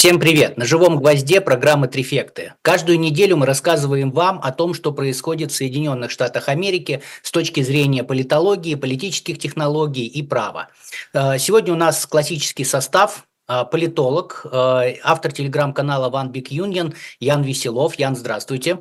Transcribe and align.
Всем 0.00 0.18
привет! 0.18 0.56
На 0.56 0.64
живом 0.64 0.96
гвозде 0.96 1.42
программы 1.42 1.86
«Трифекты». 1.86 2.54
Каждую 2.62 2.98
неделю 2.98 3.36
мы 3.36 3.44
рассказываем 3.44 4.12
вам 4.12 4.40
о 4.42 4.50
том, 4.50 4.72
что 4.72 4.92
происходит 4.92 5.52
в 5.52 5.54
Соединенных 5.54 6.10
Штатах 6.10 6.48
Америки 6.48 7.02
с 7.20 7.30
точки 7.30 7.60
зрения 7.60 8.02
политологии, 8.02 8.76
политических 8.76 9.38
технологий 9.38 10.06
и 10.06 10.22
права. 10.22 10.68
Э, 11.12 11.36
сегодня 11.36 11.74
у 11.74 11.76
нас 11.76 12.06
классический 12.06 12.64
состав 12.64 13.26
э, 13.46 13.66
политолог, 13.70 14.46
э, 14.50 14.94
автор 15.04 15.32
телеграм-канала 15.32 16.10
One 16.10 16.32
Big 16.32 16.48
Union 16.48 16.94
Ян 17.18 17.42
Веселов. 17.42 17.96
Ян, 17.96 18.16
здравствуйте. 18.16 18.78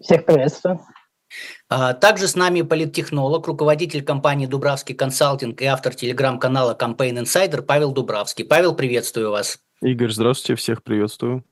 Всех 0.00 0.26
приветствую. 0.26 0.80
Также 1.70 2.26
с 2.26 2.34
нами 2.34 2.62
политтехнолог, 2.62 3.46
руководитель 3.46 4.02
компании 4.02 4.46
«Дубравский 4.46 4.96
консалтинг» 4.96 5.62
и 5.62 5.66
автор 5.66 5.94
телеграм-канала 5.94 6.76
Campaign 6.78 7.22
Insider 7.22 7.62
Павел 7.62 7.92
Дубравский. 7.92 8.44
Павел, 8.44 8.74
приветствую 8.74 9.30
вас. 9.30 9.60
Игорь, 9.80 10.10
здравствуйте, 10.10 10.60
всех 10.60 10.82
приветствую. 10.82 11.44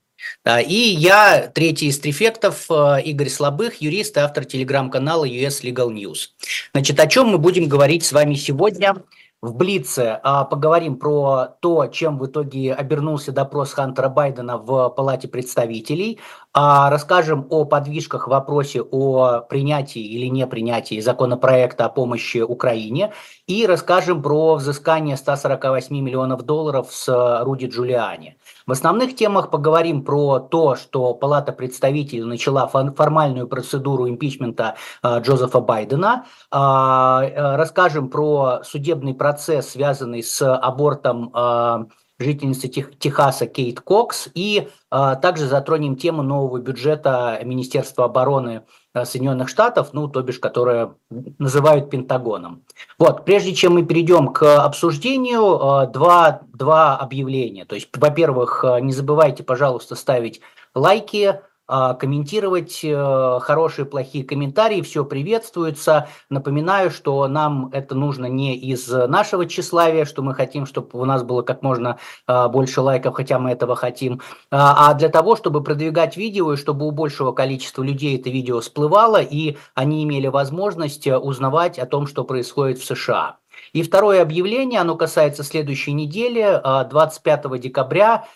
Да, 0.45 0.60
и 0.60 0.74
я, 0.74 1.46
третий 1.46 1.86
из 1.86 2.00
трефектов, 2.00 2.66
э, 2.68 3.02
Игорь 3.04 3.28
Слабых, 3.28 3.80
юрист 3.80 4.16
и 4.16 4.20
автор 4.20 4.45
телеграм-канала 4.45 5.24
US 5.24 5.62
Legal 5.62 5.92
News. 5.92 6.30
Значит, 6.73 6.98
о 6.98 7.06
чем 7.06 7.28
мы 7.28 7.38
будем 7.38 7.68
говорить 7.68 8.04
с 8.04 8.12
вами 8.12 8.34
сегодня? 8.34 8.96
В 9.41 9.55
Блице 9.55 10.19
а, 10.24 10.45
поговорим 10.45 10.97
про 10.97 11.46
то, 11.60 11.87
чем 11.87 12.19
в 12.19 12.27
итоге 12.27 12.74
обернулся 12.74 13.30
допрос 13.30 13.73
Хантера 13.73 14.09
Байдена 14.09 14.59
в 14.59 14.88
Палате 14.88 15.29
представителей. 15.29 16.19
А, 16.52 16.91
расскажем 16.91 17.46
о 17.48 17.65
подвижках 17.65 18.27
в 18.27 18.30
вопросе 18.30 18.82
о 18.82 19.38
принятии 19.43 20.02
или 20.02 20.27
не 20.27 20.45
принятии 20.48 20.98
законопроекта 20.98 21.84
о 21.84 21.88
помощи 21.88 22.38
Украине. 22.38 23.12
И 23.46 23.65
расскажем 23.65 24.23
про 24.23 24.56
взыскание 24.56 25.16
148 25.16 25.96
миллионов 25.96 26.43
долларов 26.43 26.88
с 26.91 27.43
Руди 27.45 27.66
Джулиани. 27.66 28.38
В 28.68 28.72
основных 28.72 29.16
темах 29.16 29.50
поговорим 29.50 30.04
про 30.04 30.40
то, 30.40 30.76
что 30.76 31.14
Палата 31.14 31.52
представителей 31.52 32.24
начала 32.24 32.68
формальную 32.68 33.48
процедуру 33.48 34.06
импичмента 34.10 34.76
а, 35.01 35.20
Джозефа 35.20 35.60
Байдена. 35.60 36.26
А, 36.51 37.23
э, 37.24 37.56
расскажем 37.56 38.10
про 38.10 38.60
судебный 38.65 39.15
процесс, 39.15 39.70
связанный 39.70 40.23
с 40.23 40.46
абортом 40.46 41.30
а, 41.32 41.87
жительницы 42.18 42.68
Техаса 42.68 43.46
Кейт 43.46 43.80
Кокс. 43.80 44.28
И 44.34 44.68
также 44.90 45.46
затронем 45.46 45.96
тему 45.96 46.23
нового 46.23 46.59
бюджета 46.59 47.40
Министерства 47.45 48.06
обороны 48.06 48.65
Соединенных 48.94 49.48
Штатов, 49.48 49.90
ну, 49.92 50.08
то 50.08 50.22
бишь, 50.22 50.38
которое 50.38 50.94
называют 51.38 51.90
Пентагоном. 51.90 52.64
Вот, 52.98 53.24
прежде 53.24 53.54
чем 53.54 53.74
мы 53.74 53.84
перейдем 53.84 54.28
к 54.28 54.64
обсуждению, 54.64 55.86
два, 55.92 56.40
два 56.52 56.96
объявления. 56.96 57.64
То 57.64 57.74
есть, 57.74 57.88
во-первых, 57.96 58.64
не 58.80 58.92
забывайте, 58.92 59.42
пожалуйста, 59.42 59.94
ставить 59.94 60.40
лайки, 60.74 61.40
комментировать 61.69 62.80
э, 62.83 63.38
хорошие, 63.43 63.85
плохие 63.85 64.25
комментарии, 64.25 64.81
все 64.81 65.05
приветствуется. 65.05 66.09
Напоминаю, 66.31 66.91
что 66.91 67.28
нам 67.28 67.69
это 67.72 67.94
нужно 67.94 68.27
не 68.27 68.56
из 68.56 68.88
нашего 68.88 69.47
тщеславия, 69.47 70.05
что 70.05 70.22
мы 70.22 70.34
хотим, 70.34 70.65
чтобы 70.66 70.99
у 70.99 71.05
нас 71.05 71.22
было 71.22 71.43
как 71.43 71.62
можно 71.62 71.99
а, 72.27 72.49
больше 72.49 72.81
лайков, 72.81 73.15
хотя 73.15 73.39
мы 73.39 73.50
этого 73.50 73.77
хотим, 73.77 74.21
а, 74.50 74.91
а 74.91 74.94
для 74.94 75.09
того, 75.09 75.37
чтобы 75.37 75.62
продвигать 75.62 76.16
видео 76.16 76.53
и 76.53 76.56
чтобы 76.56 76.87
у 76.87 76.91
большего 76.91 77.33
количества 77.33 77.83
людей 77.83 78.19
это 78.19 78.31
видео 78.31 78.61
всплывало, 78.61 79.21
и 79.21 79.56
они 79.75 80.05
имели 80.05 80.28
возможность 80.28 81.06
э, 81.06 81.19
узнавать 81.19 81.78
о 81.78 81.87
том, 81.87 82.06
что 82.06 82.25
происходит 82.25 82.78
в 82.78 82.84
США. 82.84 83.37
И 83.72 83.83
второе 83.83 84.22
объявление, 84.22 84.81
оно 84.81 84.97
касается 84.97 85.43
следующей 85.43 85.93
недели, 85.93 86.61
25 86.89 87.61
декабря 87.61 88.25
а, 88.25 88.28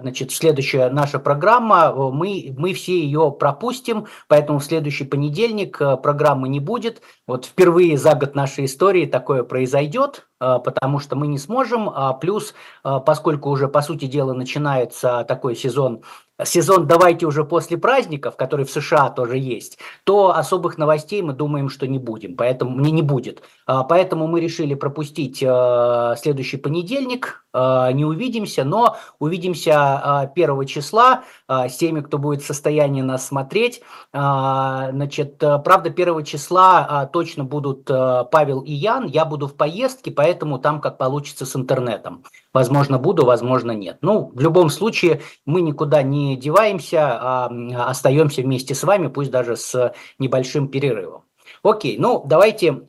значит, 0.00 0.32
следующая 0.32 0.90
наша 0.90 1.18
программа, 1.18 1.92
мы, 2.10 2.54
мы 2.56 2.72
все 2.74 2.98
ее 2.98 3.30
пропустим, 3.38 4.06
поэтому 4.26 4.58
в 4.58 4.64
следующий 4.64 5.04
понедельник 5.04 5.80
э, 5.80 5.96
программы 5.96 6.48
не 6.48 6.60
будет. 6.60 7.02
Вот 7.32 7.46
впервые 7.46 7.96
за 7.96 8.14
год 8.14 8.34
нашей 8.34 8.66
истории 8.66 9.06
такое 9.06 9.42
произойдет, 9.42 10.28
э, 10.38 10.58
потому 10.62 10.98
что 10.98 11.16
мы 11.16 11.28
не 11.28 11.38
сможем. 11.38 11.88
А 11.88 12.12
плюс, 12.12 12.52
э, 12.84 13.00
поскольку 13.06 13.48
уже, 13.48 13.68
по 13.68 13.80
сути 13.80 14.04
дела, 14.04 14.34
начинается 14.34 15.24
такой 15.26 15.56
сезон 15.56 16.02
сезон 16.44 16.86
«давайте 16.86 17.26
уже 17.26 17.44
после 17.44 17.78
праздников», 17.78 18.36
который 18.36 18.64
в 18.66 18.70
США 18.70 19.10
тоже 19.10 19.38
есть, 19.38 19.78
то 20.04 20.34
особых 20.34 20.76
новостей 20.76 21.22
мы 21.22 21.32
думаем, 21.32 21.68
что 21.68 21.86
не 21.86 21.98
будем, 21.98 22.36
поэтому 22.36 22.80
не, 22.80 22.90
не 22.90 23.02
будет. 23.02 23.42
А, 23.66 23.84
поэтому 23.84 24.26
мы 24.26 24.40
решили 24.40 24.74
пропустить 24.74 25.38
следующий 25.38 26.56
понедельник, 26.56 27.42
а, 27.54 27.92
не 27.92 28.04
увидимся, 28.04 28.64
но 28.64 28.96
увидимся 29.18 30.22
1 30.34 30.60
а, 30.60 30.64
числа 30.64 31.24
а, 31.46 31.68
с 31.68 31.76
теми, 31.76 32.00
кто 32.00 32.18
будет 32.18 32.42
в 32.42 32.46
состоянии 32.46 33.02
нас 33.02 33.26
смотреть. 33.26 33.82
Значит, 34.12 35.38
правда, 35.38 35.90
1 35.90 36.24
числа 36.24 37.08
точно 37.12 37.21
будут 37.44 37.84
Павел 37.86 38.60
и 38.60 38.72
Ян, 38.72 39.06
я 39.06 39.24
буду 39.24 39.46
в 39.46 39.56
поездке, 39.56 40.10
поэтому 40.10 40.58
там 40.58 40.80
как 40.80 40.98
получится 40.98 41.46
с 41.46 41.56
интернетом. 41.56 42.24
Возможно, 42.52 42.98
буду, 42.98 43.24
возможно, 43.24 43.72
нет. 43.72 43.98
Ну, 44.02 44.30
в 44.34 44.40
любом 44.40 44.70
случае, 44.70 45.20
мы 45.46 45.62
никуда 45.62 46.02
не 46.02 46.36
деваемся, 46.36 47.18
а 47.20 47.50
остаемся 47.88 48.42
вместе 48.42 48.74
с 48.74 48.84
вами, 48.84 49.08
пусть 49.08 49.30
даже 49.30 49.56
с 49.56 49.94
небольшим 50.18 50.68
перерывом. 50.68 51.22
Окей, 51.62 51.96
ну, 51.98 52.22
давайте 52.26 52.88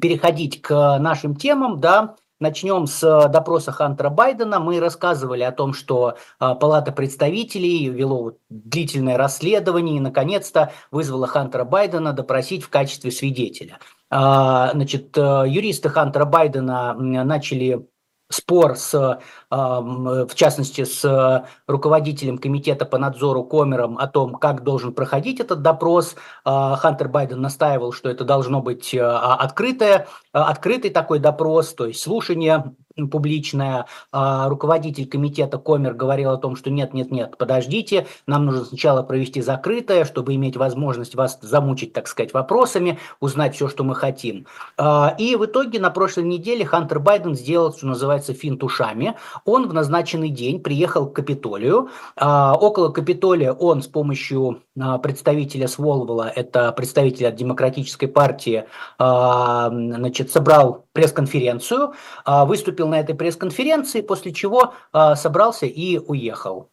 переходить 0.00 0.60
к 0.62 0.98
нашим 0.98 1.36
темам, 1.36 1.80
да. 1.80 2.16
Начнем 2.44 2.86
с 2.86 3.02
э, 3.02 3.30
допроса 3.30 3.72
Хантера 3.72 4.10
Байдена. 4.10 4.60
Мы 4.60 4.78
рассказывали 4.78 5.42
о 5.44 5.50
том, 5.50 5.72
что 5.72 6.18
э, 6.38 6.54
Палата 6.60 6.92
представителей 6.92 7.88
вело 7.88 8.34
длительное 8.50 9.16
расследование 9.16 9.96
и, 9.96 10.00
наконец-то, 10.00 10.70
вызвала 10.90 11.26
Хантера 11.26 11.64
Байдена 11.64 12.12
допросить 12.12 12.62
в 12.62 12.68
качестве 12.68 13.10
свидетеля. 13.12 13.78
А, 14.10 14.72
значит, 14.74 15.16
э, 15.16 15.44
юристы 15.46 15.88
Хантера 15.88 16.26
Байдена 16.26 16.92
начали 16.92 17.86
спор 18.34 18.76
с, 18.76 19.18
в 19.50 20.34
частности, 20.34 20.84
с 20.84 21.44
руководителем 21.66 22.38
комитета 22.38 22.84
по 22.84 22.98
надзору 22.98 23.44
Комером 23.44 23.98
о 23.98 24.06
том, 24.06 24.34
как 24.34 24.62
должен 24.62 24.92
проходить 24.92 25.40
этот 25.40 25.62
допрос. 25.62 26.16
Хантер 26.44 27.08
Байден 27.08 27.40
настаивал, 27.40 27.92
что 27.92 28.10
это 28.10 28.24
должно 28.24 28.60
быть 28.60 28.94
открытое, 28.94 30.08
открытый 30.32 30.90
такой 30.90 31.18
допрос, 31.18 31.74
то 31.74 31.86
есть 31.86 32.02
слушание 32.02 32.74
публичная, 32.96 33.86
а, 34.12 34.48
руководитель 34.48 35.06
комитета 35.06 35.58
Комер 35.58 35.94
говорил 35.94 36.30
о 36.30 36.36
том, 36.36 36.56
что 36.56 36.70
нет, 36.70 36.94
нет, 36.94 37.10
нет, 37.10 37.36
подождите, 37.36 38.06
нам 38.26 38.46
нужно 38.46 38.64
сначала 38.64 39.02
провести 39.02 39.42
закрытое, 39.42 40.04
чтобы 40.04 40.34
иметь 40.34 40.56
возможность 40.56 41.14
вас 41.14 41.38
замучить, 41.42 41.92
так 41.92 42.06
сказать, 42.06 42.32
вопросами, 42.32 42.98
узнать 43.20 43.56
все, 43.56 43.68
что 43.68 43.84
мы 43.84 43.94
хотим. 43.94 44.46
А, 44.76 45.14
и 45.18 45.36
в 45.36 45.44
итоге 45.44 45.80
на 45.80 45.90
прошлой 45.90 46.24
неделе 46.24 46.64
Хантер 46.64 47.00
Байден 47.00 47.34
сделал, 47.34 47.74
что 47.74 47.86
называется, 47.86 48.32
финт 48.32 48.62
ушами. 48.62 49.14
Он 49.44 49.68
в 49.68 49.74
назначенный 49.74 50.30
день 50.30 50.60
приехал 50.60 51.06
к 51.06 51.16
Капитолию. 51.16 51.88
А, 52.16 52.54
около 52.54 52.90
Капитолия 52.90 53.52
он 53.52 53.82
с 53.82 53.86
помощью 53.86 54.62
представителя 55.02 55.68
Сволвола, 55.68 56.30
это 56.34 56.72
представитель 56.72 57.28
от 57.28 57.36
Демократической 57.36 58.06
партии, 58.06 58.64
значит, 58.98 60.32
собрал 60.32 60.86
пресс-конференцию, 60.92 61.94
выступил 62.26 62.83
выступил 62.84 62.88
на 62.88 63.00
этой 63.00 63.14
пресс-конференции, 63.14 64.02
после 64.02 64.32
чего 64.32 64.74
э, 64.92 65.14
собрался 65.16 65.66
и 65.66 65.98
уехал. 65.98 66.70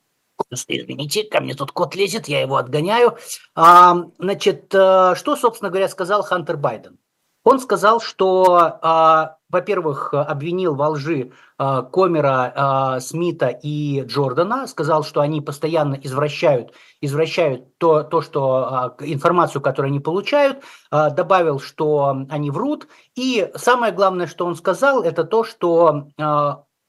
Извините, 0.50 1.24
ко 1.24 1.40
мне 1.40 1.54
тут 1.54 1.72
кот 1.72 1.96
лезет, 1.96 2.28
я 2.28 2.42
его 2.42 2.58
отгоняю. 2.58 3.18
А, 3.56 3.96
значит, 4.20 4.74
э, 4.74 5.14
что, 5.16 5.36
собственно 5.36 5.70
говоря, 5.70 5.88
сказал 5.88 6.24
Хантер 6.24 6.58
Байден? 6.58 6.98
Он 7.44 7.60
сказал, 7.60 8.00
что, 8.00 8.78
а, 8.82 9.38
во-первых, 9.50 10.14
обвинил 10.14 10.76
во 10.76 10.90
лжи 10.90 11.32
а, 11.58 11.82
Комера, 11.82 12.54
а, 12.56 13.00
Смита 13.00 13.48
и 13.48 14.02
Джордана, 14.02 14.68
сказал, 14.68 15.04
что 15.04 15.22
они 15.22 15.42
постоянно 15.42 15.96
извращают, 15.96 16.74
извращают 17.02 17.78
то, 17.80 18.04
то 18.04 18.22
что, 18.22 18.96
информацию, 19.00 19.62
которую 19.62 19.90
они 19.90 20.00
получают, 20.00 20.60
добавил, 20.92 21.60
что 21.60 22.26
они 22.30 22.52
врут, 22.52 22.88
и 23.16 23.50
самое 23.56 23.92
главное, 23.92 24.28
что 24.28 24.46
он 24.46 24.56
сказал, 24.56 25.02
это 25.02 25.24
то, 25.24 25.44
что 25.44 26.10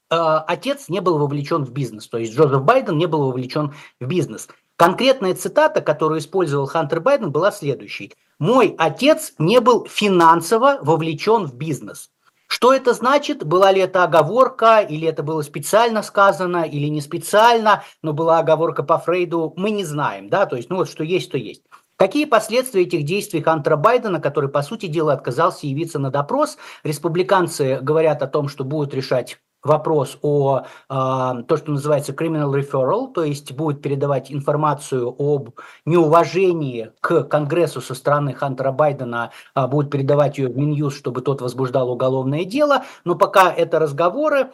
отец 0.09 0.89
не 0.89 0.99
был 1.01 1.17
вовлечен 1.17 1.65
в 1.65 1.71
бизнес, 1.71 2.07
то 2.07 2.19
есть 2.19 2.35
Джозеф 2.35 2.61
Байден 2.61 2.97
не 2.97 3.07
был 3.07 3.25
вовлечен 3.25 3.73
в 3.99 4.05
бизнес. 4.05 4.47
Конкретная 4.75 5.33
цитата, 5.33 5.81
которую 5.81 6.19
использовал 6.19 6.67
Хантер 6.67 6.99
Байден, 6.99 7.31
была 7.31 7.51
следующей. 7.51 8.13
Мой 8.39 8.75
отец 8.77 9.33
не 9.37 9.59
был 9.59 9.85
финансово 9.87 10.79
вовлечен 10.81 11.45
в 11.45 11.55
бизнес. 11.55 12.09
Что 12.47 12.71
это 12.73 12.93
значит? 12.93 13.43
Была 13.43 13.71
ли 13.71 13.81
это 13.81 14.03
оговорка, 14.03 14.79
или 14.79 15.07
это 15.07 15.23
было 15.23 15.41
специально 15.41 16.03
сказано, 16.03 16.63
или 16.63 16.87
не 16.87 17.01
специально, 17.01 17.83
но 18.01 18.13
была 18.13 18.39
оговорка 18.39 18.83
по 18.83 18.99
Фрейду, 18.99 19.53
мы 19.55 19.71
не 19.71 19.83
знаем, 19.83 20.29
да, 20.29 20.45
то 20.45 20.55
есть, 20.55 20.69
ну 20.69 20.75
вот 20.75 20.89
что 20.89 21.03
есть, 21.03 21.31
то 21.31 21.37
есть. 21.37 21.63
Какие 21.95 22.25
последствия 22.25 22.83
этих 22.83 23.05
действий 23.05 23.41
Хантера 23.41 23.75
Байдена, 23.75 24.19
который, 24.19 24.49
по 24.49 24.61
сути 24.61 24.87
дела, 24.87 25.13
отказался 25.13 25.67
явиться 25.67 25.99
на 25.99 26.11
допрос? 26.11 26.57
Республиканцы 26.83 27.79
говорят 27.81 28.21
о 28.21 28.27
том, 28.27 28.49
что 28.49 28.63
будут 28.63 28.93
решать 28.93 29.39
вопрос 29.63 30.17
о 30.21 30.59
э, 30.61 30.63
то, 30.89 31.57
что 31.57 31.71
называется 31.71 32.11
criminal 32.11 32.53
referral, 32.53 33.11
то 33.13 33.23
есть 33.23 33.51
будет 33.53 33.81
передавать 33.81 34.31
информацию 34.31 35.15
об 35.17 35.51
неуважении 35.85 36.91
к 36.99 37.23
Конгрессу 37.23 37.81
со 37.81 37.95
стороны 37.95 38.33
Хантера 38.33 38.71
Байдена, 38.71 39.31
э, 39.55 39.67
будет 39.67 39.89
передавать 39.89 40.37
ее 40.37 40.49
в 40.49 40.57
Минюст, 40.57 40.97
чтобы 40.97 41.21
тот 41.21 41.41
возбуждал 41.41 41.89
уголовное 41.89 42.43
дело. 42.43 42.83
Но 43.05 43.15
пока 43.15 43.51
это 43.51 43.79
разговоры, 43.79 44.51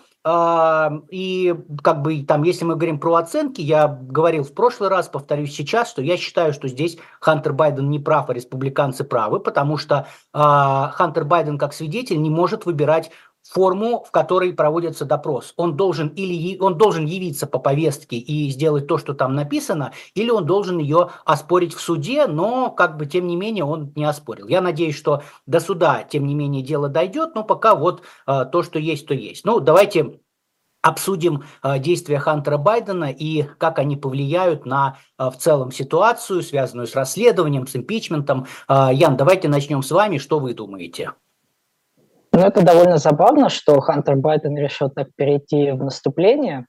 и 1.09 1.55
как 1.81 2.01
бы 2.01 2.23
там, 2.23 2.43
если 2.43 2.65
мы 2.65 2.75
говорим 2.75 2.99
про 2.99 3.15
оценки, 3.15 3.61
я 3.61 3.87
говорил 3.87 4.43
в 4.43 4.53
прошлый 4.53 4.89
раз, 4.89 5.07
повторюсь 5.07 5.55
сейчас, 5.55 5.89
что 5.89 6.01
я 6.01 6.17
считаю, 6.17 6.53
что 6.53 6.67
здесь 6.67 6.97
Хантер 7.21 7.53
Байден 7.53 7.89
не 7.89 7.99
прав, 7.99 8.29
а 8.29 8.33
республиканцы 8.33 9.05
правы, 9.05 9.39
потому 9.39 9.77
что 9.77 10.07
Хантер 10.33 11.23
Байден 11.23 11.57
как 11.57 11.73
свидетель 11.73 12.21
не 12.21 12.29
может 12.29 12.65
выбирать 12.65 13.11
форму, 13.43 14.03
в 14.07 14.11
которой 14.11 14.53
проводится 14.53 15.05
допрос. 15.05 15.53
Он 15.57 15.75
должен 15.75 16.09
или 16.09 16.57
он 16.59 16.77
должен 16.77 17.05
явиться 17.05 17.47
по 17.47 17.59
повестке 17.59 18.17
и 18.17 18.49
сделать 18.49 18.87
то, 18.87 18.97
что 18.97 19.13
там 19.13 19.35
написано, 19.35 19.91
или 20.13 20.29
он 20.29 20.45
должен 20.45 20.77
ее 20.77 21.09
оспорить 21.25 21.73
в 21.73 21.81
суде, 21.81 22.27
но 22.27 22.69
как 22.69 22.97
бы 22.97 23.05
тем 23.05 23.27
не 23.27 23.35
менее 23.35 23.63
он 23.63 23.91
не 23.95 24.05
оспорил. 24.05 24.47
Я 24.47 24.61
надеюсь, 24.61 24.95
что 24.95 25.23
до 25.45 25.59
суда 25.59 26.03
тем 26.03 26.25
не 26.27 26.35
менее 26.35 26.63
дело 26.63 26.89
дойдет, 26.89 27.35
но 27.35 27.43
пока 27.43 27.75
вот 27.75 28.03
э, 28.27 28.45
то, 28.51 28.63
что 28.63 28.79
есть, 28.79 29.07
то 29.07 29.13
есть. 29.13 29.45
Ну 29.45 29.59
давайте 29.59 30.19
обсудим 30.81 31.43
э, 31.63 31.79
действия 31.79 32.19
Хантера 32.19 32.57
Байдена 32.57 33.11
и 33.11 33.43
как 33.43 33.79
они 33.79 33.95
повлияют 33.95 34.65
на 34.65 34.97
э, 35.17 35.29
в 35.29 35.37
целом 35.37 35.71
ситуацию, 35.71 36.41
связанную 36.41 36.87
с 36.87 36.95
расследованием, 36.95 37.67
с 37.67 37.75
импичментом. 37.75 38.47
Э, 38.67 38.89
Ян, 38.91 39.17
давайте 39.17 39.49
начнем 39.49 39.81
с 39.81 39.91
вами. 39.91 40.17
Что 40.17 40.39
вы 40.39 40.53
думаете? 40.53 41.11
Ну, 42.39 42.45
это 42.45 42.63
довольно 42.63 42.97
забавно, 42.97 43.49
что 43.49 43.81
Хантер 43.81 44.15
Байден 44.15 44.57
решил 44.57 44.89
так 44.89 45.09
перейти 45.17 45.71
в 45.71 45.83
наступление, 45.83 46.67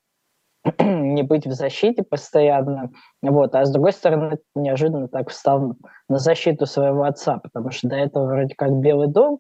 не 0.81 1.23
быть 1.23 1.47
в 1.47 1.53
защите 1.53 2.03
постоянно. 2.03 2.91
Вот. 3.23 3.55
А 3.55 3.65
с 3.65 3.71
другой 3.71 3.93
стороны, 3.93 4.39
неожиданно 4.57 5.07
так 5.07 5.31
встал 5.31 5.77
на 6.09 6.19
защиту 6.19 6.67
своего 6.67 7.05
отца, 7.05 7.39
потому 7.39 7.71
что 7.71 7.89
до 7.89 7.95
этого 7.95 8.27
вроде 8.27 8.57
как 8.57 8.73
Белый 8.81 9.07
дом 9.07 9.39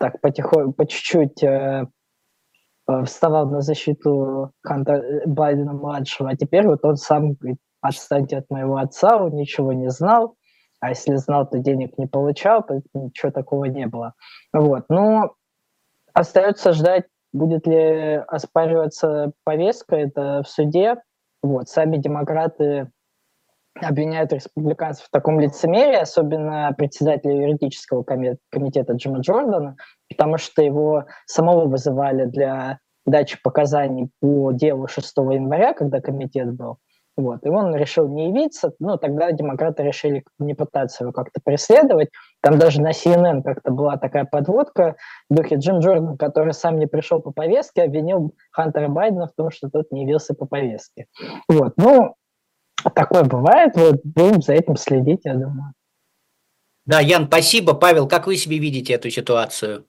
так 0.00 0.20
потихоньку, 0.20 0.72
по 0.72 0.84
чуть-чуть 0.84 1.44
э, 1.44 1.86
э 2.88 3.04
вставал 3.04 3.48
на 3.48 3.60
защиту 3.60 4.50
Хантера 4.64 5.22
Байдена-младшего, 5.26 6.30
а 6.30 6.36
теперь 6.36 6.66
вот 6.66 6.80
он 6.82 6.96
сам 6.96 7.34
говорит, 7.34 7.58
отстаньте 7.80 8.38
от 8.38 8.50
моего 8.50 8.78
отца, 8.78 9.16
он 9.16 9.36
ничего 9.36 9.72
не 9.72 9.90
знал, 9.90 10.34
а 10.80 10.88
если 10.88 11.14
знал, 11.14 11.48
то 11.48 11.58
денег 11.58 11.96
не 11.98 12.06
получал, 12.06 12.66
ничего 12.94 13.30
такого 13.30 13.66
не 13.66 13.86
было. 13.86 14.14
Вот. 14.52 14.84
Но 14.88 15.36
Остается 16.18 16.72
ждать, 16.72 17.04
будет 17.32 17.64
ли 17.68 18.14
оспариваться 18.26 19.30
повестка, 19.44 19.94
это 19.94 20.42
в 20.42 20.48
суде. 20.48 20.96
Вот. 21.44 21.68
Сами 21.68 21.96
демократы 21.96 22.90
обвиняют 23.80 24.32
республиканцев 24.32 25.06
в 25.06 25.10
таком 25.10 25.38
лицемерии, 25.38 26.00
особенно 26.00 26.74
председателя 26.76 27.46
юридического 27.46 28.02
комитета 28.02 28.94
Джима 28.94 29.20
Джордана, 29.20 29.76
потому 30.08 30.38
что 30.38 30.60
его 30.60 31.04
самого 31.26 31.66
вызывали 31.66 32.24
для 32.24 32.80
дачи 33.06 33.38
показаний 33.40 34.10
по 34.20 34.50
делу 34.50 34.88
6 34.88 35.16
января, 35.18 35.72
когда 35.72 36.00
комитет 36.00 36.52
был. 36.52 36.78
Вот. 37.18 37.44
И 37.44 37.48
он 37.48 37.74
решил 37.74 38.08
не 38.08 38.28
явиться. 38.28 38.72
Ну, 38.78 38.96
тогда 38.96 39.32
демократы 39.32 39.82
решили 39.82 40.22
не 40.38 40.54
пытаться 40.54 41.02
его 41.02 41.12
как-то 41.12 41.40
преследовать. 41.42 42.10
Там 42.40 42.60
даже 42.60 42.80
на 42.80 42.92
CNN 42.92 43.42
как-то 43.42 43.72
была 43.72 43.96
такая 43.96 44.24
подводка 44.24 44.94
в 45.28 45.34
духе 45.34 45.56
Джим 45.56 45.80
Джордан, 45.80 46.16
который 46.16 46.54
сам 46.54 46.78
не 46.78 46.86
пришел 46.86 47.20
по 47.20 47.32
повестке, 47.32 47.82
обвинил 47.82 48.36
Хантера 48.52 48.86
Байдена 48.86 49.26
в 49.26 49.32
том, 49.36 49.50
что 49.50 49.68
тот 49.68 49.90
не 49.90 50.02
явился 50.02 50.32
по 50.32 50.46
повестке. 50.46 51.06
Вот. 51.48 51.72
Ну, 51.76 52.14
такое 52.94 53.24
бывает. 53.24 53.72
Вот 53.74 53.96
будем 54.04 54.40
за 54.40 54.52
этим 54.52 54.76
следить, 54.76 55.22
я 55.24 55.34
думаю. 55.34 55.74
Да, 56.86 57.00
Ян, 57.00 57.26
спасибо. 57.26 57.74
Павел, 57.74 58.06
как 58.06 58.28
вы 58.28 58.36
себе 58.36 58.58
видите 58.58 58.92
эту 58.92 59.10
ситуацию? 59.10 59.87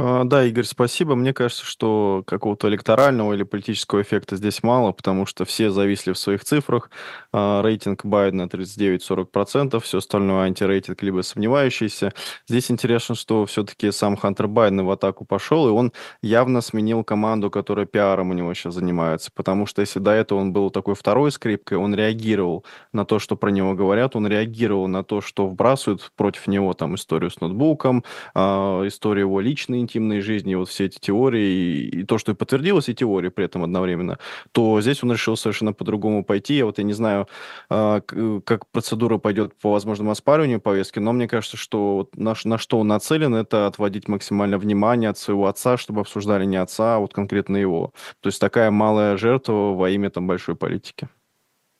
А, 0.00 0.22
да, 0.22 0.44
Игорь, 0.44 0.64
спасибо. 0.64 1.16
Мне 1.16 1.34
кажется, 1.34 1.64
что 1.64 2.22
какого-то 2.24 2.68
электорального 2.68 3.32
или 3.32 3.42
политического 3.42 4.00
эффекта 4.00 4.36
здесь 4.36 4.62
мало, 4.62 4.92
потому 4.92 5.26
что 5.26 5.44
все 5.44 5.70
зависли 5.72 6.12
в 6.12 6.18
своих 6.18 6.44
цифрах. 6.44 6.90
А, 7.32 7.62
рейтинг 7.62 8.04
Байдена 8.04 8.46
39-40%, 8.46 9.80
все 9.80 9.98
остальное 9.98 10.44
антирейтинг 10.44 11.02
либо 11.02 11.22
сомневающийся. 11.22 12.12
Здесь 12.46 12.70
интересно, 12.70 13.16
что 13.16 13.44
все-таки 13.46 13.90
сам 13.90 14.16
Хантер 14.16 14.46
Байден 14.46 14.84
в 14.86 14.90
атаку 14.92 15.24
пошел, 15.24 15.68
и 15.68 15.72
он 15.72 15.92
явно 16.22 16.60
сменил 16.60 17.02
команду, 17.02 17.50
которая 17.50 17.84
пиаром 17.84 18.30
у 18.30 18.34
него 18.34 18.54
сейчас 18.54 18.74
занимается, 18.74 19.32
потому 19.34 19.66
что 19.66 19.80
если 19.80 19.98
до 19.98 20.12
этого 20.12 20.38
он 20.38 20.52
был 20.52 20.70
такой 20.70 20.94
второй 20.94 21.32
скрипкой, 21.32 21.76
он 21.76 21.92
реагировал 21.96 22.64
на 22.92 23.04
то, 23.04 23.18
что 23.18 23.34
про 23.34 23.50
него 23.50 23.74
говорят, 23.74 24.14
он 24.14 24.28
реагировал 24.28 24.86
на 24.86 25.02
то, 25.02 25.20
что 25.20 25.48
вбрасывают 25.48 26.12
против 26.14 26.46
него 26.46 26.72
там 26.74 26.94
историю 26.94 27.32
с 27.32 27.40
ноутбуком, 27.40 28.04
а, 28.34 28.86
историю 28.86 29.26
его 29.26 29.40
личной 29.40 29.87
интимной 29.88 30.20
жизни, 30.20 30.54
вот 30.54 30.68
все 30.68 30.84
эти 30.86 30.98
теории, 30.98 31.88
и, 31.88 32.04
то, 32.04 32.18
что 32.18 32.32
и 32.32 32.34
подтвердилось, 32.34 32.88
и 32.88 32.94
теории 32.94 33.30
при 33.30 33.44
этом 33.44 33.64
одновременно, 33.64 34.18
то 34.52 34.80
здесь 34.80 35.02
он 35.02 35.12
решил 35.12 35.36
совершенно 35.36 35.72
по-другому 35.72 36.24
пойти. 36.24 36.54
Я 36.54 36.66
вот 36.66 36.78
я 36.78 36.84
не 36.84 36.92
знаю, 36.92 37.26
а, 37.70 38.00
как 38.44 38.66
процедура 38.70 39.18
пойдет 39.18 39.58
по 39.58 39.72
возможному 39.72 40.10
оспариванию 40.10 40.60
повестки, 40.60 40.98
но 40.98 41.12
мне 41.12 41.26
кажется, 41.26 41.56
что 41.56 41.96
вот 41.96 42.16
на, 42.16 42.34
на 42.44 42.58
что 42.58 42.78
он 42.78 42.88
нацелен, 42.88 43.34
это 43.34 43.66
отводить 43.66 44.08
максимально 44.08 44.58
внимание 44.58 45.10
от 45.10 45.18
своего 45.18 45.46
отца, 45.46 45.76
чтобы 45.76 46.02
обсуждали 46.02 46.44
не 46.44 46.56
отца, 46.56 46.96
а 46.96 46.98
вот 46.98 47.14
конкретно 47.14 47.56
его. 47.56 47.92
То 48.20 48.28
есть 48.28 48.40
такая 48.40 48.70
малая 48.70 49.16
жертва 49.16 49.74
во 49.74 49.90
имя 49.90 50.10
там 50.10 50.26
большой 50.26 50.54
политики. 50.56 51.08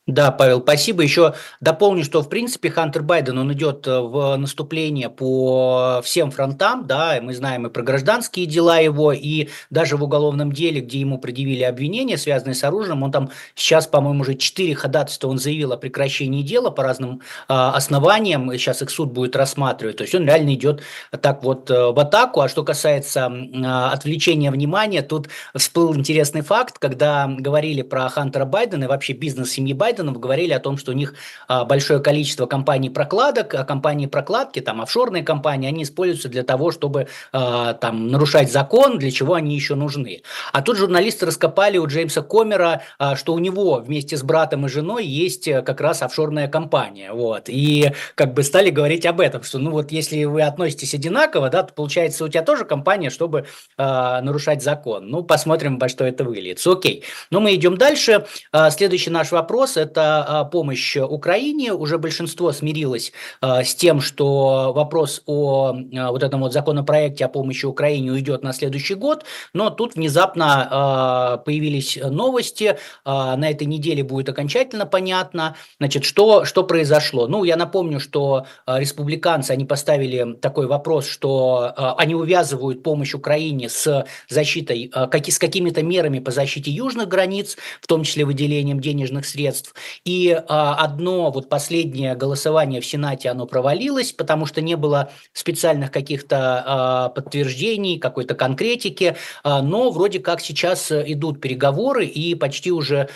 Да, 0.09 0.31
Павел, 0.31 0.63
спасибо. 0.63 1.03
Еще 1.03 1.35
дополню, 1.61 2.03
что 2.03 2.23
в 2.23 2.31
принципе 2.31 2.71
Хантер 2.71 3.03
Байден, 3.03 3.37
он 3.37 3.53
идет 3.53 3.87
э, 3.87 4.01
в 4.01 4.37
наступление 4.37 5.11
по 5.11 6.01
всем 6.03 6.31
фронтам, 6.31 6.87
да, 6.87 7.19
мы 7.21 7.35
знаем 7.35 7.67
и 7.67 7.71
про 7.71 7.83
гражданские 7.83 8.47
дела 8.47 8.79
его, 8.79 9.13
и 9.13 9.49
даже 9.69 9.99
в 9.99 10.03
уголовном 10.03 10.51
деле, 10.51 10.81
где 10.81 11.01
ему 11.01 11.19
предъявили 11.19 11.63
обвинения, 11.63 12.17
связанные 12.17 12.55
с 12.55 12.65
оружием, 12.65 13.03
он 13.03 13.13
там 13.13 13.31
сейчас, 13.55 13.87
по-моему, 13.87 14.23
уже 14.23 14.35
четыре 14.35 14.75
ходатайства 14.75 15.29
он 15.29 15.39
заявил 15.39 15.73
о 15.73 15.77
прекращении 15.77 16.43
дела 16.43 16.71
по 16.71 16.83
разным 16.83 17.21
а, 17.47 17.73
основаниям, 17.73 18.51
сейчас 18.53 18.81
их 18.81 18.89
суд 18.89 19.13
будет 19.13 19.37
рассматривать, 19.37 19.99
то 19.99 20.05
есть 20.05 20.15
он 20.15 20.25
реально 20.25 20.55
идет 20.55 20.81
так 21.21 21.43
вот 21.45 21.71
э, 21.71 21.93
в 21.93 21.99
атаку, 21.99 22.41
а 22.41 22.49
что 22.49 22.65
касается 22.65 23.27
а, 23.27 23.93
отвлечения 23.93 24.51
внимания, 24.51 25.03
тут 25.03 25.29
всплыл 25.55 25.95
интересный 25.95 26.41
факт, 26.41 26.79
когда 26.79 27.27
говорили 27.29 27.83
про 27.83 28.09
Хантера 28.09 28.47
Байдена 28.47 28.85
и 28.85 28.87
вообще 28.87 29.13
бизнес 29.13 29.51
семьи 29.51 29.75
Байдена, 29.75 29.98
Байденом 29.99 30.21
говорили 30.21 30.53
о 30.53 30.61
том, 30.61 30.77
что 30.79 30.93
у 30.93 30.95
них 30.95 31.15
а, 31.49 31.65
большое 31.65 32.01
количество 32.01 32.47
компаний 32.47 32.91
прокладок, 32.91 33.55
а 33.55 33.65
компании 33.65 34.07
прокладки, 34.07 34.61
там 34.61 34.81
офшорные 34.81 35.25
компании, 35.25 35.69
они 35.69 35.83
используются 35.83 36.29
для 36.29 36.45
того, 36.45 36.71
чтобы 36.71 37.09
а, 37.33 37.75
там 37.75 38.09
нарушать 38.09 38.53
закон, 38.53 38.99
для 38.99 39.11
чего 39.11 39.35
они 39.35 39.55
еще 39.55 39.75
нужны. 39.75 40.23
А 40.53 40.63
тут 40.63 40.77
журналисты 40.77 41.27
раскопали 41.27 41.79
у 41.79 41.87
Джеймса 41.87 42.23
Комера, 42.23 42.83
а, 42.99 43.17
что 43.17 43.35
у 43.35 43.39
него 43.39 43.77
вместе 43.77 44.17
с 44.17 44.23
братом 44.23 44.67
и 44.67 44.69
женой 44.69 45.05
есть 45.05 45.49
э, 45.49 45.63
как 45.63 45.81
раз 45.81 46.03
офшорная 46.03 46.49
компания, 46.49 47.13
вот, 47.13 47.49
и 47.49 47.93
как 48.15 48.35
бы 48.35 48.43
стали 48.43 48.71
говорить 48.71 49.07
об 49.07 49.21
этом, 49.21 49.43
что 49.43 49.59
ну 49.59 49.71
вот 49.71 49.91
если 49.91 50.25
вы 50.25 50.43
относитесь 50.43 50.95
одинаково, 50.95 51.51
да, 51.51 51.63
то 51.63 51.75
получается 51.75 52.25
у 52.25 52.29
тебя 52.29 52.43
тоже 52.43 52.65
компания, 52.65 53.11
чтобы 53.11 53.47
нарушать 53.77 54.63
закон. 54.63 55.09
Ну, 55.09 55.23
посмотрим, 55.23 55.79
во 55.79 55.89
что 55.89 56.05
это 56.05 56.25
выльется. 56.25 56.73
Окей, 56.73 57.05
но 57.31 57.41
мы 57.41 57.55
идем 57.55 57.77
дальше. 57.77 58.27
следующий 58.71 59.11
наш 59.11 59.33
вопрос– 59.33 59.77
это 59.89 60.25
а, 60.25 60.45
помощь 60.45 60.97
Украине. 60.97 61.73
Уже 61.73 61.99
большинство 61.99 62.53
смирилось 62.53 63.13
а, 63.41 63.65
с 63.65 63.75
тем, 63.75 64.01
что 64.01 64.73
вопрос 64.75 65.23
о 65.27 65.73
а, 65.73 66.11
вот 66.13 66.23
этом 66.23 66.41
вот 66.41 66.53
законопроекте 66.53 67.25
о 67.25 67.29
помощи 67.29 67.67
Украине 67.67 68.13
уйдет 68.13 68.43
на 68.43 68.53
следующий 68.53 68.95
год. 68.95 69.25
Но 69.53 69.71
тут 69.71 69.95
внезапно 69.95 71.43
появились 71.45 71.99
новости. 72.03 72.79
На 73.05 73.51
этой 73.51 73.67
неделе 73.67 74.03
будет 74.03 74.29
окончательно 74.29 74.87
понятно, 74.87 75.57
значит, 75.79 76.05
что, 76.05 76.45
что 76.45 76.65
произошло. 76.65 77.27
Ну, 77.27 77.45
я 77.45 77.57
напомню, 77.57 78.01
что 78.01 78.47
республиканцы, 78.67 79.53
они 79.53 79.65
поставили 79.65 80.35
такой 80.35 80.67
вопрос, 80.67 81.07
что 81.07 81.73
они 81.97 82.15
увязывают 82.15 82.83
помощь 82.83 83.15
Украине 83.15 83.69
с 83.69 84.07
защитой, 84.29 84.91
с 84.93 85.39
какими-то 85.39 85.83
мерами 85.83 86.19
по 86.19 86.31
защите 86.31 86.71
южных 86.71 87.09
границ, 87.09 87.57
в 87.81 87.87
том 87.87 88.05
числе 88.05 88.25
выделением 88.25 88.81
денежных 88.81 89.27
средств. 89.27 89.75
И 90.05 90.31
одно 90.49 91.31
вот 91.31 91.49
последнее 91.49 92.15
голосование 92.15 92.81
в 92.81 92.87
Сенате, 92.87 93.29
оно 93.29 93.47
провалилось, 93.47 94.13
потому 94.13 94.47
что 94.47 94.61
не 94.61 94.77
было 94.77 95.11
специальных 95.33 95.91
каких-то 95.91 97.13
подтверждений, 97.15 97.99
какой-то 97.99 98.35
конкретики, 98.35 99.17
но 99.45 99.91
вроде 99.91 100.21
как 100.21 100.41
сейчас 100.41 100.91
идут 100.91 101.41
переговоры, 101.41 102.07
и 102.07 102.35
почти 102.35 102.73
уже 102.73 103.09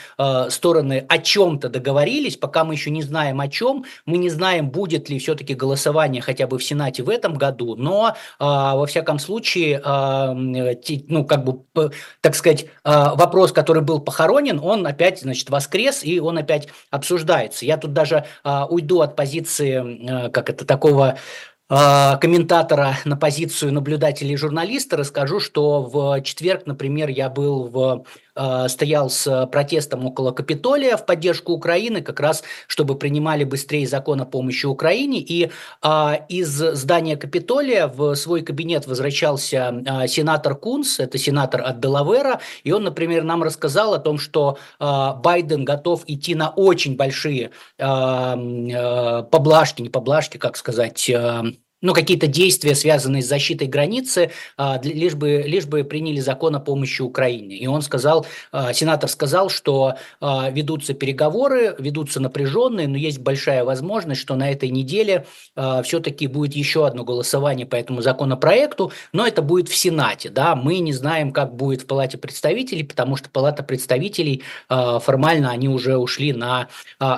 стороны 0.49 1.05
о 1.09 1.19
чем-то 1.19 1.69
договорились, 1.69 2.37
пока 2.37 2.65
мы 2.65 2.75
еще 2.75 2.91
не 2.91 3.03
знаем 3.03 3.41
о 3.41 3.49
чем, 3.49 3.85
мы 4.05 4.19
не 4.19 4.29
знаем, 4.29 4.71
будет 4.71 5.09
ли 5.09 5.19
все-таки 5.19 5.55
голосование 5.55 6.21
хотя 6.23 6.47
бы 6.47 6.59
в 6.59 6.65
Сенате 6.65 7.03
в 7.03 7.09
этом 7.09 7.35
году, 7.35 7.77
но 7.77 8.15
во 8.39 8.87
всяком 8.87 9.19
случае, 9.19 9.81
ну, 9.85 11.25
как 11.25 11.45
бы, 11.45 11.91
так 12.21 12.35
сказать, 12.35 12.67
вопрос, 12.85 13.53
который 13.53 13.83
был 13.83 14.01
похоронен, 14.01 14.61
он 14.63 14.87
опять, 14.87 15.21
значит, 15.21 15.49
воскрес, 15.49 16.05
и 16.05 16.21
он 16.21 16.39
опять 16.39 16.52
обсуждается. 16.91 17.65
Я 17.65 17.77
тут 17.77 17.93
даже 17.93 18.25
уйду 18.69 19.01
от 19.01 19.17
позиции, 19.17 20.29
как 20.31 20.51
это, 20.51 20.65
такого 20.65 21.09
а, 21.09 21.17
комментатора 21.73 22.99
на 23.07 23.17
позицию 23.17 23.73
наблюдателя 23.73 24.33
и 24.33 24.37
журналиста, 24.37 24.97
расскажу, 24.99 25.41
что 25.41 25.83
в 25.83 26.21
четверг, 26.23 26.67
например, 26.67 27.09
я 27.09 27.31
был 27.31 27.69
в 27.69 28.05
а, 28.35 28.69
стоял 28.69 29.11
с 29.11 29.47
протестом 29.53 30.07
около 30.07 30.33
Капитолия 30.33 30.97
в 30.97 31.05
поддержку 31.05 31.53
Украины, 31.53 32.01
как 32.01 32.19
раз 32.21 32.43
чтобы 32.67 32.97
принимали 32.97 33.45
быстрее 33.45 33.87
закон 33.87 34.23
о 34.23 34.25
помощи 34.25 34.65
Украине. 34.65 35.19
И 35.21 35.51
а, 35.83 36.25
из 36.29 36.49
здания 36.49 37.17
Капитолия 37.17 37.87
в 37.89 38.15
свой 38.15 38.41
кабинет 38.43 38.87
возвращался 38.87 39.83
а, 39.87 40.07
сенатор 40.07 40.55
Кунс, 40.55 40.99
это 40.99 41.19
сенатор 41.19 41.61
от 41.63 41.81
Делавера, 41.81 42.41
и 42.65 42.73
он, 42.73 42.85
например, 42.85 43.25
нам 43.25 43.43
рассказал 43.43 43.93
о 43.93 43.99
том, 43.99 44.19
что 44.19 44.59
а, 44.79 45.15
Байден 45.15 45.65
готов 45.65 46.05
идти 46.07 46.35
на 46.35 46.49
очень 46.51 46.97
большие 46.97 47.51
а, 47.79 48.35
а, 48.35 49.23
поблажки, 49.25 49.83
не 49.83 49.91
поблажки, 49.91 50.39
как 50.39 50.57
сказать, 50.57 51.11
а, 51.11 51.45
ну, 51.83 51.93
какие-то 51.93 52.29
действия, 52.29 52.75
связанные 52.75 53.23
с 53.23 53.27
защитой 53.27 53.67
границы, 53.67 54.31
а, 54.57 54.81
лишь, 54.83 55.15
бы, 55.15 55.43
лишь 55.45 55.67
бы 55.67 55.85
приняли 55.85 56.21
закон 56.21 56.55
о 56.57 56.61
помощи 56.61 57.03
Украине. 57.03 57.57
И 57.57 57.67
он 57.67 57.83
сказал, 57.83 58.25
а, 58.53 58.73
сенатор 58.73 59.11
сказал, 59.11 59.51
что 59.51 59.97
а, 60.21 60.49
ведутся 60.51 60.95
переговоры, 60.95 61.75
ведутся 61.79 62.21
напряженные, 62.21 62.87
но 62.87 62.97
есть 62.97 63.19
большая 63.19 63.65
возможность, 63.65 64.21
что 64.21 64.37
на 64.37 64.51
этой 64.51 64.71
неделе 64.71 65.27
все-таки 65.83 66.29
будет 66.29 66.55
еще 66.55 66.87
одно 66.87 67.05
голосование 67.05 67.67
по 67.67 67.75
этому 67.75 68.01
законопроекту, 68.01 68.93
но 69.13 69.27
это 69.27 69.43
будет 69.43 69.69
в 69.69 69.75
Сенате. 69.75 70.31
Да? 70.31 70.55
Мы 70.55 70.79
не 70.79 70.93
знаем, 70.93 71.33
как 71.33 71.57
будет 71.57 71.83
в 71.83 71.87
Палате 71.87 72.17
представителей, 72.17 72.85
потому 72.85 73.17
что 73.17 73.29
Палата 73.29 73.63
представителей 73.65 74.43
формально 74.69 75.51
они 75.51 75.69
уже 75.69 75.97
ушли 75.97 76.33
на 76.33 76.69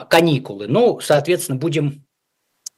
каникулы. 0.09 0.66
Ну, 0.68 1.00
соответственно, 1.00 1.59
будем 1.59 2.04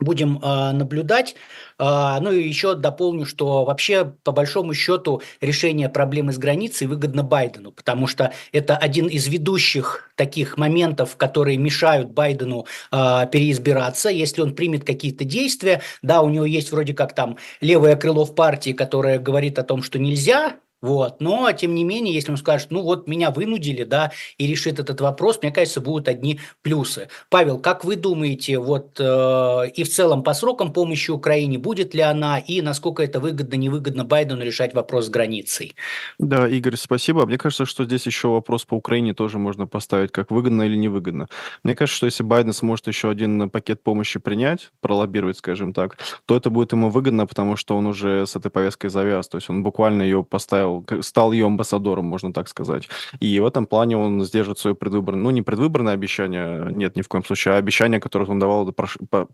будем 0.01 0.39
э, 0.43 0.73
наблюдать. 0.73 1.35
Э, 1.79 2.19
ну 2.21 2.31
и 2.33 2.47
еще 2.47 2.75
дополню, 2.75 3.25
что 3.25 3.65
вообще 3.65 4.05
по 4.05 4.33
большому 4.33 4.75
счету 4.75 5.23
решение 5.41 5.89
проблемы 5.89 6.33
с 6.33 6.39
границей 6.39 6.87
выгодно 6.87 7.23
Байдену, 7.23 7.73
потому 7.73 8.07
что 8.07 8.33
это 8.53 8.77
один 8.77 9.07
из 9.07 9.27
ведущих 9.27 10.11
таких 10.15 10.59
моментов, 10.59 11.17
которые 11.17 11.57
мешают 11.57 12.11
Байдену 12.11 12.67
э, 12.93 13.27
переизбираться. 13.31 14.11
Если 14.11 14.43
он 14.43 14.55
примет 14.55 14.85
какие-то 14.85 15.25
действия, 15.25 15.83
да, 16.03 16.23
у 16.23 16.29
него 16.29 16.45
есть 16.45 16.73
вроде 16.73 16.95
как 16.95 17.15
там 17.15 17.39
левое 17.61 17.97
крыло 17.97 18.25
в 18.25 18.35
партии, 18.35 18.73
которое 18.73 19.19
говорит 19.19 19.59
о 19.59 19.63
том, 19.63 19.83
что 19.83 19.99
нельзя 19.99 20.57
вот. 20.87 21.21
Но, 21.21 21.51
тем 21.51 21.75
не 21.75 21.83
менее, 21.83 22.15
если 22.15 22.31
он 22.31 22.37
скажет, 22.37 22.71
ну 22.71 22.83
вот 22.83 23.09
меня 23.09 23.33
вынудили, 23.33 23.83
да, 23.83 24.13
и 24.39 24.47
решит 24.47 24.79
этот 24.79 25.01
вопрос, 25.01 25.41
мне 25.43 25.51
кажется, 25.51 25.81
будут 25.81 26.07
одни 26.07 26.39
плюсы. 26.63 27.09
Павел, 27.29 27.59
как 27.59 27.85
вы 27.85 27.97
думаете, 27.97 28.59
вот 28.59 29.01
э, 29.01 29.71
и 29.75 29.83
в 29.83 29.89
целом 29.89 30.23
по 30.23 30.33
срокам 30.33 30.73
помощи 30.73 31.11
Украине, 31.11 31.59
будет 31.59 31.93
ли 31.93 32.03
она, 32.03 32.39
и 32.39 32.63
насколько 32.63 33.03
это 33.03 33.19
выгодно, 33.19 33.57
невыгодно 33.57 34.05
Байдену 34.05 34.45
решать 34.45 34.75
вопрос 34.75 35.07
с 35.07 35.09
границей? 35.09 35.75
Да, 36.21 36.47
Игорь, 36.49 36.77
спасибо. 36.77 37.27
Мне 37.27 37.37
кажется, 37.37 37.67
что 37.67 37.85
здесь 37.85 38.07
еще 38.07 38.29
вопрос 38.29 38.65
по 38.65 38.75
Украине 38.75 39.13
тоже 39.13 39.39
можно 39.39 39.67
поставить, 39.67 40.13
как 40.13 40.31
выгодно 40.31 40.63
или 40.63 40.77
невыгодно. 40.77 41.27
Мне 41.65 41.75
кажется, 41.75 41.97
что 41.97 42.07
если 42.07 42.23
Байден 42.23 42.53
сможет 42.53 42.87
еще 42.87 43.11
один 43.11 43.51
пакет 43.51 43.83
помощи 43.83 44.21
принять, 44.21 44.71
пролоббировать, 44.81 45.39
скажем 45.39 45.73
так, 45.73 45.99
то 46.27 46.37
это 46.37 46.49
будет 46.49 46.71
ему 46.71 46.91
выгодно, 46.91 47.27
потому 47.27 47.57
что 47.57 47.77
он 47.77 47.87
уже 47.87 48.25
с 48.25 48.37
этой 48.37 48.53
повесткой 48.53 48.89
завяз, 48.89 49.27
то 49.27 49.39
есть 49.39 49.51
он 49.51 49.65
буквально 49.65 50.03
ее 50.03 50.23
поставил 50.23 50.76
стал 51.01 51.33
ее 51.33 51.47
амбассадором, 51.47 52.05
можно 52.05 52.33
так 52.33 52.49
сказать. 52.49 52.89
И 53.21 53.41
в 53.41 53.47
этом 53.47 53.67
плане 53.67 53.97
он 53.97 54.23
сдержит 54.25 54.59
свое 54.59 54.75
предвыборное, 54.75 55.23
ну, 55.23 55.31
не 55.31 55.43
предвыборное 55.43 55.95
обещание, 55.95 56.71
нет, 56.73 56.97
ни 56.97 57.03
в 57.03 57.09
коем 57.09 57.25
случае, 57.25 57.55
а 57.55 57.57
обещание, 57.59 58.01
которое 58.01 58.27
он 58.27 58.39
давал 58.39 58.75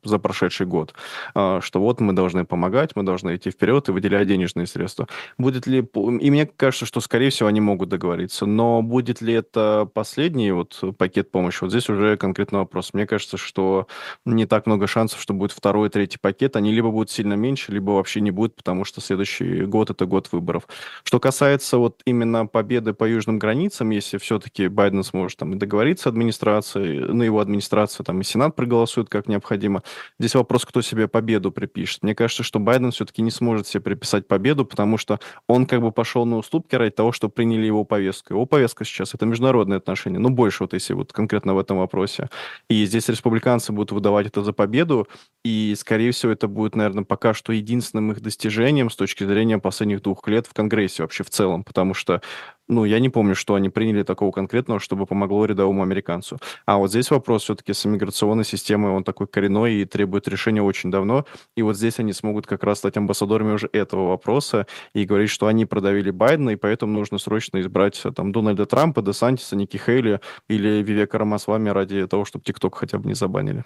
за 0.04 0.18
прошедший 0.18 0.66
год, 0.66 0.94
а, 1.34 1.60
что 1.60 1.80
вот 1.80 2.00
мы 2.00 2.12
должны 2.12 2.44
помогать, 2.44 2.96
мы 2.96 3.02
должны 3.02 3.36
идти 3.36 3.50
вперед 3.50 3.88
и 3.88 3.92
выделять 3.92 4.28
денежные 4.28 4.66
средства. 4.66 5.08
Будет 5.38 5.66
ли, 5.66 5.78
и 6.20 6.30
мне 6.30 6.46
кажется, 6.46 6.86
что, 6.86 7.00
скорее 7.00 7.30
всего, 7.30 7.48
они 7.48 7.60
могут 7.60 7.88
договориться, 7.88 8.46
но 8.46 8.82
будет 8.82 9.20
ли 9.20 9.34
это 9.34 9.88
последний 9.92 10.52
вот 10.52 10.80
пакет 10.98 11.30
помощи, 11.30 11.58
вот 11.62 11.70
здесь 11.70 11.88
уже 11.88 12.16
конкретный 12.16 12.60
вопрос. 12.60 12.94
Мне 12.94 13.06
кажется, 13.06 13.36
что 13.36 13.86
не 14.24 14.46
так 14.46 14.66
много 14.66 14.86
шансов, 14.86 15.20
что 15.20 15.34
будет 15.34 15.52
второй, 15.52 15.88
третий 15.90 16.18
пакет, 16.18 16.56
они 16.56 16.72
либо 16.72 16.90
будут 16.90 17.10
сильно 17.10 17.34
меньше, 17.34 17.72
либо 17.72 17.90
вообще 17.90 18.20
не 18.20 18.30
будет, 18.30 18.54
потому 18.54 18.84
что 18.84 19.00
следующий 19.00 19.64
год 19.64 19.90
это 19.90 20.06
год 20.06 20.28
выборов. 20.32 20.68
Что 21.04 21.20
касается 21.20 21.31
вот 21.78 22.00
именно 22.04 22.46
победы 22.46 22.92
по 22.92 23.04
южным 23.04 23.38
границам, 23.38 23.90
если 23.90 24.18
все-таки 24.18 24.68
Байден 24.68 25.02
сможет 25.04 25.38
там 25.38 25.54
и 25.54 25.56
договориться 25.56 26.04
с 26.04 26.06
администрацией, 26.06 27.00
на 27.00 27.22
его 27.22 27.40
администрацию 27.40 28.04
там 28.04 28.20
и 28.20 28.24
Сенат 28.24 28.56
проголосует 28.56 29.08
как 29.08 29.28
необходимо, 29.28 29.82
здесь 30.18 30.34
вопрос, 30.34 30.64
кто 30.64 30.82
себе 30.82 31.08
победу 31.08 31.52
припишет. 31.52 32.02
Мне 32.02 32.14
кажется, 32.14 32.42
что 32.42 32.58
Байден 32.58 32.90
все-таки 32.90 33.22
не 33.22 33.30
сможет 33.30 33.66
себе 33.66 33.80
приписать 33.80 34.26
победу, 34.28 34.64
потому 34.64 34.98
что 34.98 35.20
он 35.46 35.66
как 35.66 35.80
бы 35.80 35.92
пошел 35.92 36.26
на 36.26 36.38
уступки 36.38 36.74
ради 36.74 36.90
того, 36.90 37.12
что 37.12 37.28
приняли 37.28 37.66
его 37.66 37.84
повестку. 37.84 38.34
Его 38.34 38.46
повестка 38.46 38.84
сейчас 38.84 39.14
это 39.14 39.26
международные 39.26 39.78
отношения, 39.78 40.18
ну 40.18 40.30
больше 40.30 40.64
вот 40.64 40.72
если 40.72 40.94
вот 40.94 41.12
конкретно 41.12 41.54
в 41.54 41.58
этом 41.58 41.78
вопросе. 41.78 42.28
И 42.68 42.84
здесь 42.84 43.08
республиканцы 43.08 43.72
будут 43.72 43.92
выдавать 43.92 44.26
это 44.26 44.42
за 44.42 44.52
победу, 44.52 45.08
и 45.44 45.74
скорее 45.76 46.12
всего 46.12 46.32
это 46.32 46.48
будет, 46.48 46.76
наверное, 46.76 47.04
пока 47.04 47.34
что 47.34 47.52
единственным 47.52 48.12
их 48.12 48.20
достижением 48.20 48.90
с 48.90 48.96
точки 48.96 49.24
зрения 49.24 49.58
последних 49.58 50.02
двух 50.02 50.26
лет 50.28 50.46
в 50.46 50.54
Конгрессе 50.54 51.04
вообще 51.12 51.24
в 51.24 51.30
целом, 51.30 51.62
потому 51.62 51.92
что, 51.92 52.22
ну, 52.68 52.86
я 52.86 52.98
не 52.98 53.10
помню, 53.10 53.34
что 53.34 53.54
они 53.54 53.68
приняли 53.68 54.02
такого 54.02 54.32
конкретного, 54.32 54.80
чтобы 54.80 55.04
помогло 55.06 55.44
рядовому 55.44 55.82
американцу. 55.82 56.38
А 56.64 56.78
вот 56.78 56.88
здесь 56.88 57.10
вопрос 57.10 57.42
все-таки 57.42 57.74
с 57.74 57.84
иммиграционной 57.84 58.44
системой, 58.44 58.92
он 58.92 59.04
такой 59.04 59.26
коренной 59.26 59.74
и 59.74 59.84
требует 59.84 60.26
решения 60.28 60.62
очень 60.62 60.90
давно, 60.90 61.26
и 61.54 61.62
вот 61.62 61.76
здесь 61.76 61.98
они 61.98 62.14
смогут 62.14 62.46
как 62.46 62.64
раз 62.64 62.78
стать 62.78 62.96
амбассадорами 62.96 63.52
уже 63.52 63.68
этого 63.72 64.08
вопроса 64.08 64.66
и 64.94 65.04
говорить, 65.04 65.30
что 65.30 65.46
они 65.48 65.66
продавили 65.66 66.10
Байдена, 66.10 66.50
и 66.50 66.56
поэтому 66.56 66.92
нужно 66.92 67.18
срочно 67.18 67.60
избрать 67.60 68.00
э, 68.04 68.10
там 68.10 68.32
Дональда 68.32 68.64
Трампа, 68.64 69.02
Десантиса, 69.02 69.54
Ники 69.54 69.76
Хейли 69.76 70.20
или 70.48 70.82
Вивека 70.82 71.18
Рамасвами 71.18 71.68
ради 71.68 72.06
того, 72.06 72.24
чтобы 72.24 72.44
ТикТок 72.44 72.76
хотя 72.76 72.98
бы 72.98 73.06
не 73.08 73.14
забанили. 73.14 73.64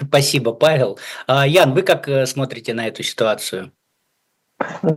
Спасибо, 0.00 0.52
Павел. 0.52 0.98
А, 1.26 1.46
Ян, 1.46 1.74
вы 1.74 1.82
как 1.82 2.08
э, 2.08 2.26
смотрите 2.26 2.74
на 2.74 2.86
эту 2.86 3.02
ситуацию? 3.02 3.72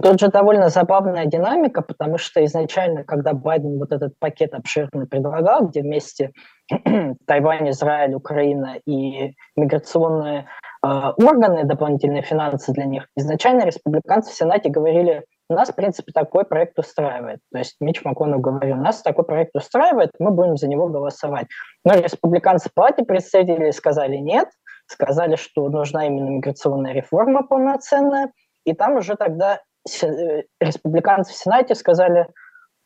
Тут 0.01 0.21
же 0.21 0.29
довольно 0.29 0.69
забавная 0.69 1.25
динамика, 1.25 1.81
потому 1.81 2.17
что 2.17 2.43
изначально, 2.45 3.03
когда 3.03 3.33
Байден 3.33 3.77
вот 3.77 3.91
этот 3.91 4.17
пакет 4.17 4.53
обширный 4.53 5.05
предлагал, 5.05 5.67
где 5.67 5.81
вместе 5.81 6.31
Тайвань, 7.25 7.69
Израиль, 7.69 8.13
Украина 8.13 8.77
и 8.85 9.33
миграционные 9.57 10.47
э, 10.81 10.87
органы, 10.87 11.65
дополнительные 11.65 12.21
финансы 12.21 12.71
для 12.71 12.85
них, 12.85 13.07
изначально 13.17 13.65
республиканцы 13.65 14.31
в 14.31 14.35
Сенате 14.35 14.69
говорили, 14.69 15.25
нас, 15.49 15.69
в 15.69 15.75
принципе, 15.75 16.11
такой 16.13 16.45
проект 16.45 16.77
устраивает. 16.77 17.39
То 17.51 17.57
есть 17.57 17.75
Мич 17.81 18.03
МакКоннелл 18.05 18.39
говорил, 18.39 18.77
нас 18.77 19.01
такой 19.01 19.25
проект 19.25 19.55
устраивает, 19.55 20.11
мы 20.19 20.31
будем 20.31 20.57
за 20.57 20.67
него 20.67 20.87
голосовать. 20.87 21.47
Но 21.83 21.95
республиканцы 21.95 22.69
в 22.69 22.73
палате 22.73 23.03
представителей 23.03 23.71
сказали 23.71 24.17
нет, 24.17 24.47
сказали, 24.85 25.35
что 25.35 25.67
нужна 25.69 26.05
именно 26.05 26.29
миграционная 26.29 26.93
реформа 26.93 27.43
полноценная, 27.43 28.31
и 28.69 28.73
там 28.73 28.97
уже 28.97 29.15
тогда 29.15 29.61
э, 30.03 30.43
республиканцы 30.59 31.33
в 31.33 31.35
Сенате 31.35 31.75
сказали, 31.75 32.27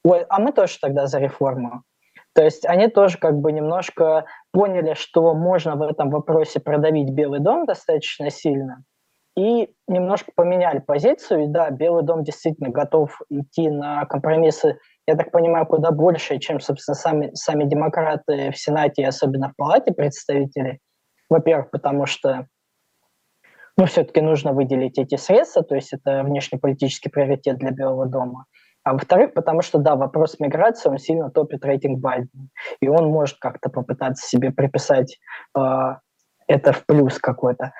ой, 0.05 0.25
а 0.29 0.39
мы 0.39 0.53
тоже 0.53 0.77
тогда 0.79 1.07
за 1.07 1.19
реформу. 1.19 1.83
То 2.33 2.43
есть 2.43 2.65
они 2.65 2.87
тоже 2.87 3.17
как 3.17 3.35
бы 3.35 3.51
немножко 3.51 4.25
поняли, 4.51 4.93
что 4.95 5.33
можно 5.35 5.75
в 5.75 5.81
этом 5.81 6.09
вопросе 6.09 6.59
продавить 6.59 7.11
Белый 7.11 7.39
дом 7.41 7.65
достаточно 7.65 8.29
сильно, 8.29 8.83
и 9.37 9.69
немножко 9.87 10.31
поменяли 10.35 10.79
позицию. 10.79 11.43
И 11.43 11.47
да, 11.47 11.69
Белый 11.69 12.03
дом 12.03 12.23
действительно 12.23 12.69
готов 12.69 13.21
идти 13.29 13.69
на 13.69 14.05
компромиссы, 14.05 14.79
я 15.05 15.15
так 15.15 15.31
понимаю, 15.31 15.65
куда 15.65 15.91
больше, 15.91 16.39
чем, 16.39 16.59
собственно, 16.59 16.95
сами, 16.95 17.31
сами 17.33 17.65
демократы 17.65 18.51
в 18.51 18.57
Сенате, 18.57 19.01
и 19.01 19.05
особенно 19.05 19.49
в 19.49 19.55
Палате 19.57 19.91
представителей. 19.91 20.79
Во-первых, 21.29 21.71
потому 21.71 22.05
что 22.05 22.47
ну, 23.77 23.85
все-таки 23.85 24.21
нужно 24.21 24.53
выделить 24.53 24.99
эти 24.99 25.15
средства, 25.15 25.63
то 25.63 25.75
есть 25.75 25.93
это 25.93 26.23
внешнеполитический 26.23 27.09
приоритет 27.09 27.57
для 27.57 27.71
Белого 27.71 28.05
дома. 28.05 28.45
А 28.83 28.93
во-вторых, 28.93 29.33
потому 29.33 29.61
что, 29.61 29.79
да, 29.79 29.95
вопрос 29.95 30.39
миграции, 30.39 30.89
он 30.89 30.97
сильно 30.97 31.31
топит 31.31 31.63
рейтинг 31.63 31.99
Байдена. 31.99 32.49
И 32.81 32.87
он 32.87 33.09
может 33.09 33.37
как-то 33.39 33.69
попытаться 33.69 34.27
себе 34.27 34.51
приписать 34.51 35.19
э, 35.57 35.61
это 36.47 36.73
в 36.73 36.85
плюс 36.85 37.17
какой-то. 37.17 37.71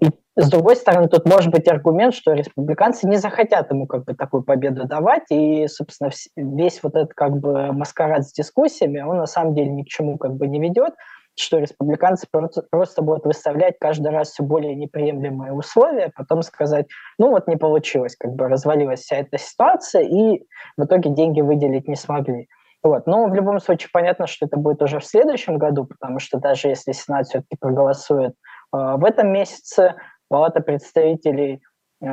И 0.00 0.06
с 0.36 0.50
другой 0.50 0.76
стороны, 0.76 1.08
тут 1.08 1.24
может 1.24 1.50
быть 1.50 1.68
аргумент, 1.68 2.14
что 2.14 2.32
республиканцы 2.32 3.08
не 3.08 3.16
захотят 3.16 3.70
ему 3.70 3.86
как 3.86 4.04
бы 4.04 4.14
такую 4.14 4.42
победу 4.42 4.86
давать, 4.86 5.30
и, 5.30 5.66
собственно, 5.68 6.10
весь 6.36 6.82
вот 6.82 6.96
этот 6.96 7.14
как 7.14 7.38
бы 7.38 7.72
маскарад 7.72 8.24
с 8.26 8.32
дискуссиями, 8.32 9.00
он 9.00 9.18
на 9.18 9.26
самом 9.26 9.54
деле 9.54 9.70
ни 9.70 9.84
к 9.84 9.88
чему 9.88 10.18
как 10.18 10.34
бы 10.34 10.48
не 10.48 10.60
ведет, 10.60 10.94
что 11.40 11.58
республиканцы 11.58 12.26
просто, 12.70 13.02
будут 13.02 13.24
выставлять 13.24 13.76
каждый 13.80 14.10
раз 14.12 14.30
все 14.30 14.42
более 14.42 14.74
неприемлемые 14.74 15.52
условия, 15.52 16.06
а 16.06 16.12
потом 16.14 16.42
сказать, 16.42 16.86
ну 17.18 17.30
вот 17.30 17.48
не 17.48 17.56
получилось, 17.56 18.16
как 18.16 18.32
бы 18.32 18.48
развалилась 18.48 19.00
вся 19.00 19.16
эта 19.16 19.38
ситуация, 19.38 20.02
и 20.02 20.44
в 20.76 20.84
итоге 20.84 21.10
деньги 21.10 21.40
выделить 21.40 21.88
не 21.88 21.96
смогли. 21.96 22.48
Вот. 22.82 23.06
Но 23.06 23.26
в 23.26 23.34
любом 23.34 23.60
случае 23.60 23.90
понятно, 23.92 24.26
что 24.26 24.46
это 24.46 24.56
будет 24.56 24.82
уже 24.82 25.00
в 25.00 25.04
следующем 25.04 25.58
году, 25.58 25.84
потому 25.84 26.18
что 26.18 26.38
даже 26.38 26.68
если 26.68 26.92
Сенат 26.92 27.26
все-таки 27.26 27.56
проголосует 27.60 28.32
э, 28.32 28.34
в 28.72 29.04
этом 29.04 29.32
месяце, 29.32 29.96
Палата 30.28 30.60
представителей 30.60 31.60
э, 32.02 32.06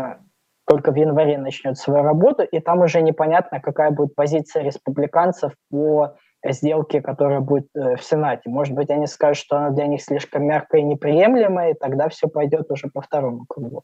только 0.67 0.91
в 0.91 0.95
январе 0.95 1.37
начнет 1.37 1.77
свою 1.77 2.03
работу, 2.03 2.43
и 2.43 2.59
там 2.59 2.81
уже 2.81 3.01
непонятно, 3.01 3.61
какая 3.61 3.91
будет 3.91 4.15
позиция 4.15 4.63
республиканцев 4.63 5.53
по 5.69 6.17
сделке, 6.45 7.01
которая 7.01 7.39
будет 7.39 7.67
э, 7.75 7.95
в 7.95 8.03
Сенате. 8.03 8.49
Может 8.49 8.73
быть, 8.73 8.89
они 8.89 9.07
скажут, 9.07 9.43
что 9.43 9.57
она 9.57 9.69
для 9.71 9.87
них 9.87 10.01
слишком 10.01 10.45
мягкая 10.45 10.81
и 10.81 10.85
неприемлемая, 10.85 11.71
и 11.71 11.77
тогда 11.77 12.09
все 12.09 12.27
пойдет 12.27 12.71
уже 12.71 12.87
по 12.87 13.01
второму 13.01 13.45
кругу. 13.47 13.83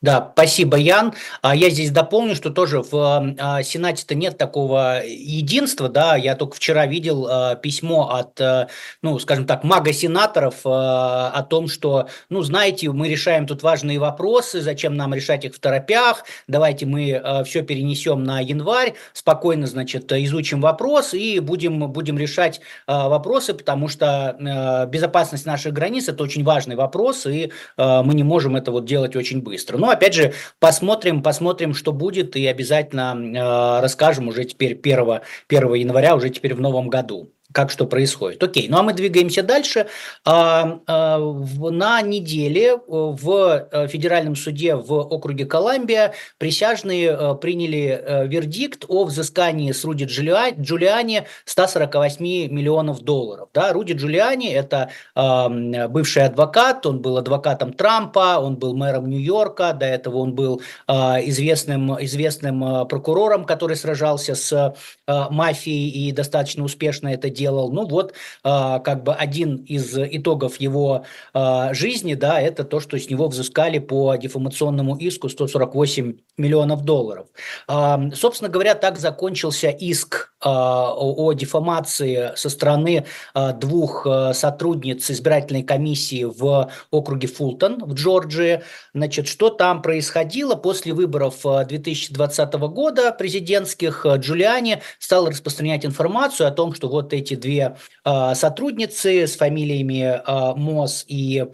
Да, 0.00 0.30
спасибо, 0.32 0.76
Ян. 0.76 1.12
А 1.42 1.56
Я 1.56 1.70
здесь 1.70 1.90
дополню, 1.90 2.36
что 2.36 2.50
тоже 2.50 2.82
в 2.82 3.34
а, 3.36 3.62
Сенате-то 3.64 4.14
нет 4.14 4.38
такого 4.38 5.02
единства, 5.04 5.88
да, 5.88 6.14
я 6.14 6.36
только 6.36 6.54
вчера 6.54 6.86
видел 6.86 7.26
а, 7.28 7.56
письмо 7.56 8.08
от, 8.10 8.68
ну, 9.02 9.18
скажем 9.18 9.44
так, 9.44 9.64
мага-сенаторов 9.64 10.60
о 10.64 11.44
том, 11.50 11.66
что, 11.66 12.08
ну, 12.30 12.42
знаете, 12.42 12.92
мы 12.92 13.08
решаем 13.08 13.48
тут 13.48 13.64
важные 13.64 13.98
вопросы, 13.98 14.60
зачем 14.60 14.94
нам 14.94 15.14
решать 15.14 15.44
их 15.44 15.56
в 15.56 15.58
торопях, 15.58 16.24
давайте 16.46 16.86
мы 16.86 17.42
все 17.44 17.62
перенесем 17.62 18.22
на 18.22 18.38
январь, 18.38 18.94
спокойно, 19.12 19.66
значит, 19.66 20.12
изучим 20.12 20.60
вопрос 20.60 21.12
и 21.12 21.40
будем, 21.40 21.90
будем 21.90 22.18
решать 22.18 22.60
вопросы, 22.86 23.52
потому 23.52 23.88
что 23.88 24.86
безопасность 24.88 25.46
наших 25.46 25.72
границ– 25.72 26.08
это 26.08 26.22
очень 26.22 26.44
важный 26.44 26.76
вопрос, 26.76 27.26
и 27.26 27.50
мы 27.76 28.14
не 28.14 28.22
можем 28.22 28.54
это 28.54 28.70
вот 28.70 28.84
делать 28.84 29.16
очень 29.16 29.42
быстро. 29.42 29.76
Но 29.78 29.87
ну, 29.88 29.94
опять 29.94 30.12
же, 30.12 30.34
посмотрим, 30.58 31.22
посмотрим, 31.22 31.72
что 31.72 31.92
будет, 31.92 32.36
и 32.36 32.46
обязательно 32.46 33.16
э, 33.16 33.80
расскажем 33.80 34.28
уже 34.28 34.44
теперь 34.44 34.74
1, 34.74 35.20
1 35.48 35.74
января, 35.74 36.14
уже 36.14 36.28
теперь 36.28 36.54
в 36.54 36.60
новом 36.60 36.88
году 36.88 37.32
как 37.52 37.70
что 37.70 37.86
происходит. 37.86 38.42
Окей, 38.42 38.68
ну 38.68 38.76
а 38.76 38.82
мы 38.82 38.92
двигаемся 38.92 39.42
дальше. 39.42 39.86
А, 40.24 40.80
а, 40.86 41.18
на 41.18 42.02
неделе 42.02 42.72
э, 42.72 42.76
в 42.86 43.68
э, 43.72 43.88
федеральном 43.88 44.36
суде 44.36 44.74
в 44.74 44.92
округе 44.92 45.46
Колумбия 45.46 46.12
присяжные 46.36 47.10
э, 47.10 47.34
приняли 47.40 48.26
вердикт 48.26 48.84
о 48.88 49.04
взыскании 49.04 49.72
с 49.72 49.82
Руди 49.84 50.04
Джулиани 50.04 51.26
148 51.46 52.22
миллионов 52.22 53.00
долларов. 53.00 53.48
Да, 53.54 53.72
Руди 53.72 53.94
Джулиани– 53.94 54.52
это 54.52 54.90
бывший 55.14 56.24
адвокат, 56.24 56.84
он 56.86 57.00
был 57.00 57.16
адвокатом 57.16 57.72
Трампа, 57.72 58.38
он 58.38 58.56
был 58.56 58.74
мэром 58.74 59.08
Нью-Йорка, 59.08 59.72
до 59.72 59.86
этого 59.86 60.18
он 60.18 60.34
был 60.34 60.60
известным, 60.86 62.02
известным 62.04 62.86
прокурором, 62.88 63.44
который 63.44 63.76
сражался 63.76 64.34
с 64.34 64.74
мафией 65.06 65.88
и 66.08 66.12
достаточно 66.12 66.64
успешно 66.64 67.08
это 67.08 67.30
делал. 67.30 67.37
Ну 67.46 67.86
вот, 67.86 68.14
а, 68.42 68.78
как 68.80 69.02
бы 69.02 69.14
один 69.14 69.56
из 69.56 69.96
итогов 69.96 70.56
его 70.56 71.04
а, 71.32 71.72
жизни, 71.74 72.14
да, 72.14 72.40
это 72.40 72.64
то, 72.64 72.80
что 72.80 72.98
с 72.98 73.08
него 73.10 73.28
взыскали 73.28 73.78
по 73.78 74.16
дефамационному 74.16 74.96
иску 74.96 75.28
148 75.28 76.16
миллионов 76.36 76.84
долларов. 76.84 77.26
Собственно 78.14 78.48
говоря, 78.48 78.74
так 78.74 78.98
закончился 78.98 79.68
иск 79.70 80.32
о 80.40 81.32
дефамации 81.32 82.32
со 82.36 82.48
стороны 82.48 83.06
двух 83.34 84.06
сотрудниц 84.32 85.10
избирательной 85.10 85.62
комиссии 85.62 86.24
в 86.24 86.70
округе 86.90 87.28
Фултон 87.28 87.84
в 87.84 87.94
Джорджии. 87.94 88.62
Значит, 88.94 89.28
что 89.28 89.50
там 89.50 89.82
происходило 89.82 90.54
после 90.54 90.92
выборов 90.92 91.42
2020 91.42 92.54
года 92.54 93.12
президентских? 93.12 94.06
Джулиани 94.06 94.82
стал 94.98 95.28
распространять 95.28 95.84
информацию 95.84 96.46
о 96.46 96.50
том, 96.50 96.74
что 96.74 96.88
вот 96.88 97.12
эти 97.12 97.34
две 97.34 97.76
э, 98.04 98.34
сотрудницы 98.34 99.26
с 99.26 99.36
фамилиями 99.36 100.02
э, 100.02 100.54
Мосс 100.56 101.04
и 101.08 101.46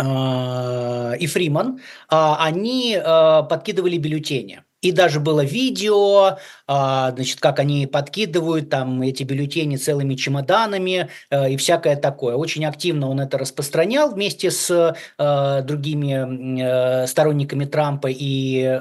и 0.00 1.26
Фриман, 1.26 1.80
они 2.08 2.96
подкидывали 3.04 3.98
бюллетени. 3.98 4.62
И 4.80 4.92
даже 4.92 5.18
было 5.18 5.44
видео, 5.44 6.38
а, 6.68 7.10
значит, 7.10 7.40
как 7.40 7.58
они 7.58 7.88
подкидывают 7.88 8.70
там 8.70 9.02
эти 9.02 9.24
бюллетени 9.24 9.74
целыми 9.76 10.14
чемоданами 10.14 11.08
э, 11.30 11.50
и 11.50 11.56
всякое 11.56 11.96
такое. 11.96 12.36
Очень 12.36 12.64
активно 12.64 13.10
он 13.10 13.18
это 13.20 13.38
распространял 13.38 14.12
вместе 14.12 14.52
с 14.52 14.94
э, 15.18 15.62
другими 15.62 17.02
э, 17.02 17.06
сторонниками 17.08 17.64
Трампа 17.64 18.08
и 18.08 18.78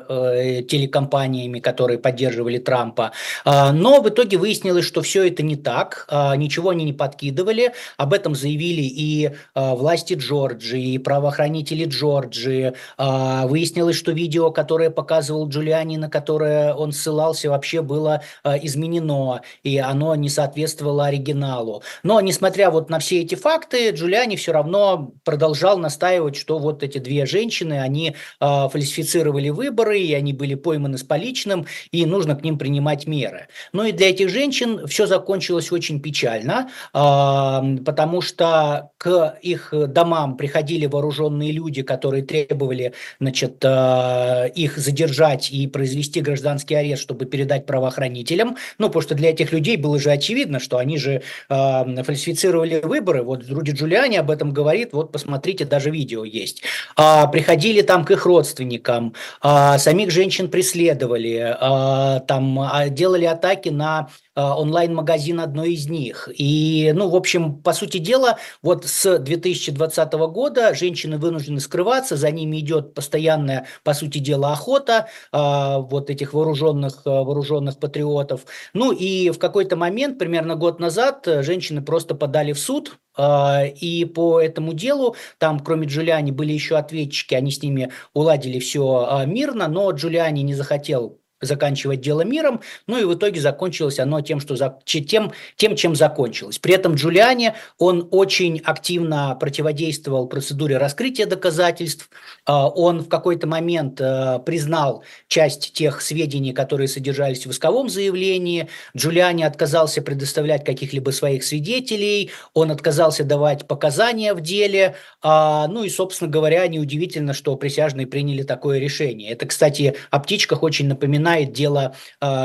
телекомпаниями, 0.70 1.60
которые 1.60 1.98
поддерживали 1.98 2.60
Трампа. 2.60 3.12
А, 3.44 3.72
но 3.72 4.00
в 4.00 4.10
итоге 4.10 4.38
выяснилось, 4.38 4.86
что 4.86 5.02
все 5.02 5.28
это 5.28 5.42
не 5.42 5.56
так, 5.56 6.06
а, 6.10 6.36
ничего 6.36 6.70
они 6.70 6.86
не 6.86 6.94
подкидывали. 6.94 7.74
Об 7.98 8.14
этом 8.14 8.36
заявили 8.36 8.82
и 8.82 9.32
власти 9.56 10.14
Джорджии, 10.14 10.94
и 10.94 10.98
правоохранители 11.00 11.86
Джорджии. 11.86 12.74
Выяснилось, 12.98 13.96
что 13.96 14.12
видео, 14.12 14.52
которое 14.52 14.90
показывал 14.90 15.48
Джулиани 15.48 15.87
описании, 15.88 15.98
на 15.98 16.10
которое 16.10 16.74
он 16.74 16.92
ссылался, 16.92 17.50
вообще 17.50 17.82
было 17.82 18.22
э, 18.44 18.58
изменено, 18.64 19.42
и 19.64 19.78
оно 19.78 20.16
не 20.16 20.30
соответствовало 20.30 21.06
оригиналу. 21.06 21.84
Но, 22.04 22.22
несмотря 22.22 22.70
вот 22.70 22.90
на 22.90 23.00
все 23.00 23.22
эти 23.22 23.36
факты, 23.36 23.92
Джулиани 23.92 24.36
все 24.36 24.52
равно 24.52 25.12
продолжал 25.24 25.78
настаивать, 25.78 26.36
что 26.36 26.60
вот 26.60 26.84
эти 26.84 27.00
две 27.00 27.26
женщины, 27.26 27.80
они 27.82 28.16
э, 28.40 28.70
фальсифицировали 28.70 29.50
выборы, 29.50 30.00
и 30.00 30.14
они 30.14 30.34
были 30.34 30.56
пойманы 30.56 30.98
с 30.98 31.04
поличным, 31.04 31.66
и 31.92 32.06
нужно 32.06 32.36
к 32.36 32.44
ним 32.44 32.58
принимать 32.58 33.08
меры. 33.08 33.48
Ну 33.74 33.84
и 33.84 33.92
для 33.92 34.10
этих 34.10 34.30
женщин 34.30 34.88
все 34.88 35.06
закончилось 35.06 35.72
очень 35.72 36.02
печально, 36.02 36.70
э, 36.94 37.78
потому 37.86 38.22
что 38.22 38.90
к 38.98 39.38
их 39.42 39.74
домам 39.88 40.38
приходили 40.38 40.88
вооруженные 40.88 41.52
люди, 41.52 41.82
которые 41.82 42.24
требовали 42.24 42.94
значит, 43.20 43.64
их 43.64 44.78
задержать 44.78 45.52
и 45.52 45.68
произвести 45.78 46.22
гражданский 46.22 46.74
арест, 46.74 47.04
чтобы 47.04 47.28
передать 47.28 47.68
правоохранителям. 47.68 48.58
Ну, 48.80 48.88
потому 48.88 49.04
что 49.04 49.14
для 49.14 49.30
этих 49.30 49.52
людей 49.52 49.78
было 49.78 50.00
же 50.00 50.10
очевидно, 50.10 50.60
что 50.60 50.80
они 50.80 50.98
же 50.98 51.22
э, 51.50 52.04
фальсифицировали 52.04 52.82
выборы. 52.84 53.22
Вот 53.22 53.48
Руди 53.48 53.74
Джулиани 53.74 54.18
об 54.18 54.32
этом 54.32 54.52
говорит, 54.52 54.90
вот 54.94 55.12
посмотрите, 55.12 55.66
даже 55.66 55.92
видео 55.92 56.24
есть. 56.24 56.64
А, 56.96 57.28
приходили 57.28 57.84
там 57.84 58.06
к 58.06 58.10
их 58.10 58.26
родственникам, 58.26 59.14
а, 59.40 59.78
самих 59.78 60.10
женщин 60.10 60.50
преследовали, 60.50 61.56
а, 61.60 62.22
там 62.22 62.60
а, 62.60 62.90
делали 62.90 63.26
атаки 63.26 63.70
на 63.70 64.10
онлайн-магазин 64.38 65.40
одной 65.40 65.74
из 65.74 65.90
них. 65.90 66.30
И, 66.34 66.92
ну, 66.94 67.10
в 67.10 67.16
общем, 67.16 67.62
по 67.62 67.74
сути 67.74 67.98
дела, 67.98 68.38
вот 68.62 68.86
с 68.86 69.18
2020 69.18 70.14
года 70.14 70.74
женщины 70.76 71.18
вынуждены 71.18 71.60
скрываться, 71.60 72.16
за 72.16 72.30
ними 72.32 72.60
идет 72.60 72.94
постоянная, 72.94 73.66
по 73.84 73.94
сути 73.94 74.20
дела, 74.20 74.54
охота 74.54 75.08
а, 75.32 75.80
вот 75.80 76.10
этих 76.10 76.34
вооруженных, 76.34 77.02
а, 77.06 77.24
вооруженных 77.24 77.80
патриотов. 77.80 78.46
Ну 78.74 78.92
и 78.92 79.32
в 79.32 79.40
какой-то 79.40 79.76
момент, 79.76 80.20
примерно 80.20 80.56
год 80.56 80.80
назад, 80.80 81.28
женщины 81.42 81.82
просто 81.82 82.16
подали 82.16 82.54
в 82.54 82.60
суд, 82.60 82.98
и 83.20 84.12
по 84.14 84.40
этому 84.40 84.74
делу, 84.74 85.16
там, 85.40 85.60
кроме 85.60 85.88
Джулиани, 85.88 86.30
были 86.32 86.54
еще 86.54 86.78
ответчики, 86.78 87.34
они 87.34 87.50
с 87.50 87.64
ними 87.64 87.92
уладили 88.14 88.60
все 88.60 89.24
мирно, 89.26 89.68
но 89.68 89.90
Джулиани 89.90 90.42
не 90.44 90.54
захотел 90.54 91.20
заканчивать 91.42 92.02
дело 92.02 92.22
миром, 92.22 92.62
ну 92.88 92.98
и 92.98 93.04
в 93.04 93.14
итоге 93.14 93.40
закончилось 93.40 94.00
оно 94.00 94.22
тем, 94.22 94.40
что 94.40 94.56
за, 94.56 94.80
тем, 94.86 95.32
тем, 95.56 95.76
чем 95.76 95.96
закончилось. 95.96 96.60
При 96.60 96.74
этом 96.74 96.96
Джулиани, 96.96 97.54
он 97.78 98.08
очень 98.12 98.60
активно 98.64 99.36
противодействовал 99.40 100.28
процедуре 100.28 100.78
раскрытия 100.78 101.28
доказательств, 101.28 102.10
а, 102.46 102.68
он 102.68 103.02
в 103.02 103.10
какой-то 103.10 103.48
момент 103.48 104.02
э, 104.02 104.40
признал 104.46 105.04
часть 105.28 105.74
тех 105.74 106.02
сведений, 106.02 106.54
которые 106.54 106.88
содержались 106.88 107.46
в 107.46 107.52
исковом 107.52 107.90
заявлении, 107.90 108.68
Джулиани 108.96 109.44
отказался 109.44 110.02
предоставлять 110.02 110.66
каких-либо 110.66 111.12
своих 111.12 111.44
свидетелей, 111.44 112.32
он 112.54 112.72
отказался 112.72 113.24
давать 113.24 113.68
показания 113.68 114.34
в 114.34 114.42
деле, 114.42 114.96
а, 115.22 115.68
ну 115.68 115.84
и, 115.84 115.90
собственно 115.90 116.32
говоря, 116.32 116.68
неудивительно, 116.68 117.34
что 117.34 117.56
присяжные 117.56 118.08
приняли 118.08 118.44
такое 118.44 118.80
решение. 118.80 119.32
Это, 119.32 119.46
кстати, 119.46 119.96
о 120.10 120.20
птичках 120.20 120.64
очень 120.64 120.88
напоминает 120.88 121.27
напоминает 121.28 121.52
дело, 121.52 121.96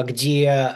где 0.04 0.74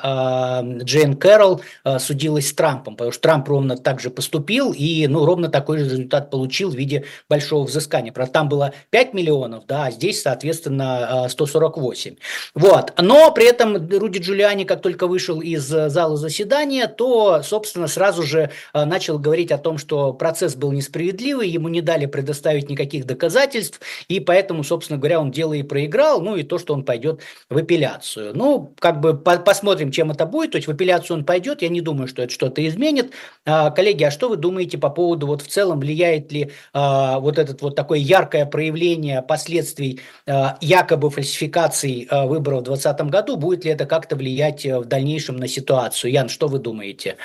Джейн 0.84 1.16
Кэрролл 1.16 1.60
судилась 1.98 2.48
с 2.48 2.54
Трампом, 2.54 2.96
потому 2.96 3.12
что 3.12 3.22
Трамп 3.22 3.48
ровно 3.48 3.76
так 3.76 4.00
же 4.00 4.10
поступил 4.10 4.72
и 4.72 5.06
ну, 5.06 5.24
ровно 5.24 5.48
такой 5.48 5.78
же 5.78 5.84
результат 5.84 6.30
получил 6.30 6.70
в 6.70 6.74
виде 6.74 7.04
большого 7.28 7.64
взыскания. 7.64 8.12
Правда, 8.12 8.32
там 8.32 8.48
было 8.48 8.72
5 8.90 9.14
миллионов, 9.14 9.66
да, 9.66 9.86
а 9.86 9.90
здесь, 9.90 10.22
соответственно, 10.22 11.26
148. 11.28 12.16
Вот. 12.54 12.92
Но 13.00 13.30
при 13.32 13.46
этом 13.46 13.88
Руди 13.88 14.18
Джулиани, 14.18 14.64
как 14.64 14.82
только 14.82 15.06
вышел 15.06 15.40
из 15.40 15.64
зала 15.64 16.16
заседания, 16.16 16.86
то, 16.86 17.42
собственно, 17.42 17.88
сразу 17.88 18.22
же 18.22 18.50
начал 18.72 19.18
говорить 19.18 19.52
о 19.52 19.58
том, 19.58 19.78
что 19.78 20.12
процесс 20.12 20.54
был 20.54 20.72
несправедливый, 20.72 21.48
ему 21.48 21.68
не 21.68 21.80
дали 21.80 22.06
предоставить 22.06 22.70
никаких 22.70 23.06
доказательств, 23.06 23.80
и 24.08 24.20
поэтому, 24.20 24.64
собственно 24.64 24.98
говоря, 24.98 25.20
он 25.20 25.30
дело 25.30 25.54
и 25.54 25.62
проиграл, 25.62 26.20
ну 26.20 26.36
и 26.36 26.42
то, 26.42 26.58
что 26.58 26.74
он 26.74 26.84
пойдет 26.84 27.20
в 27.48 27.56
апелляцию. 27.56 27.95
Ну, 28.34 28.74
как 28.78 29.00
бы 29.00 29.16
по 29.16 29.38
посмотрим, 29.38 29.90
чем 29.90 30.10
это 30.10 30.26
будет, 30.26 30.52
то 30.52 30.56
есть 30.56 30.68
в 30.68 30.70
апелляцию 30.70 31.18
он 31.18 31.24
пойдет, 31.24 31.62
я 31.62 31.68
не 31.68 31.80
думаю, 31.80 32.08
что 32.08 32.22
это 32.22 32.32
что-то 32.32 32.66
изменит. 32.66 33.12
А, 33.44 33.70
коллеги, 33.70 34.04
а 34.04 34.10
что 34.10 34.28
вы 34.28 34.36
думаете 34.36 34.78
по 34.78 34.90
поводу, 34.90 35.26
вот 35.26 35.42
в 35.42 35.48
целом, 35.48 35.80
влияет 35.80 36.32
ли 36.32 36.52
а, 36.72 37.18
вот 37.20 37.38
этот 37.38 37.62
вот 37.62 37.76
такое 37.76 37.98
яркое 37.98 38.46
проявление 38.46 39.22
последствий 39.22 40.00
а, 40.26 40.56
якобы 40.60 41.10
фальсификаций 41.10 42.06
а, 42.10 42.26
выборов 42.26 42.60
в 42.60 42.64
2020 42.64 43.10
году, 43.10 43.36
будет 43.36 43.64
ли 43.64 43.70
это 43.70 43.86
как-то 43.86 44.16
влиять 44.16 44.66
э, 44.66 44.78
в 44.78 44.84
дальнейшем 44.84 45.36
на 45.36 45.48
ситуацию? 45.48 46.10
Ян, 46.12 46.28
что 46.28 46.48
вы 46.48 46.58
думаете? 46.58 47.16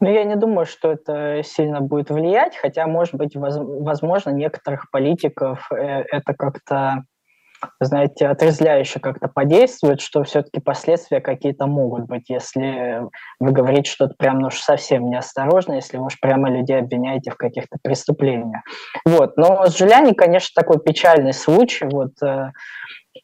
Ну, 0.00 0.12
я 0.12 0.24
не 0.24 0.36
думаю, 0.36 0.66
что 0.66 0.92
это 0.92 1.42
сильно 1.44 1.80
будет 1.80 2.10
влиять, 2.10 2.56
хотя, 2.56 2.86
может 2.86 3.14
быть, 3.14 3.34
возможно, 3.34 4.30
некоторых 4.30 4.90
политиков 4.90 5.70
э, 5.72 5.76
это 6.10 6.34
как-то, 6.34 7.04
знаете, 7.80 8.28
отрезвляюще 8.28 9.00
как-то 9.00 9.28
подействует, 9.28 10.00
что 10.00 10.22
все-таки 10.24 10.60
последствия 10.60 11.20
какие-то 11.20 11.66
могут 11.66 12.06
быть, 12.06 12.28
если 12.28 13.02
вы 13.40 13.52
говорите 13.52 13.90
что-то 13.90 14.14
прям 14.18 14.40
ну, 14.40 14.50
совсем 14.50 15.08
неосторожно, 15.10 15.74
если 15.74 15.96
вы 15.96 16.06
уж 16.06 16.20
прямо 16.20 16.50
людей 16.50 16.78
обвиняете 16.78 17.30
в 17.30 17.36
каких-то 17.36 17.78
преступлениях. 17.82 18.62
Вот. 19.04 19.36
Но 19.36 19.66
с 19.66 19.76
Джулиани, 19.76 20.12
конечно, 20.12 20.60
такой 20.60 20.80
печальный 20.80 21.32
случай. 21.32 21.86
Вот 21.90 22.12
э, 22.22 22.50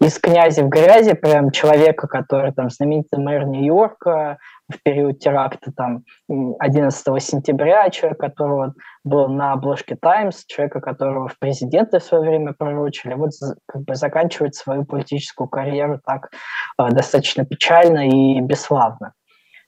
из 0.01 0.19
князя 0.19 0.63
в 0.63 0.69
грязи, 0.69 1.15
прям 1.15 1.51
человека, 1.51 2.07
который 2.07 2.53
там 2.53 2.71
знаменитый 2.71 3.19
мэр 3.19 3.47
Нью-Йорка, 3.47 4.39
в 4.71 4.83
период 4.83 5.19
теракта 5.19 5.73
там 5.73 6.05
11 6.29 7.23
сентября, 7.23 7.91
человек, 7.91 8.19
которого 8.19 8.75
был 9.05 9.29
на 9.29 9.53
обложке 9.53 9.97
Times, 10.01 10.45
человека, 10.47 10.81
которого 10.81 11.29
в 11.29 11.39
президенты 11.39 11.99
в 11.99 12.05
свое 12.05 12.29
время 12.29 12.53
пророчили, 12.53 13.15
вот 13.15 13.31
как 13.67 13.83
бы 13.83 13.95
заканчивает 13.95 14.55
свою 14.55 14.85
политическую 14.85 15.49
карьеру 15.49 16.01
так 16.05 16.31
э, 16.79 16.89
достаточно 16.91 17.45
печально 17.45 18.09
и 18.09 18.41
бесславно. 18.41 19.15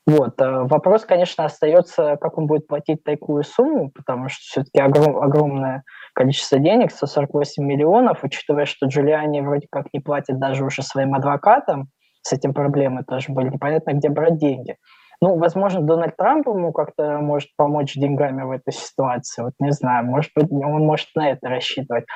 Вот. 0.07 0.41
Э, 0.41 0.63
вопрос, 0.65 1.05
конечно, 1.05 1.45
остается, 1.45 2.17
как 2.21 2.37
он 2.39 2.47
будет 2.47 2.67
платить 2.67 3.05
такую 3.05 3.45
сумму, 3.45 3.91
потому 3.91 4.29
что 4.29 4.41
все-таки 4.41 4.81
огром, 4.81 5.17
огромное 5.17 5.85
количество 6.15 6.59
денег, 6.59 6.91
148 6.91 7.65
миллионов, 7.65 8.25
учитывая, 8.25 8.67
что 8.67 8.87
Джулиани 8.87 9.41
вроде 9.41 9.67
как 9.71 9.87
не 9.93 10.01
платит 10.01 10.39
даже 10.39 10.65
уже 10.65 10.83
своим 10.83 11.15
адвокатам, 11.15 11.89
с 12.23 12.33
этим 12.33 12.55
проблемы 12.55 13.05
тоже 13.05 13.33
были, 13.33 13.51
непонятно, 13.51 13.93
где 13.93 14.09
брать 14.09 14.39
деньги. 14.39 14.77
Ну, 15.21 15.37
возможно, 15.37 15.81
Дональд 15.83 16.17
Трамп 16.17 16.49
ему 16.49 16.73
как-то 16.73 17.19
может 17.19 17.51
помочь 17.57 17.95
деньгами 17.95 18.43
в 18.43 18.51
этой 18.51 18.73
ситуации. 18.73 19.43
Вот 19.43 19.53
не 19.61 19.71
знаю, 19.71 20.05
может 20.05 20.33
быть, 20.35 20.51
он 20.51 20.85
может 20.85 21.09
на 21.15 21.31
это 21.31 21.49
рассчитывать. 21.49 22.07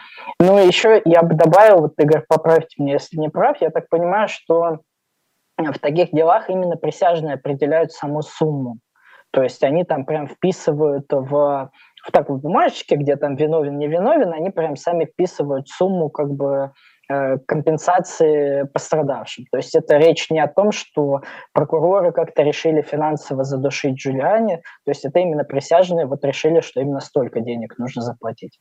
Ну, 0.41 0.59
еще 0.59 1.03
я 1.05 1.23
бы 1.23 1.35
добавил, 1.35 1.83
вот, 1.83 1.93
Игорь, 1.99 2.25
поправьте 2.29 2.83
меня, 2.83 2.95
если 2.95 3.19
не 3.19 3.29
прав, 3.29 3.61
я 3.61 3.71
так 3.71 3.89
понимаю, 3.89 4.27
что 4.27 4.81
в 5.57 5.79
таких 5.79 6.11
делах 6.11 6.51
именно 6.51 6.77
присяжные 6.77 7.35
определяют 7.35 7.93
саму 7.93 8.23
сумму. 8.23 8.79
То 9.31 9.43
есть 9.43 9.63
они 9.63 9.85
там 9.85 10.05
прям 10.05 10.27
вписывают 10.27 11.07
в, 11.11 11.71
в 12.07 12.13
такой 12.13 12.39
бумажечке, 12.39 12.97
где 12.97 13.17
там 13.17 13.37
виновен, 13.37 13.79
не 13.79 13.87
виновен, 13.87 14.33
они 14.33 14.51
прям 14.51 14.77
сами 14.77 15.05
вписывают 15.05 15.69
сумму 15.69 16.11
как 16.11 16.31
бы 16.31 16.73
компенсации 17.09 18.65
пострадавшим. 18.73 19.45
То 19.51 19.59
есть 19.59 19.75
это 19.75 19.97
речь 19.97 20.31
не 20.31 20.41
о 20.41 20.49
том, 20.49 20.73
что 20.73 21.23
прокуроры 21.53 22.13
как-то 22.13 22.43
решили 22.43 22.83
финансово 22.83 23.45
задушить 23.45 23.95
Джулиани, 23.95 24.57
то 24.57 24.91
есть 24.91 25.05
это 25.05 25.21
именно 25.21 25.45
присяжные 25.45 26.07
вот 26.07 26.25
решили, 26.25 26.61
что 26.61 26.81
именно 26.81 27.01
столько 27.01 27.41
денег 27.41 27.79
нужно 27.79 28.03
заплатить. 28.03 28.59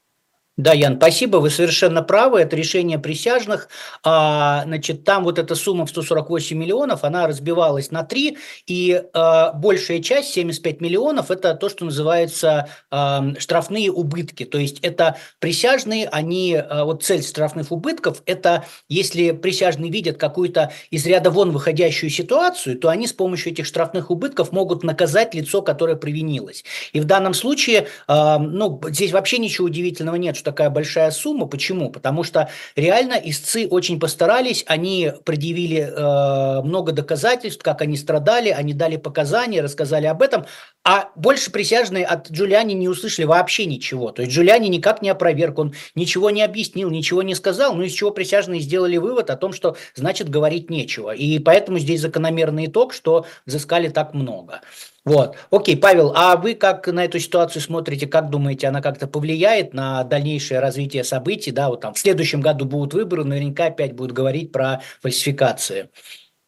Да, 0.58 0.72
Ян, 0.72 0.96
спасибо, 0.96 1.38
вы 1.38 1.50
совершенно 1.50 2.02
правы, 2.02 2.39
это 2.39 2.56
решение 2.56 2.98
присяжных. 2.98 3.68
А, 4.06 4.63
значит, 4.63 5.04
там 5.04 5.26
вот 5.26 5.38
эта 5.38 5.54
сумма 5.54 5.86
в 5.86 5.89
148 5.89 6.58
миллионов, 6.58 7.04
она 7.04 7.28
разбивалась 7.28 7.91
на 7.91 8.04
три, 8.04 8.38
и 8.65 9.04
а, 9.12 9.52
большая 9.52 10.02
часть, 10.02 10.30
75 10.30 10.80
миллионов, 10.80 11.30
это 11.30 11.56
то, 11.56 11.68
что 11.68 11.84
называется 11.84 12.70
а, 12.89 13.34
штрафные 13.38 13.91
убытки. 13.91 14.46
То 14.46 14.58
есть 14.58 14.80
это 14.80 15.18
присяжные, 15.39 16.08
они, 16.08 16.56
а, 16.56 16.86
вот 16.86 17.04
цель 17.04 17.22
штрафных 17.22 17.74
убытков, 17.74 18.24
это 18.26 18.63
если 18.88 19.32
присяжные 19.32 19.91
видят 19.91 20.15
какую-то 20.15 20.72
из 20.89 21.06
ряда 21.06 21.32
вон 21.32 21.52
выходящую 21.52 22.10
ситуацию, 22.10 22.80
то 22.80 22.88
они 22.88 23.08
с 23.08 23.13
помощью 23.13 23.52
этих 23.52 23.65
штрафных 23.65 24.10
убытков 24.10 24.54
могут 24.54 24.84
наказать 24.84 25.34
лицо, 25.34 25.62
которое 25.62 25.98
провинилось. 25.98 26.63
И 26.94 27.02
в 27.02 27.04
данном 27.04 27.34
случае, 27.34 27.89
а, 28.08 28.39
ну, 28.39 28.80
здесь 28.88 29.12
вообще 29.12 29.38
ничего 29.38 29.68
удивительного 29.68 30.15
нет, 30.15 30.44
такая 30.45 30.69
большая 30.69 31.12
сумма. 31.12 31.47
Почему? 31.47 31.89
Потому 31.89 32.23
что 32.23 32.49
реально 32.77 33.15
истцы 33.15 33.67
очень 33.69 33.99
постарались, 33.99 34.63
они 34.67 35.12
предъявили 35.25 35.81
э, 35.81 36.62
много 36.63 36.93
доказательств, 36.93 37.62
как 37.62 37.81
они 37.81 37.97
страдали, 37.97 38.49
они 38.49 38.73
дали 38.73 38.95
показания, 38.95 39.62
рассказали 39.62 40.05
об 40.05 40.21
этом, 40.21 40.45
а 40.86 41.10
больше 41.15 41.51
присяжные 41.51 42.05
от 42.05 42.29
Джулиани 42.31 42.73
не 42.73 42.88
услышали 42.88 43.25
вообще 43.25 43.65
ничего. 43.65 44.12
То 44.12 44.21
есть 44.21 44.34
Джулиани 44.34 44.69
никак 44.69 45.01
не 45.01 45.10
опроверг, 45.10 45.60
он 45.60 45.73
ничего 45.95 46.29
не 46.29 46.43
объяснил, 46.43 46.89
ничего 46.89 47.23
не 47.23 47.36
сказал, 47.36 47.73
ну 47.75 47.84
из 47.84 47.91
чего 47.91 48.12
присяжные 48.12 48.62
сделали 48.62 48.97
вывод 48.97 49.29
о 49.29 49.36
том, 49.36 49.51
что 49.51 49.75
значит 49.95 50.29
говорить 50.29 50.69
нечего. 50.69 51.13
И 51.13 51.39
поэтому 51.39 51.79
здесь 51.79 52.01
закономерный 52.01 52.67
итог, 52.67 52.93
что 52.93 53.25
взыскали 53.45 53.89
так 53.89 54.13
много. 54.13 54.62
Вот. 55.06 55.38
Окей, 55.52 55.78
Павел, 55.78 56.13
а 56.15 56.36
вы 56.36 56.56
как 56.56 56.88
на 56.88 57.06
эту 57.06 57.20
ситуацию 57.20 57.62
смотрите, 57.62 58.08
как 58.08 58.32
думаете, 58.32 58.68
она 58.68 58.82
как-то 58.82 59.06
повлияет 59.08 59.74
на 59.76 60.04
дальнейшее 60.04 60.60
развитие 60.60 61.04
событий? 61.04 61.52
Да, 61.52 61.70
вот 61.70 61.82
там 61.82 61.94
в 61.94 62.00
следующем 62.00 62.41
году 62.41 62.65
будут 62.65 62.96
выборы, 62.96 63.24
наверняка 63.24 63.65
опять 63.65 63.94
будут 63.94 64.13
говорить 64.13 64.52
про 64.52 64.82
фальсификации. 65.02 65.89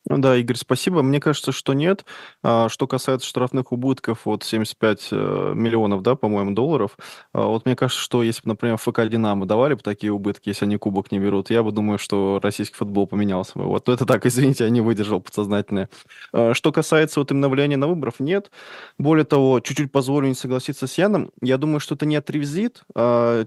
Ну 0.10 0.20
да, 0.20 0.38
Игорь, 0.38 0.56
спасибо. 0.56 1.02
Мне 1.02 1.20
кажется, 1.20 1.52
что 1.52 1.74
нет. 1.74 2.06
А, 2.42 2.70
что 2.70 2.88
касается 2.88 3.28
штрафных 3.28 3.74
убытков, 3.74 4.22
вот 4.24 4.44
75 4.44 5.10
э, 5.12 5.52
миллионов, 5.54 6.02
да, 6.02 6.16
по-моему, 6.16 6.52
долларов, 6.52 6.98
а, 7.34 7.48
вот 7.48 7.66
мне 7.66 7.76
кажется, 7.76 8.02
что 8.02 8.24
если 8.24 8.42
бы, 8.44 8.50
например, 8.50 8.78
ФК 8.78 9.06
«Динамо» 9.08 9.46
давали 9.46 9.74
бы 9.74 9.82
такие 9.82 10.14
убытки, 10.14 10.48
если 10.48 10.64
они 10.64 10.78
кубок 10.78 11.12
не 11.12 11.20
берут, 11.20 11.50
я 11.50 11.62
бы 11.62 11.74
думаю, 11.74 12.00
что 12.00 12.40
российский 12.42 12.76
футбол 12.76 13.06
поменялся 13.06 13.52
бы. 13.56 13.66
Вот 13.66 13.90
это 13.90 14.06
так, 14.06 14.26
извините, 14.26 14.64
я 14.64 14.70
не 14.70 14.80
выдержал 14.80 15.20
подсознательное. 15.20 15.90
А, 16.32 16.54
что 16.54 16.72
касается 16.72 17.20
вот 17.20 17.32
именно 17.32 17.50
влияния 17.50 17.78
на 17.78 17.88
выборов, 17.88 18.22
нет. 18.22 18.50
Более 18.98 19.26
того, 19.26 19.60
чуть-чуть 19.60 19.92
позволю 19.92 20.30
не 20.30 20.36
согласиться 20.36 20.88
с 20.88 20.98
Яном, 20.98 21.32
я 21.42 21.58
думаю, 21.58 21.82
что 21.82 21.96
это 21.96 22.06
не 22.06 22.16
отревзит 22.16 22.84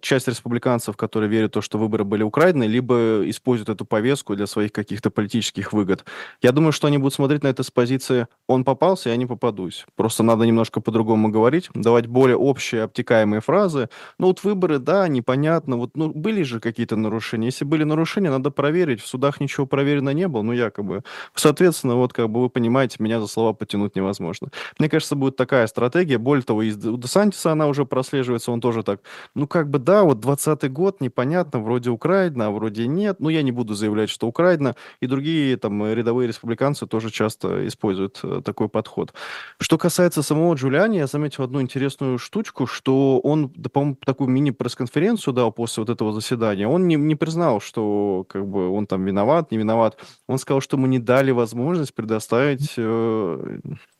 часть 0.02 0.28
республиканцев, 0.28 0.96
которые 0.96 1.30
верят 1.30 1.50
в 1.50 1.54
то, 1.54 1.62
что 1.62 1.78
выборы 1.78 2.04
были 2.04 2.22
украдены, 2.22 2.64
либо 2.64 3.22
используют 3.30 3.70
эту 3.70 3.86
повестку 3.86 4.36
для 4.36 4.46
своих 4.46 4.72
каких-то 4.72 5.10
политических 5.10 5.72
выгод. 5.72 6.04
Я 6.42 6.49
я 6.50 6.52
думаю, 6.52 6.72
что 6.72 6.88
они 6.88 6.98
будут 6.98 7.14
смотреть 7.14 7.44
на 7.44 7.48
это 7.48 7.62
с 7.62 7.70
позиции 7.70 8.26
«он 8.48 8.64
попался, 8.64 9.10
я 9.10 9.16
не 9.16 9.26
попадусь». 9.26 9.86
Просто 9.94 10.24
надо 10.24 10.44
немножко 10.44 10.80
по-другому 10.80 11.28
говорить, 11.28 11.70
давать 11.74 12.08
более 12.08 12.36
общие, 12.36 12.82
обтекаемые 12.82 13.40
фразы. 13.40 13.88
Ну 14.18 14.26
вот 14.26 14.42
выборы, 14.42 14.80
да, 14.80 15.06
непонятно. 15.06 15.76
Вот 15.76 15.90
ну, 15.94 16.12
были 16.12 16.42
же 16.42 16.58
какие-то 16.58 16.96
нарушения. 16.96 17.46
Если 17.46 17.64
были 17.64 17.84
нарушения, 17.84 18.30
надо 18.30 18.50
проверить. 18.50 19.00
В 19.00 19.06
судах 19.06 19.40
ничего 19.40 19.64
проверено 19.64 20.10
не 20.10 20.26
было, 20.26 20.42
ну 20.42 20.52
якобы. 20.52 21.04
Соответственно, 21.36 21.94
вот 21.94 22.12
как 22.12 22.28
бы 22.28 22.40
вы 22.40 22.50
понимаете, 22.50 22.96
меня 22.98 23.20
за 23.20 23.28
слова 23.28 23.52
потянуть 23.52 23.94
невозможно. 23.94 24.48
Мне 24.80 24.88
кажется, 24.88 25.14
будет 25.14 25.36
такая 25.36 25.68
стратегия. 25.68 26.18
Более 26.18 26.42
того, 26.42 26.62
из, 26.62 26.76
Десантиса 26.76 27.52
она 27.52 27.68
уже 27.68 27.84
прослеживается, 27.84 28.50
он 28.50 28.60
тоже 28.60 28.82
так, 28.82 29.02
ну 29.36 29.46
как 29.46 29.70
бы 29.70 29.78
да, 29.78 30.02
вот 30.02 30.18
20 30.18 30.72
год, 30.72 31.00
непонятно, 31.00 31.60
вроде 31.60 31.90
Украина, 31.90 32.48
а 32.48 32.50
вроде 32.50 32.88
нет. 32.88 33.20
Ну 33.20 33.28
я 33.28 33.42
не 33.42 33.52
буду 33.52 33.74
заявлять, 33.74 34.10
что 34.10 34.26
Украина. 34.26 34.74
И 35.00 35.06
другие 35.06 35.56
там 35.56 35.86
рядовые 35.86 36.26
республиканцы 36.40 36.86
тоже 36.86 37.10
часто 37.10 37.66
используют 37.66 38.20
э, 38.22 38.40
такой 38.42 38.68
подход. 38.68 39.12
Что 39.60 39.76
касается 39.76 40.22
самого 40.22 40.54
Джулиани, 40.54 40.96
я 40.96 41.06
заметил 41.06 41.44
одну 41.44 41.60
интересную 41.60 42.18
штучку, 42.18 42.66
что 42.66 43.20
он, 43.20 43.52
да, 43.54 43.68
по-моему, 43.68 43.96
такую 44.04 44.30
мини-пресс-конференцию 44.30 45.34
дал 45.34 45.52
после 45.52 45.82
вот 45.82 45.90
этого 45.90 46.12
заседания. 46.12 46.66
Он 46.66 46.88
не, 46.88 46.96
не 46.96 47.14
признал, 47.14 47.60
что 47.60 48.24
как 48.28 48.46
бы 48.46 48.70
он 48.70 48.86
там 48.86 49.04
виноват, 49.04 49.50
не 49.50 49.58
виноват. 49.58 49.98
Он 50.26 50.38
сказал, 50.38 50.62
что 50.62 50.76
ему 50.76 50.86
не 50.86 50.98
дали 50.98 51.30
возможность 51.30 51.94
предоставить 51.94 52.72
э, 52.78 53.58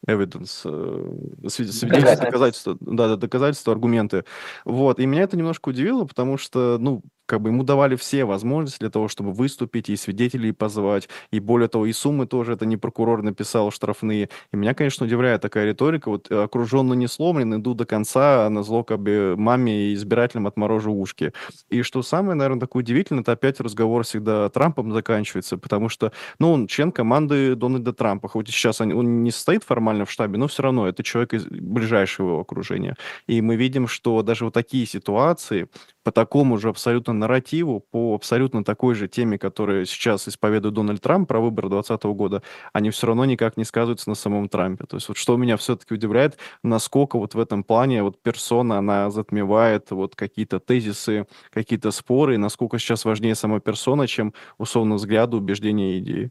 evidence, 0.09 0.63
э, 0.65 1.49
свидетельства, 1.49 1.89
доказательства, 2.25 2.77
да, 2.81 3.17
доказательства, 3.17 3.73
аргументы. 3.75 4.25
Вот. 4.65 4.99
И 4.99 5.07
меня 5.07 5.23
это 5.23 5.37
немножко 5.37 5.69
удивило, 5.69 6.05
потому 6.07 6.39
что, 6.39 6.79
ну, 6.81 7.03
как 7.31 7.43
бы 7.43 7.51
ему 7.51 7.63
давали 7.63 7.95
все 7.95 8.25
возможности 8.25 8.81
для 8.81 8.91
того, 8.91 9.07
чтобы 9.07 9.31
выступить 9.31 9.89
и 9.89 9.95
свидетелей 9.95 10.51
позвать, 10.51 11.09
и 11.31 11.39
более 11.39 11.69
того, 11.69 11.87
и 11.87 11.93
суммы 11.93 12.27
тоже, 12.27 12.55
это 12.55 12.67
не 12.67 12.77
прокурор 12.77 13.23
написал, 13.23 13.71
штрафные. 13.71 14.31
И 14.53 14.57
меня, 14.57 14.75
конечно, 14.75 15.07
удивляет 15.07 15.41
такая 15.41 15.67
риторика, 15.67 16.09
вот 16.11 16.29
окруженно 16.29 16.95
не 16.95 17.07
сломлен, 17.07 17.55
иду 17.55 17.75
до 17.75 17.87
конца, 17.87 18.47
а 18.47 18.51
на 18.51 18.65
зло 18.65 18.83
как 18.83 18.99
бы 18.99 19.37
маме 19.39 19.91
и 19.91 19.95
избирателям 19.95 20.49
отморожу 20.49 20.93
ушки. 20.93 21.33
И 21.69 21.83
что 21.83 22.03
самое, 22.03 22.35
наверное, 22.35 22.59
такое 22.59 22.83
удивительное, 22.83 23.23
это 23.23 23.31
опять 23.31 23.61
разговор 23.61 24.03
всегда 24.03 24.49
Трампом 24.49 24.93
заканчивается, 24.93 25.57
потому 25.57 25.89
что, 25.89 26.11
ну, 26.41 26.51
он 26.51 26.67
член 26.67 26.91
команды 26.91 27.55
Дональда 27.55 27.93
Трампа, 27.93 28.27
хоть 28.27 28.49
сейчас 28.49 28.81
он 28.81 29.23
не 29.23 29.31
состоит 29.31 29.63
формально 29.63 30.05
в 30.05 30.11
штабе, 30.11 30.37
но 30.37 30.49
все 30.49 30.65
равно 30.65 30.89
это 30.89 31.05
человек 31.05 31.35
из 31.35 31.45
ближайшего 31.45 32.31
его 32.31 32.41
окружения. 32.41 32.97
И 33.29 33.41
мы 33.41 33.55
видим, 33.55 33.87
что 33.87 34.21
даже 34.23 34.47
вот 34.47 34.55
такие 34.55 34.85
ситуации 34.85 35.69
по 36.03 36.13
такому 36.13 36.59
же 36.59 36.69
абсолютно 36.69 37.13
нарративу, 37.13 37.81
по 37.81 38.15
абсолютно 38.15 38.65
такой 38.65 38.95
же 38.95 39.09
теме, 39.09 39.39
которую 39.39 39.87
сейчас 39.87 40.29
исповедует 40.29 40.75
Дональд 40.75 41.03
Трамп 41.03 41.29
про 41.29 41.41
выборы 41.41 41.69
2020 41.69 42.05
года, 42.17 42.43
они 42.73 42.91
все 42.91 43.09
равно 43.09 43.25
никак 43.25 43.57
не 43.57 43.65
сказываются 43.65 44.09
на 44.09 44.15
самом 44.15 44.49
Трампе. 44.49 44.85
То 44.87 44.97
есть 44.97 45.09
вот 45.09 45.17
что 45.17 45.37
меня 45.37 45.57
все-таки 45.57 45.95
удивляет, 45.95 46.39
насколько 46.63 47.19
вот 47.19 47.35
в 47.35 47.41
этом 47.41 47.65
плане 47.65 48.03
вот 48.03 48.23
персона, 48.23 48.79
она 48.79 49.11
затмевает 49.11 49.91
вот 49.91 50.17
какие-то 50.17 50.61
тезисы, 50.61 51.27
какие-то 51.51 51.91
споры, 51.91 52.35
и 52.35 52.39
насколько 52.39 52.79
сейчас 52.79 53.05
важнее 53.05 53.35
сама 53.35 53.61
персона, 53.61 54.07
чем 54.07 54.35
условно 54.59 54.97
взгляды, 54.97 55.37
убеждения 55.37 55.97
и 55.97 55.99
идеи. 56.01 56.31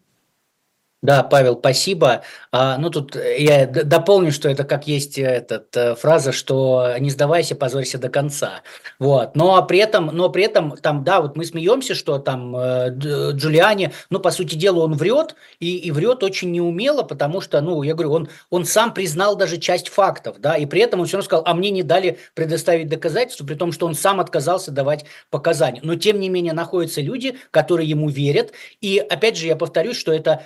Да, 1.01 1.23
Павел, 1.23 1.57
спасибо. 1.57 2.23
А, 2.51 2.77
ну, 2.77 2.89
тут 2.89 3.15
я 3.15 3.65
дополню, 3.67 4.33
что 4.33 4.49
это 4.49 4.65
как 4.65 4.85
есть 4.85 5.17
этот, 5.17 5.75
э, 5.77 5.95
фраза, 5.95 6.33
что 6.33 6.93
не 6.99 7.09
сдавайся, 7.09 7.55
позорься 7.55 7.97
до 7.97 8.09
конца. 8.09 8.63
Вот. 8.99 9.33
Но 9.33 9.65
при 9.65 9.79
этом, 9.79 10.07
но 10.07 10.29
при 10.29 10.43
этом 10.43 10.75
там, 10.75 11.05
да, 11.05 11.21
вот 11.21 11.38
мы 11.38 11.45
смеемся, 11.45 11.95
что 11.95 12.19
там 12.19 12.53
э, 12.53 12.89
Джулиани, 12.89 13.93
ну, 14.09 14.19
по 14.19 14.29
сути 14.29 14.55
дела, 14.55 14.83
он 14.83 14.93
врет, 14.95 15.35
и, 15.62 15.77
и 15.77 15.91
врет 15.91 16.21
очень 16.21 16.51
неумело, 16.51 17.03
потому 17.03 17.39
что, 17.39 17.62
ну, 17.62 17.81
я 17.81 17.93
говорю, 17.93 18.12
он, 18.12 18.29
он 18.49 18.65
сам 18.65 18.93
признал 18.93 19.38
даже 19.38 19.57
часть 19.57 19.88
фактов, 19.88 20.35
да, 20.39 20.57
и 20.57 20.65
при 20.65 20.81
этом 20.81 20.99
он 20.99 21.05
все 21.05 21.15
равно 21.15 21.25
сказал, 21.25 21.43
а 21.45 21.53
мне 21.53 21.71
не 21.71 21.83
дали 21.83 22.19
предоставить 22.33 22.89
доказательства, 22.89 23.45
при 23.45 23.55
том, 23.55 23.71
что 23.71 23.85
он 23.85 23.93
сам 23.95 24.19
отказался 24.19 24.71
давать 24.71 25.05
показания. 25.29 25.79
Но, 25.81 25.95
тем 25.95 26.19
не 26.19 26.27
менее, 26.27 26.51
находятся 26.51 26.99
люди, 26.99 27.38
которые 27.51 27.88
ему 27.88 28.09
верят, 28.09 28.51
и, 28.81 28.97
опять 28.97 29.38
же, 29.38 29.47
я 29.47 29.55
повторюсь, 29.55 29.95
что 29.95 30.12
это 30.12 30.43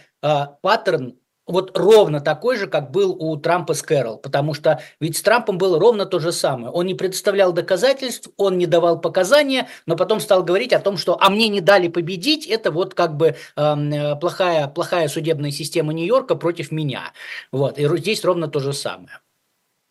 паттерн 0.62 1.18
вот 1.46 1.78
ровно 1.78 2.22
такой 2.22 2.58
же, 2.58 2.68
как 2.68 2.92
был 2.92 3.12
у 3.12 3.36
Трампа 3.38 3.74
с 3.74 3.82
Кэрол, 3.82 4.18
потому 4.18 4.54
что 4.54 4.82
ведь 5.00 5.18
с 5.18 5.22
Трампом 5.22 5.58
было 5.58 5.80
ровно 5.80 6.06
то 6.06 6.20
же 6.20 6.32
самое. 6.32 6.72
Он 6.72 6.86
не 6.86 6.96
представлял 6.96 7.52
доказательств, 7.52 8.30
он 8.38 8.58
не 8.58 8.66
давал 8.66 9.02
показания, 9.02 9.68
но 9.86 9.98
потом 9.98 10.20
стал 10.20 10.44
говорить 10.44 10.74
о 10.74 10.80
том, 10.80 10.98
что 10.98 11.18
«а 11.20 11.30
мне 11.30 11.50
не 11.50 11.62
дали 11.62 11.90
победить, 11.90 12.48
это 12.48 12.72
вот 12.72 12.94
как 12.94 13.18
бы 13.18 13.36
э, 13.56 14.16
плохая, 14.22 14.68
плохая 14.68 15.08
судебная 15.10 15.52
система 15.52 15.94
Нью-Йорка 15.94 16.36
против 16.36 16.72
меня». 16.72 17.12
Вот, 17.52 17.78
и 17.78 17.98
здесь 17.98 18.24
ровно 18.24 18.48
то 18.48 18.60
же 18.60 18.72
самое. 18.72 19.20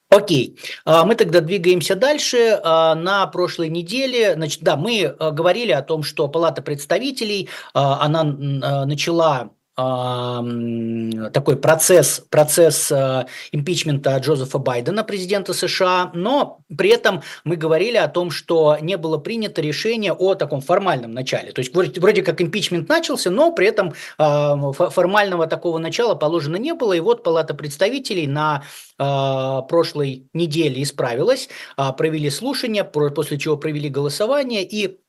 Окей, 0.09 0.59
а, 0.85 1.07
мы 1.07 1.15
тогда 1.15 1.41
двигаемся 1.41 1.97
дальше. 1.97 2.61
А, 2.63 2.95
на 2.95 3.27
прошлой 3.27 3.71
неделе, 3.71 4.35
значит, 4.35 4.63
да, 4.63 4.77
мы 4.77 5.17
говорили 5.19 5.73
о 5.73 5.81
том, 5.81 6.03
что 6.03 6.29
Палата 6.29 6.61
представителей, 6.61 7.49
она 7.73 8.23
начала 8.23 9.53
такой 9.75 11.57
процесс, 11.57 12.23
процесс 12.29 12.93
э, 12.93 13.25
импичмента 13.53 14.17
Джозефа 14.19 14.59
Байдена, 14.59 15.03
президента 15.03 15.55
США, 15.55 16.11
но 16.13 16.59
при 16.77 16.91
этом 16.91 17.23
мы 17.45 17.57
говорили 17.57 17.97
о 17.97 18.09
том, 18.09 18.31
что 18.31 18.77
не 18.81 18.99
было 18.99 19.17
принято 19.17 19.63
решение 19.63 20.13
о 20.13 20.35
таком 20.35 20.61
формальном 20.61 21.13
начале. 21.13 21.53
То 21.53 21.61
есть 21.61 21.75
вроде, 21.75 21.99
вроде 22.01 22.23
как 22.23 22.43
импичмент 22.43 22.89
начался, 22.91 23.31
но 23.31 23.53
при 23.53 23.67
этом 23.67 23.95
э, 24.19 24.73
формального 24.91 25.47
такого 25.47 25.79
начала 25.79 26.15
положено 26.15 26.57
не 26.57 26.75
было. 26.75 26.93
И 26.93 27.01
вот 27.01 27.23
Палата 27.23 27.55
представителей 27.55 28.27
на 28.27 28.65
э, 28.99 29.69
прошлой 29.69 30.29
неделе 30.35 30.83
исправилась, 30.83 31.49
провели 31.97 32.29
слушания, 32.29 32.85
после 32.85 33.39
чего 33.39 33.57
провели 33.57 33.89
голосование 33.89 34.65
и 34.65 35.02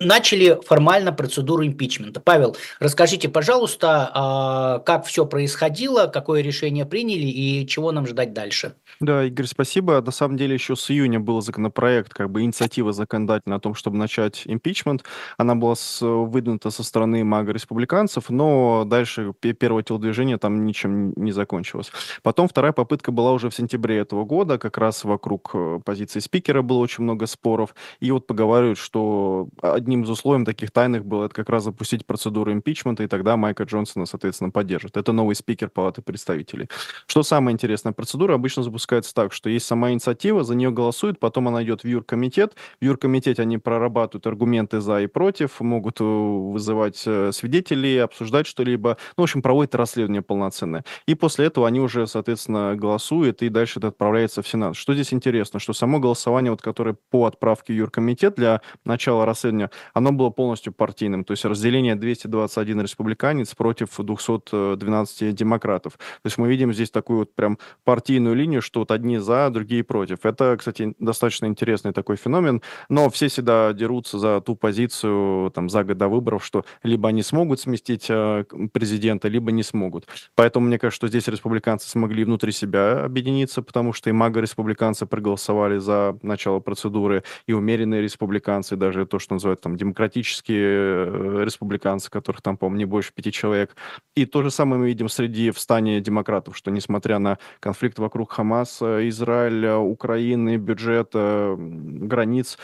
начали 0.00 0.60
формально 0.64 1.12
процедуру 1.12 1.64
импичмента. 1.64 2.20
Павел, 2.20 2.56
расскажите, 2.80 3.28
пожалуйста, 3.28 4.10
а, 4.12 4.78
как 4.80 5.06
все 5.06 5.24
происходило, 5.24 6.06
какое 6.06 6.42
решение 6.42 6.84
приняли 6.84 7.26
и 7.26 7.66
чего 7.66 7.92
нам 7.92 8.06
ждать 8.06 8.32
дальше? 8.32 8.74
Да, 9.00 9.24
Игорь, 9.24 9.46
спасибо. 9.46 10.00
На 10.00 10.12
самом 10.12 10.36
деле 10.36 10.54
еще 10.54 10.76
с 10.76 10.90
июня 10.90 11.20
был 11.20 11.40
законопроект, 11.40 12.12
как 12.12 12.30
бы 12.30 12.42
инициатива 12.42 12.92
законодательная 12.92 13.58
о 13.58 13.60
том, 13.60 13.74
чтобы 13.74 13.96
начать 13.96 14.42
импичмент. 14.44 15.04
Она 15.38 15.54
была 15.54 15.74
выдвинута 16.00 16.70
со 16.70 16.82
стороны 16.82 17.24
мага-республиканцев, 17.24 18.30
но 18.30 18.84
дальше 18.86 19.32
первое 19.40 19.82
телодвижение 19.82 20.38
там 20.38 20.66
ничем 20.66 21.12
не 21.16 21.32
закончилось. 21.32 21.90
Потом 22.22 22.48
вторая 22.48 22.72
попытка 22.72 23.12
была 23.12 23.32
уже 23.32 23.50
в 23.50 23.54
сентябре 23.54 23.98
этого 23.98 24.24
года, 24.24 24.58
как 24.58 24.78
раз 24.78 25.04
вокруг 25.04 25.50
э, 25.54 25.80
позиции 25.84 26.20
спикера 26.20 26.62
было 26.62 26.78
очень 26.78 27.04
много 27.04 27.26
споров. 27.26 27.74
И 28.00 28.10
вот 28.10 28.26
поговаривают, 28.26 28.78
что 28.78 29.48
одним 29.86 30.02
из 30.02 30.10
условий 30.10 30.44
таких 30.44 30.70
тайных 30.72 31.04
было 31.04 31.26
это 31.26 31.34
как 31.34 31.48
раз 31.48 31.64
запустить 31.64 32.04
процедуру 32.06 32.52
импичмента, 32.52 33.04
и 33.04 33.06
тогда 33.06 33.36
Майка 33.36 33.62
Джонсона, 33.62 34.06
соответственно, 34.06 34.50
поддержит. 34.50 34.96
Это 34.96 35.12
новый 35.12 35.36
спикер 35.36 35.70
Палаты 35.70 36.02
представителей. 36.02 36.68
Что 37.06 37.22
самое 37.22 37.54
интересное, 37.54 37.92
процедура 37.92 38.34
обычно 38.34 38.62
запускается 38.62 39.14
так, 39.14 39.32
что 39.32 39.48
есть 39.48 39.66
сама 39.66 39.92
инициатива, 39.92 40.42
за 40.42 40.54
нее 40.54 40.70
голосуют, 40.70 41.20
потом 41.20 41.48
она 41.48 41.62
идет 41.62 41.82
в 41.82 41.86
юркомитет. 41.86 42.54
В 42.80 42.84
юркомитете 42.84 43.42
они 43.42 43.58
прорабатывают 43.58 44.26
аргументы 44.26 44.80
за 44.80 45.02
и 45.02 45.06
против, 45.06 45.60
могут 45.60 46.00
э, 46.00 46.04
вызывать 46.04 47.02
э, 47.06 47.30
свидетелей, 47.32 47.98
обсуждать 47.98 48.46
что-либо. 48.46 48.98
Ну, 49.16 49.22
в 49.22 49.24
общем, 49.24 49.42
проводят 49.42 49.74
расследование 49.74 50.22
полноценное. 50.22 50.84
И 51.06 51.14
после 51.14 51.46
этого 51.46 51.68
они 51.68 51.80
уже, 51.80 52.06
соответственно, 52.06 52.74
голосуют, 52.74 53.42
и 53.42 53.48
дальше 53.48 53.78
это 53.78 53.88
отправляется 53.88 54.42
в 54.42 54.48
Сенат. 54.48 54.76
Что 54.76 54.94
здесь 54.94 55.12
интересно, 55.12 55.60
что 55.60 55.72
само 55.72 56.00
голосование, 56.00 56.50
вот, 56.50 56.62
которое 56.62 56.96
по 57.10 57.26
отправке 57.26 57.72
в 57.72 57.76
юркомитет 57.76 58.34
для 58.34 58.60
начала 58.84 59.24
расследования, 59.26 59.70
оно 59.94 60.12
было 60.12 60.30
полностью 60.30 60.72
партийным, 60.72 61.24
то 61.24 61.32
есть 61.32 61.44
разделение 61.44 61.94
221 61.94 62.80
республиканец 62.82 63.54
против 63.54 63.90
212 63.96 65.34
демократов. 65.34 65.94
То 65.94 66.26
есть 66.26 66.38
мы 66.38 66.48
видим 66.48 66.72
здесь 66.72 66.90
такую 66.90 67.20
вот 67.20 67.34
прям 67.34 67.58
партийную 67.84 68.34
линию, 68.34 68.62
что 68.62 68.80
вот 68.80 68.90
одни 68.90 69.18
за, 69.18 69.50
другие 69.50 69.84
против. 69.84 70.24
Это, 70.24 70.56
кстати, 70.56 70.94
достаточно 70.98 71.46
интересный 71.46 71.92
такой 71.92 72.16
феномен, 72.16 72.62
но 72.88 73.08
все 73.10 73.28
всегда 73.28 73.72
дерутся 73.72 74.18
за 74.18 74.40
ту 74.40 74.56
позицию 74.56 75.50
там 75.50 75.68
за 75.68 75.84
год 75.84 75.98
до 75.98 76.08
выборов, 76.08 76.44
что 76.44 76.64
либо 76.82 77.08
они 77.08 77.22
смогут 77.22 77.60
сместить 77.60 78.06
э, 78.08 78.44
президента, 78.72 79.28
либо 79.28 79.52
не 79.52 79.62
смогут. 79.62 80.06
Поэтому 80.34 80.66
мне 80.66 80.78
кажется, 80.78 80.96
что 80.96 81.08
здесь 81.08 81.28
республиканцы 81.28 81.88
смогли 81.88 82.24
внутри 82.24 82.52
себя 82.52 83.04
объединиться, 83.04 83.62
потому 83.62 83.92
что 83.92 84.10
и 84.10 84.12
мага-республиканцы 84.12 85.06
проголосовали 85.06 85.78
за 85.78 86.18
начало 86.22 86.60
процедуры, 86.60 87.22
и 87.46 87.52
умеренные 87.52 88.02
республиканцы, 88.02 88.76
даже 88.76 89.06
то, 89.06 89.18
что 89.18 89.34
называют 89.34 89.60
там 89.66 89.76
демократические 89.76 91.06
э, 91.08 91.44
республиканцы, 91.44 92.10
которых 92.10 92.40
там, 92.40 92.56
по-моему, 92.56 92.78
не 92.78 92.84
больше 92.84 93.12
пяти 93.12 93.32
человек. 93.32 93.76
И 94.14 94.24
то 94.24 94.42
же 94.42 94.50
самое 94.50 94.80
мы 94.80 94.86
видим 94.86 95.08
среди 95.08 95.50
встания 95.50 96.00
демократов, 96.00 96.56
что 96.56 96.70
несмотря 96.70 97.18
на 97.18 97.38
конфликт 97.58 97.98
вокруг 97.98 98.32
Хамаса, 98.32 99.08
Израиля, 99.08 99.76
Украины, 99.78 100.56
бюджета, 100.56 101.56
границ, 101.58 102.58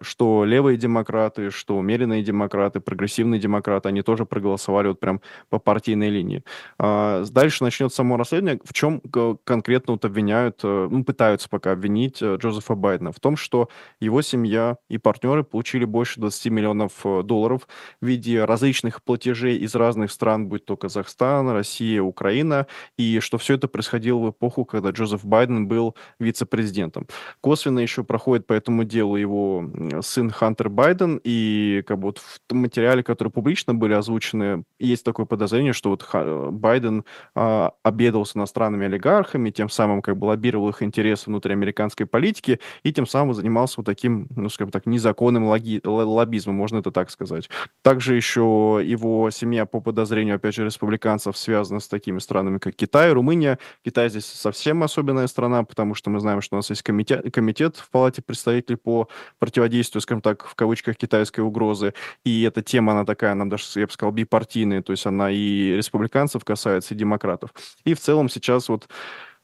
что 0.00 0.44
левые 0.44 0.78
демократы, 0.78 1.50
что 1.50 1.76
умеренные 1.76 2.22
демократы, 2.22 2.80
прогрессивные 2.80 3.40
демократы, 3.40 3.90
они 3.90 4.02
тоже 4.02 4.24
проголосовали 4.24 4.88
вот 4.88 5.00
прям 5.00 5.20
по 5.50 5.58
партийной 5.58 6.08
линии. 6.08 6.42
А, 6.78 7.24
дальше 7.30 7.64
начнется 7.64 7.96
само 7.96 8.16
расследование. 8.16 8.60
В 8.64 8.72
чем 8.72 9.00
конкретно 9.44 9.92
вот 9.94 10.04
обвиняют, 10.04 10.60
э, 10.62 10.88
ну, 10.90 11.04
пытаются 11.04 11.48
пока 11.48 11.72
обвинить 11.72 12.22
э, 12.22 12.36
Джозефа 12.36 12.74
Байдена? 12.74 13.12
В 13.12 13.20
том, 13.20 13.36
что 13.36 13.68
его 14.00 14.22
семья 14.22 14.78
и 14.88 14.98
партнеры 14.98 15.44
получили 15.44 15.84
больше 15.84 16.20
20 16.20 16.37
20 16.38 16.52
миллионов 16.52 16.92
э, 17.04 17.22
долларов 17.22 17.68
в 18.00 18.06
виде 18.06 18.44
различных 18.44 19.02
платежей 19.02 19.56
из 19.58 19.74
разных 19.74 20.12
стран, 20.12 20.48
будь 20.48 20.64
то 20.64 20.76
Казахстан, 20.76 21.50
Россия, 21.50 22.00
Украина, 22.00 22.66
и 22.96 23.20
что 23.20 23.38
все 23.38 23.54
это 23.54 23.68
происходило 23.68 24.18
в 24.18 24.30
эпоху, 24.30 24.64
когда 24.64 24.90
Джозеф 24.90 25.24
Байден 25.24 25.66
был 25.66 25.94
вице-президентом. 26.20 27.06
Косвенно 27.40 27.80
еще 27.80 28.04
проходит 28.04 28.46
по 28.46 28.52
этому 28.52 28.84
делу 28.84 29.16
его 29.16 29.64
сын 30.02 30.30
Хантер 30.30 30.68
Байден, 30.68 31.20
и 31.24 31.82
как 31.86 31.98
бы 31.98 32.08
вот 32.08 32.18
в 32.18 32.54
материале, 32.54 33.02
которые 33.02 33.32
публично 33.32 33.74
были 33.74 33.94
озвучены, 33.94 34.64
есть 34.78 35.04
такое 35.04 35.26
подозрение, 35.26 35.72
что 35.72 35.90
вот 35.90 36.08
Байден 36.52 37.04
а, 37.34 37.72
обедал 37.82 38.24
с 38.24 38.36
иностранными 38.36 38.86
олигархами, 38.86 39.50
тем 39.50 39.68
самым 39.68 40.02
как 40.02 40.16
бы 40.16 40.26
лоббировал 40.26 40.68
их 40.68 40.82
интересы 40.82 41.26
внутри 41.26 41.52
американской 41.52 42.06
политики, 42.06 42.60
и 42.84 42.92
тем 42.92 43.06
самым 43.06 43.34
занимался 43.34 43.74
вот 43.78 43.86
таким, 43.86 44.28
ну, 44.36 44.48
скажем 44.48 44.70
так, 44.70 44.86
незаконным 44.86 45.44
логи- 45.44 45.80
лоббированием 45.84 46.27
лоббизма, 46.28 46.52
можно 46.52 46.78
это 46.78 46.90
так 46.90 47.10
сказать. 47.10 47.48
Также 47.82 48.14
еще 48.14 48.80
его 48.84 49.30
семья, 49.30 49.64
по 49.64 49.80
подозрению, 49.80 50.36
опять 50.36 50.54
же, 50.54 50.64
республиканцев, 50.64 51.36
связана 51.36 51.80
с 51.80 51.88
такими 51.88 52.18
странами, 52.18 52.58
как 52.58 52.76
Китай, 52.76 53.12
Румыния. 53.12 53.58
Китай 53.84 54.10
здесь 54.10 54.26
совсем 54.26 54.82
особенная 54.82 55.26
страна, 55.26 55.64
потому 55.64 55.94
что 55.94 56.10
мы 56.10 56.20
знаем, 56.20 56.42
что 56.42 56.56
у 56.56 56.58
нас 56.58 56.70
есть 56.70 56.82
комитет, 56.82 57.32
комитет 57.32 57.76
в 57.76 57.90
Палате 57.90 58.22
представителей 58.22 58.76
по 58.76 59.08
противодействию, 59.38 60.02
скажем 60.02 60.20
так, 60.20 60.44
в 60.44 60.54
кавычках, 60.54 60.96
китайской 60.96 61.40
угрозы. 61.40 61.94
И 62.24 62.42
эта 62.42 62.62
тема, 62.62 62.92
она 62.92 63.04
такая, 63.04 63.32
она 63.32 63.46
даже, 63.46 63.64
я 63.76 63.86
бы 63.86 63.92
сказал, 63.92 64.12
бипартийная, 64.12 64.82
то 64.82 64.92
есть 64.92 65.06
она 65.06 65.30
и 65.30 65.76
республиканцев 65.76 66.44
касается, 66.44 66.94
и 66.94 66.96
демократов. 66.96 67.50
И 67.84 67.94
в 67.94 68.00
целом 68.00 68.28
сейчас 68.28 68.68
вот 68.68 68.88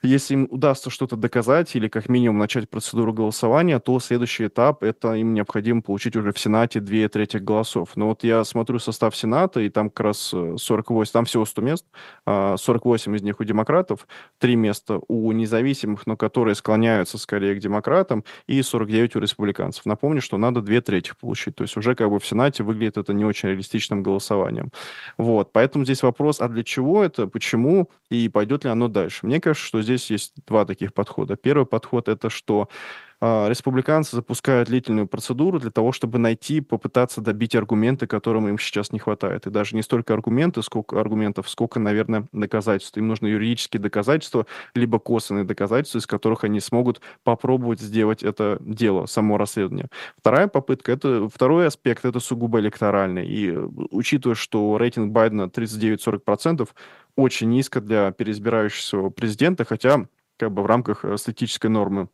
если 0.09 0.35
им 0.35 0.49
удастся 0.51 0.91
что-то 0.91 1.17
доказать 1.17 1.75
или 1.77 1.89
как 1.89 2.09
минимум 2.09 2.39
начать 2.39 2.69
процедуру 2.69 3.13
голосования, 3.13 3.79
то 3.79 3.99
следующий 4.01 4.47
этап– 4.47 4.83
это 4.85 5.15
им 5.15 5.35
необходимо 5.35 5.83
получить 5.83 6.17
уже 6.17 6.33
в 6.33 6.39
Сенате 6.39 6.81
две 6.81 7.09
трети 7.09 7.39
голосов. 7.39 7.91
Но 7.97 8.09
вот 8.09 8.25
я 8.25 8.45
смотрю 8.45 8.79
состав 8.79 9.17
Сената, 9.17 9.61
и 9.61 9.69
там 9.69 9.91
как 9.91 10.07
раз 10.07 10.35
48, 10.57 11.11
э, 11.11 11.13
там 11.13 11.25
всего 11.25 11.45
100 11.45 11.63
мест, 11.63 11.87
48 12.27 13.13
а 13.13 13.17
из 13.17 13.23
них 13.23 13.41
у 13.41 13.45
демократов, 13.45 14.07
3 14.39 14.57
места 14.57 15.01
у 15.09 15.33
независимых, 15.33 16.07
но 16.07 16.17
которые 16.17 16.55
склоняются 16.55 17.19
скорее 17.19 17.55
к 17.55 17.59
демократам, 17.59 18.25
и 18.47 18.63
49 18.63 19.17
у 19.17 19.21
республиканцев. 19.21 19.87
Напомню, 19.87 20.21
что 20.21 20.37
надо 20.39 20.61
две 20.61 20.81
трети 20.81 21.13
получить. 21.21 21.57
То 21.57 21.63
есть 21.63 21.77
уже 21.77 21.95
как 21.95 22.11
бы 22.11 22.19
в 22.19 22.27
Сенате 22.27 22.63
выглядит 22.63 22.99
это 22.99 23.13
не 23.13 23.25
очень 23.25 23.49
реалистичным 23.49 24.03
голосованием. 24.03 24.71
Вот, 25.19 25.53
поэтому 25.53 25.85
здесь 25.85 26.03
вопрос, 26.03 26.41
а 26.41 26.49
для 26.49 26.65
чего 26.65 27.05
это, 27.05 27.27
почему, 27.27 27.91
и 28.11 28.29
пойдет 28.29 28.65
ли 28.65 28.71
оно 28.71 28.89
дальше? 28.89 29.27
Мне 29.27 29.41
кажется, 29.41 29.67
что 29.67 29.83
здесь 29.83 29.94
здесь 29.97 30.11
есть 30.11 30.33
два 30.47 30.65
таких 30.65 30.93
подхода. 30.95 31.37
Первый 31.37 31.67
подход 31.67 32.09
это 32.09 32.31
что 32.31 32.69
а, 33.27 33.49
республиканцы 33.49 34.17
запускают 34.17 34.69
длительную 34.69 35.07
процедуру 35.07 35.59
для 35.59 35.71
того, 35.71 35.93
чтобы 35.93 36.19
найти, 36.19 36.61
попытаться 36.61 37.23
добить 37.23 37.55
аргументы, 37.55 38.07
которым 38.07 38.49
им 38.49 38.59
сейчас 38.59 38.93
не 38.93 38.99
хватает. 38.99 39.47
И 39.47 39.51
даже 39.51 39.77
не 39.77 39.83
столько 39.83 40.13
аргументы, 40.13 40.63
сколько 40.63 41.01
аргументов, 41.01 41.49
сколько, 41.49 41.81
наверное, 41.81 42.27
доказательств. 42.33 42.99
Им 42.99 43.09
нужны 43.09 43.29
юридические 43.29 43.81
доказательства, 43.81 44.47
либо 44.75 44.99
косвенные 44.99 45.45
доказательства, 45.45 45.99
из 45.99 46.07
которых 46.07 46.45
они 46.45 46.61
смогут 46.61 47.01
попробовать 47.23 47.81
сделать 47.81 48.23
это 48.23 48.59
дело, 48.61 49.07
само 49.07 49.39
расследование. 49.39 49.89
Вторая 50.19 50.49
попытка, 50.49 50.93
это 50.93 51.27
второй 51.33 51.67
аспект, 51.67 52.05
это 52.05 52.21
сугубо 52.21 52.61
электоральный. 52.61 53.27
И 53.27 53.51
э, 53.51 53.69
учитывая, 53.91 54.35
что 54.35 54.77
рейтинг 54.77 55.13
Байдена 55.13 55.45
39-40%, 55.45 56.69
очень 57.17 57.51
низко 57.51 57.81
для 57.81 58.13
переизбирающегося 58.13 59.11
президента, 59.11 59.65
хотя 59.65 60.09
как 60.37 60.53
бы 60.53 60.63
в 60.63 60.67
рамках 60.67 61.05
э, 61.05 61.17
статической 61.17 61.71
нормы 61.71 62.09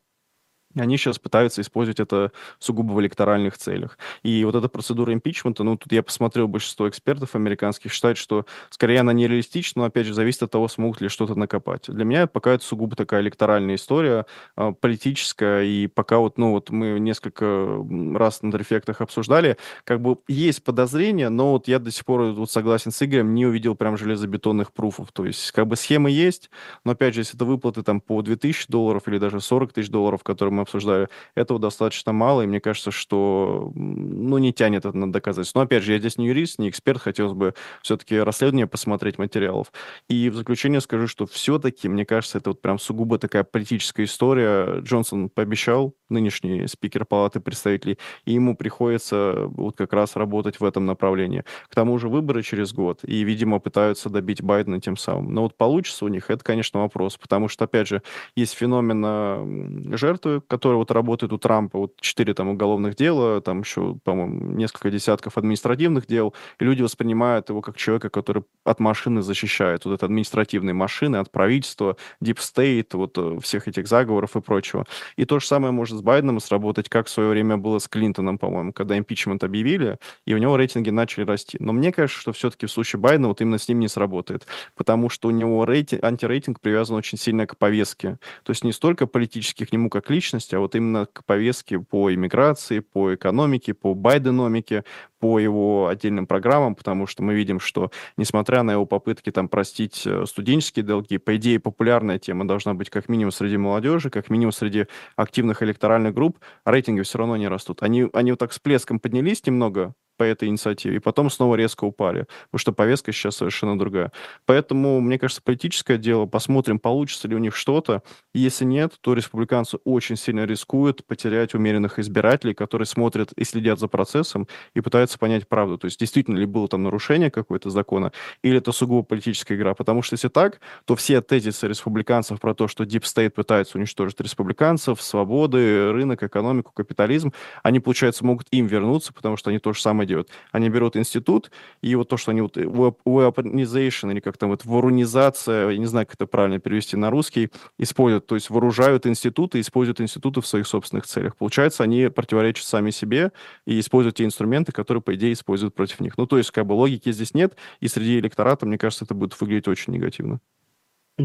они 0.76 0.96
сейчас 0.96 1.18
пытаются 1.18 1.61
использовать 1.62 2.00
это 2.00 2.33
сугубо 2.59 2.92
в 2.92 3.00
электоральных 3.00 3.59
целях. 3.59 3.98
И 4.22 4.44
вот 4.44 4.54
эта 4.54 4.68
процедура 4.68 5.12
импичмента, 5.12 5.64
ну, 5.64 5.76
тут 5.76 5.92
я 5.92 6.02
посмотрел, 6.02 6.46
большинство 6.48 6.88
экспертов 6.88 7.35
американских 7.35 7.92
считают, 7.92 8.18
что 8.18 8.46
скорее 8.70 9.00
она 9.00 9.12
нереалистична, 9.12 9.83
но, 9.83 9.87
опять 9.87 10.06
же, 10.06 10.14
зависит 10.14 10.42
от 10.42 10.50
того, 10.50 10.68
смогут 10.68 11.00
ли 11.00 11.09
что-то 11.09 11.35
накопать. 11.35 11.85
Для 11.88 12.04
меня 12.04 12.26
пока 12.26 12.52
это 12.52 12.64
сугубо 12.64 12.94
такая 12.94 13.20
электоральная 13.20 13.74
история, 13.74 14.26
а, 14.56 14.72
политическая, 14.72 15.62
и 15.62 15.87
пока 15.87 16.18
вот, 16.18 16.38
ну, 16.38 16.52
вот 16.52 16.70
мы 16.70 17.00
несколько 17.00 17.85
раз 18.14 18.42
на 18.42 18.56
дефектах 18.56 19.00
обсуждали, 19.00 19.56
как 19.85 20.00
бы 20.00 20.18
есть 20.28 20.62
подозрения, 20.62 21.30
но 21.30 21.52
вот 21.52 21.66
я 21.68 21.78
до 21.78 21.90
сих 21.90 22.04
пор 22.04 22.22
вот 22.33 22.50
согласен 22.50 22.92
с 22.92 23.02
Игорем, 23.02 23.35
не 23.35 23.46
увидел 23.46 23.74
прям 23.74 23.96
железобетонных 23.96 24.72
пруфов. 24.72 25.11
То 25.12 25.24
есть, 25.24 25.50
как 25.52 25.66
бы 25.66 25.76
схемы 25.76 26.11
есть, 26.11 26.50
но, 26.85 26.92
опять 26.92 27.14
же, 27.14 27.20
если 27.20 27.37
это 27.37 27.44
выплаты 27.44 27.83
там 27.83 28.00
по 28.00 28.22
2000 28.22 28.66
долларов 28.68 29.09
или 29.09 29.18
даже 29.18 29.40
40 29.40 29.72
тысяч 29.72 29.88
долларов, 29.88 30.22
которые 30.22 30.52
мы 30.52 30.60
обсуждали, 30.61 31.09
этого 31.35 31.59
достаточно 31.59 32.12
мало, 32.12 32.42
и 32.42 32.46
мне 32.46 32.61
кажется, 32.61 32.90
что 32.90 33.73
ну, 33.75 34.38
не 34.38 34.53
тянет 34.53 34.85
это 34.85 34.96
на 34.96 35.12
доказательство. 35.12 35.61
Но, 35.61 35.64
опять 35.64 35.83
же, 35.83 35.92
я 35.92 35.99
здесь 35.99 36.18
не 36.18 36.29
юрист, 36.29 36.59
не 36.59 36.68
эксперт, 36.68 37.01
хотелось 37.01 37.33
бы 37.33 37.55
все-таки 37.83 38.18
расследование 38.18 38.66
посмотреть 38.66 39.18
материалов. 39.18 39.73
И 40.09 40.31
в 40.31 40.35
заключение 40.35 40.81
скажу, 40.81 41.07
что 41.07 41.27
все-таки, 41.27 41.88
мне 41.88 42.05
кажется, 42.05 42.38
это 42.38 42.51
вот 42.51 42.62
прям 42.62 42.79
сугубо 42.79 43.18
такая 43.18 43.44
политическая 43.44 44.05
история. 44.05 44.81
Джонсон 44.81 45.29
пообещал, 45.29 45.94
нынешний 46.11 46.66
спикер 46.66 47.05
Палаты 47.05 47.40
представителей, 47.40 47.99
и 48.25 48.33
ему 48.33 48.57
приходится 48.57 49.46
вот 49.46 49.77
как 49.77 49.92
раз 49.92 50.16
работать 50.16 50.61
в 50.61 50.64
этом 50.64 50.87
направлении. 50.87 51.44
К 51.68 51.75
тому 51.75 51.99
же 51.99 52.09
выборы 52.09 52.42
через 52.42 52.73
год, 52.73 53.01
и, 53.05 53.23
видимо, 53.23 53.59
пытаются 53.59 54.11
добить 54.11 54.42
Байдена 54.42 54.81
тем 54.81 54.96
самым. 54.96 55.33
Но 55.33 55.42
вот 55.42 55.57
получится 55.57 56.05
у 56.05 56.09
них, 56.09 56.31
это, 56.31 56.44
конечно, 56.44 56.81
вопрос, 56.81 57.16
потому 57.16 57.49
что, 57.49 57.64
опять 57.64 57.88
же, 57.88 58.03
есть 58.37 58.55
феномен 58.55 59.96
жертвы, 59.96 60.40
которые 60.46 60.79
вот 60.79 60.90
работают 60.90 61.33
у 61.33 61.38
Трампа, 61.38 61.79
вот 61.79 62.01
четыре 62.01 62.35
там 62.35 62.49
уголовных 62.49 62.96
дела, 62.96 63.40
там 63.40 63.61
еще, 63.61 63.96
по-моему, 64.05 64.53
несколько 64.53 64.90
десятков 64.90 65.38
административных 65.38 66.07
дел, 66.07 66.35
и 66.59 66.64
люди 66.64 66.83
воспринимают 66.83 67.49
его 67.49 67.61
как 67.62 67.77
человека, 67.77 68.11
который 68.11 68.44
от 68.64 68.81
машины 68.81 69.23
защищает, 69.23 69.85
вот 69.85 69.94
от 69.94 70.03
административной 70.03 70.73
машины, 70.73 71.16
от 71.16 71.31
правительства, 71.31 71.96
Deep 72.23 72.38
State, 72.38 72.96
вот 72.96 73.16
э, 73.16 73.38
всех 73.42 73.68
этих 73.68 73.87
заговоров 73.87 74.37
и 74.37 74.40
прочего. 74.40 74.85
И 75.16 75.25
то 75.25 75.38
же 75.38 75.46
самое 75.46 75.73
может 75.73 75.99
с 76.00 76.02
Байденом 76.02 76.40
сработать, 76.40 76.88
как 76.88 77.06
в 77.06 77.10
свое 77.10 77.28
время 77.28 77.56
было 77.56 77.78
с 77.78 77.88
Клинтоном, 77.88 78.38
по-моему, 78.38 78.72
когда 78.72 78.96
импичмент 78.98 79.44
объявили, 79.44 79.98
и 80.26 80.34
у 80.34 80.38
него 80.38 80.56
рейтинги 80.56 80.90
начали 80.90 81.24
расти. 81.24 81.58
Но 81.60 81.72
мне 81.72 81.92
кажется, 81.92 82.20
что 82.20 82.32
все-таки 82.32 82.66
в 82.66 82.70
случае 82.70 83.00
Байдена 83.00 83.28
вот 83.28 83.40
именно 83.40 83.58
с 83.58 83.68
ним 83.68 83.80
не 83.80 83.88
сработает, 83.88 84.46
потому 84.74 85.10
что 85.10 85.28
у 85.28 85.30
него 85.30 85.64
рейтинг, 85.64 86.02
антирейтинг 86.02 86.60
привязан 86.60 86.96
очень 86.96 87.18
сильно 87.18 87.46
к 87.46 87.56
повестке. 87.58 88.18
То 88.42 88.50
есть 88.50 88.64
не 88.64 88.72
столько 88.72 89.06
политически 89.06 89.64
к 89.64 89.72
нему 89.72 89.90
как 89.90 90.10
личности, 90.10 90.54
а 90.54 90.60
вот 90.60 90.74
именно 90.74 91.06
к 91.06 91.24
повестке 91.24 91.78
по 91.78 92.12
иммиграции, 92.12 92.80
по 92.80 93.14
экономике, 93.14 93.74
по 93.74 93.94
байденомике, 93.94 94.84
по 95.20 95.38
его 95.38 95.88
отдельным 95.88 96.26
программам, 96.26 96.74
потому 96.74 97.06
что 97.06 97.22
мы 97.22 97.35
видим, 97.35 97.61
что, 97.61 97.90
несмотря 98.16 98.62
на 98.62 98.72
его 98.72 98.87
попытки 98.87 99.30
там 99.30 99.48
простить 99.48 100.02
э, 100.06 100.24
студенческие 100.26 100.85
долги, 100.85 101.18
по 101.18 101.37
идее 101.37 101.61
популярная 101.61 102.18
тема 102.18 102.48
должна 102.48 102.74
быть 102.74 102.90
как 102.90 103.09
минимум 103.09 103.30
среди 103.30 103.59
молодежи, 103.59 104.11
как 104.11 104.30
минимум 104.30 104.52
среди 104.52 104.87
активных 105.16 105.62
электоральных 105.62 106.14
групп, 106.14 106.38
рейтинги 106.64 107.02
все 107.02 107.18
равно 107.18 107.37
не 107.37 107.48
растут. 107.48 107.83
Они, 107.83 108.09
они 108.12 108.33
вот 108.33 108.40
так 108.40 108.52
с 108.52 108.59
плеском 108.59 108.98
поднялись 108.98 109.46
немного 109.46 109.94
по 110.20 110.24
этой 110.24 110.48
инициативе, 110.48 110.96
и 110.96 110.98
потом 110.98 111.30
снова 111.30 111.54
резко 111.54 111.85
упали, 111.85 112.26
потому 112.50 112.59
что 112.59 112.72
повестка 112.72 113.11
сейчас 113.11 113.37
совершенно 113.37 113.78
другая. 113.78 114.12
Поэтому, 114.44 115.00
мне 115.00 115.18
кажется, 115.18 115.40
политическое 115.42 115.96
дело, 115.96 116.26
посмотрим, 116.26 116.78
получится 116.78 117.26
ли 117.26 117.35
у 117.35 117.38
них 117.38 117.56
что-то. 117.56 118.02
Если 118.35 118.66
нет, 118.66 118.92
то 119.00 119.14
республиканцы 119.14 119.78
очень 119.85 120.16
сильно 120.16 120.44
рискуют 120.44 121.06
потерять 121.06 121.54
умеренных 121.54 121.98
избирателей, 121.98 122.52
которые 122.52 122.85
смотрят 122.85 123.33
и 123.33 123.44
следят 123.44 123.78
за 123.78 123.88
процессом 123.88 124.46
и 124.74 124.83
пытаются 124.83 125.18
понять 125.18 125.48
правду. 125.48 125.78
То 125.78 125.87
есть 125.87 125.98
действительно 125.98 126.37
ли 126.37 126.44
было 126.44 126.68
там 126.68 126.83
нарушение 126.83 127.30
какое-то 127.30 127.70
закона, 127.70 128.12
или 128.42 128.59
это 128.59 128.72
сугубо 128.72 129.02
политическая 129.02 129.54
игра. 129.54 129.72
Потому 129.72 130.02
что 130.02 130.12
если 130.12 130.28
так, 130.28 130.61
то 130.85 130.96
все 130.96 131.22
тезисы 131.22 131.66
республиканцев 131.66 132.38
про 132.40 132.52
то, 132.52 132.68
что 132.68 132.85
Deep 132.85 133.04
State 133.04 133.30
пытается 133.30 133.78
уничтожить 133.78 134.20
республиканцев, 134.20 135.00
свободы, 135.00 135.90
рынок, 135.92 136.22
экономику, 136.22 136.72
капитализм, 136.74 137.33
они, 137.62 137.80
получается, 137.80 138.26
могут 138.26 138.46
им 138.50 138.66
вернуться, 138.66 139.14
потому 139.14 139.38
что 139.38 139.48
они 139.48 139.59
то 139.59 139.72
же 139.72 139.80
самое 139.80 140.10
делают. 140.11 140.29
Они 140.53 140.68
берут 140.68 140.96
институт, 140.96 141.51
и 141.83 141.94
вот 141.94 142.09
то, 142.09 142.16
что 142.16 142.31
они 142.33 142.42
вот 142.42 142.57
weaponization, 142.57 144.12
или 144.12 144.20
как 144.20 144.37
там 144.37 144.51
вот 144.51 144.64
ворунизация, 144.64 145.70
я 145.70 145.79
не 145.79 145.87
знаю, 145.87 146.07
как 146.07 146.16
это 146.16 146.27
правильно 146.27 146.59
перевести 146.59 146.96
на 146.96 147.11
русский, 147.11 147.51
используют, 147.79 148.27
то 148.27 148.35
есть 148.35 148.51
вооружают 148.51 149.07
институты, 149.07 149.61
используют 149.61 150.01
институты 150.01 150.40
в 150.40 150.46
своих 150.46 150.66
собственных 150.66 151.07
целях. 151.07 151.37
Получается, 151.37 151.85
они 151.85 152.09
противоречат 152.09 152.66
сами 152.66 152.90
себе 152.90 153.33
и 153.66 153.81
используют 153.81 154.16
те 154.16 154.25
инструменты, 154.25 154.73
которые, 154.73 155.03
по 155.03 155.14
идее, 155.14 155.33
используют 155.33 155.75
против 155.75 156.01
них. 156.01 156.18
Ну, 156.18 156.27
то 156.27 156.38
есть, 156.38 156.51
как 156.51 156.66
бы 156.66 156.73
логики 156.73 157.12
здесь 157.12 157.35
нет, 157.35 157.57
и 157.81 157.88
среди 157.88 158.18
электората, 158.18 158.66
мне 158.66 158.79
кажется, 158.79 159.05
это 159.05 159.14
будет 159.14 159.40
выглядеть 159.40 159.68
очень 159.68 159.92
негативно. 159.92 160.40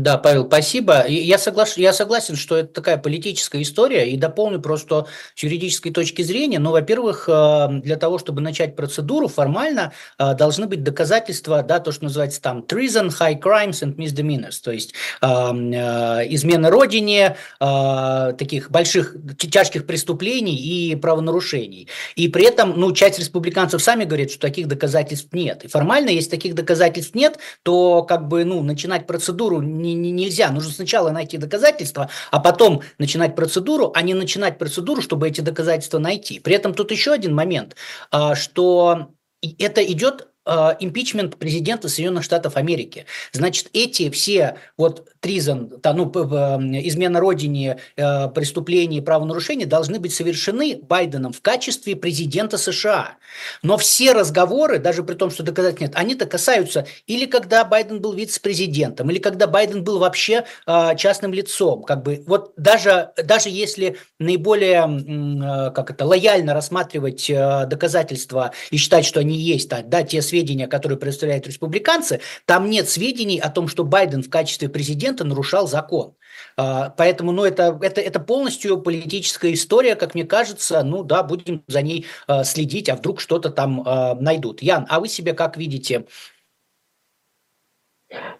Да, 0.02 0.18
Павел, 0.18 0.46
спасибо. 0.46 1.08
Я, 1.08 1.38
соглаш... 1.38 1.78
я 1.78 1.94
согласен, 1.94 2.36
что 2.36 2.58
это 2.58 2.74
такая 2.74 2.98
политическая 2.98 3.62
история, 3.62 4.10
и 4.10 4.18
дополню 4.18 4.60
просто 4.60 5.08
с 5.36 5.44
юридической 5.44 5.92
точки 5.92 6.22
зрения. 6.22 6.60
Ну, 6.60 6.72
во-первых, 6.72 7.30
э, 7.30 7.68
для 7.82 7.96
того, 7.96 8.18
чтобы 8.18 8.42
начать 8.42 8.76
процедуру, 8.76 9.30
формально 9.30 9.94
э, 10.20 10.34
должны 10.34 10.68
быть 10.68 10.84
доказательства, 10.84 11.64
да, 11.64 11.80
то, 11.80 11.94
что 11.94 12.04
называется 12.06 12.42
там 12.42 12.66
treason, 12.68 13.08
high 13.08 13.40
crimes 13.40 13.84
and 13.84 13.96
misdemeanors, 13.96 14.60
то 14.62 14.72
есть 14.72 14.94
э, 15.22 15.28
измена 15.28 16.70
родине, 16.70 17.38
таких 17.60 18.72
больших, 18.72 19.16
тяжких 19.38 19.86
преступлений 19.86 20.58
и 20.58 20.96
правонарушений. 20.96 21.88
И 22.16 22.28
при 22.28 22.46
этом, 22.46 22.74
ну, 22.78 22.92
часть 22.92 23.20
республиканцев 23.20 23.82
сами 23.82 24.04
говорят, 24.04 24.32
что 24.32 24.42
таких 24.42 24.68
доказательств 24.68 25.34
нет. 25.34 25.64
И 25.64 25.68
формально, 25.68 26.10
если 26.10 26.30
таких 26.32 26.56
доказательств 26.56 27.16
нет, 27.16 27.40
то 27.64 28.04
как 28.04 28.28
бы, 28.28 28.44
ну, 28.44 28.62
начинать 28.62 29.08
процедуру 29.08 29.62
не, 29.86 29.94
не, 29.94 30.12
нельзя. 30.12 30.52
Нужно 30.52 30.72
сначала 30.72 31.12
найти 31.12 31.38
доказательства, 31.38 32.10
а 32.32 32.40
потом 32.40 32.82
начинать 32.98 33.36
процедуру, 33.36 33.92
а 33.96 34.02
не 34.02 34.14
начинать 34.14 34.58
процедуру, 34.58 35.02
чтобы 35.02 35.28
эти 35.28 35.42
доказательства 35.42 36.00
найти. 36.00 36.40
При 36.40 36.56
этом 36.56 36.74
тут 36.74 36.92
еще 36.92 37.14
один 37.14 37.36
момент, 37.36 37.76
а, 38.12 38.36
что 38.36 39.12
это 39.60 39.84
идет 39.84 40.28
импичмент 40.46 41.38
президента 41.38 41.90
Соединенных 41.90 42.24
Штатов 42.24 42.58
Америки. 42.58 43.06
Значит, 43.32 43.70
эти 43.74 44.10
все 44.10 44.58
вот 44.78 45.10
тризон, 45.20 45.72
ну, 45.84 46.12
измена 46.12 47.20
родине, 47.20 47.80
э, 47.96 48.30
преступления 48.30 49.00
и 49.00 49.02
правонарушения 49.02 49.66
должны 49.66 50.00
быть 50.00 50.14
совершены 50.14 50.78
Байденом 50.82 51.34
в 51.34 51.42
качестве 51.42 51.96
президента 51.96 52.58
США. 52.58 53.16
Но 53.64 53.78
все 53.78 54.14
разговоры, 54.14 54.80
даже 54.80 55.04
при 55.04 55.16
том, 55.16 55.32
что 55.32 55.44
доказательств 55.44 55.82
нет, 55.82 55.92
они-то 55.96 56.26
касаются 56.26 56.86
или 57.08 57.26
когда 57.26 57.64
Байден 57.66 58.02
был 58.02 58.14
вице-президентом, 58.14 59.10
или 59.10 59.20
когда 59.20 59.48
Байден 59.48 59.84
был 59.84 60.00
вообще 60.00 60.46
э, 60.68 60.96
частным 60.98 61.34
лицом. 61.34 61.84
Как 61.84 62.04
бы, 62.04 62.24
вот 62.28 62.54
даже, 62.58 63.12
даже 63.24 63.50
если 63.50 63.98
наиболее, 64.20 64.86
э, 64.86 65.72
как 65.72 65.92
это, 65.92 66.06
лояльно 66.06 66.54
рассматривать 66.54 67.30
э, 67.30 67.66
доказательства 67.66 68.52
и 68.70 68.78
считать, 68.78 69.06
что 69.06 69.20
они 69.20 69.38
есть, 69.38 69.70
да, 69.70 70.04
те 70.04 70.22
сведения, 70.22 70.35
которые 70.68 70.98
представляют 70.98 71.48
республиканцы, 71.48 72.22
там 72.46 72.70
нет 72.70 72.90
сведений 72.90 73.40
о 73.40 73.50
том, 73.50 73.68
что 73.68 73.84
Байден 73.84 74.24
в 74.24 74.30
качестве 74.30 74.70
президента 74.70 75.24
нарушал 75.24 75.68
закон. 75.68 76.16
А, 76.58 76.90
поэтому, 76.90 77.32
ну, 77.32 77.44
это, 77.44 77.78
это, 77.82 78.02
это 78.02 78.20
полностью 78.20 78.78
политическая 78.80 79.54
история, 79.54 79.96
как 79.96 80.16
мне 80.16 80.26
кажется. 80.26 80.84
Ну, 80.84 81.04
да, 81.04 81.24
будем 81.24 81.64
за 81.68 81.82
ней 81.82 82.06
а, 82.28 82.44
следить, 82.44 82.90
а 82.90 82.96
вдруг 82.96 83.20
что-то 83.20 83.50
там 83.50 83.84
а, 83.86 84.16
найдут. 84.16 84.62
Ян, 84.62 84.86
а 84.90 85.00
вы 85.00 85.08
себе 85.08 85.34
как 85.34 85.58
видите 85.58 86.06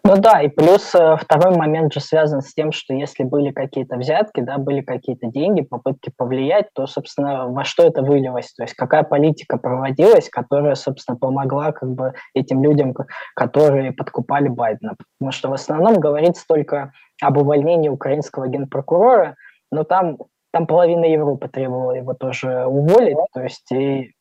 ну 0.04 0.18
да, 0.18 0.42
и 0.42 0.50
плюс 0.50 0.94
э, 0.94 1.18
второй 1.18 1.58
момент 1.58 1.94
же 1.94 2.00
связан 2.00 2.42
с 2.42 2.54
тем, 2.54 2.72
что 2.72 2.94
если 2.94 3.24
были 3.24 3.52
какие-то 3.52 3.98
взятки, 3.98 4.42
да, 4.42 4.58
были 4.58 4.82
какие-то 4.82 5.28
деньги, 5.28 5.62
попытки 5.62 6.12
повлиять, 6.16 6.68
то, 6.74 6.86
собственно, 6.86 7.48
во 7.48 7.64
что 7.64 7.84
это 7.84 8.02
вылилось? 8.02 8.54
То 8.54 8.64
есть 8.64 8.76
какая 8.76 9.04
политика 9.04 9.58
проводилась, 9.58 10.30
которая, 10.30 10.76
собственно, 10.76 11.18
помогла 11.18 11.72
как 11.72 11.90
бы 11.90 12.14
этим 12.34 12.64
людям, 12.64 12.94
которые 13.36 13.94
подкупали 13.94 14.48
Байдена? 14.48 14.96
Потому 15.18 15.32
что 15.32 15.50
в 15.50 15.54
основном 15.54 16.00
говорится 16.00 16.46
только 16.48 16.92
об 17.22 17.38
увольнении 17.38 17.90
украинского 17.90 18.48
генпрокурора, 18.48 19.36
но 19.72 19.84
там, 19.84 20.18
там 20.52 20.68
половина 20.68 21.06
Европы 21.06 21.48
требовала 21.48 21.94
его 21.94 22.14
тоже 22.14 22.66
уволить, 22.66 23.18
то 23.34 23.42
есть 23.42 23.72
и 23.72 24.12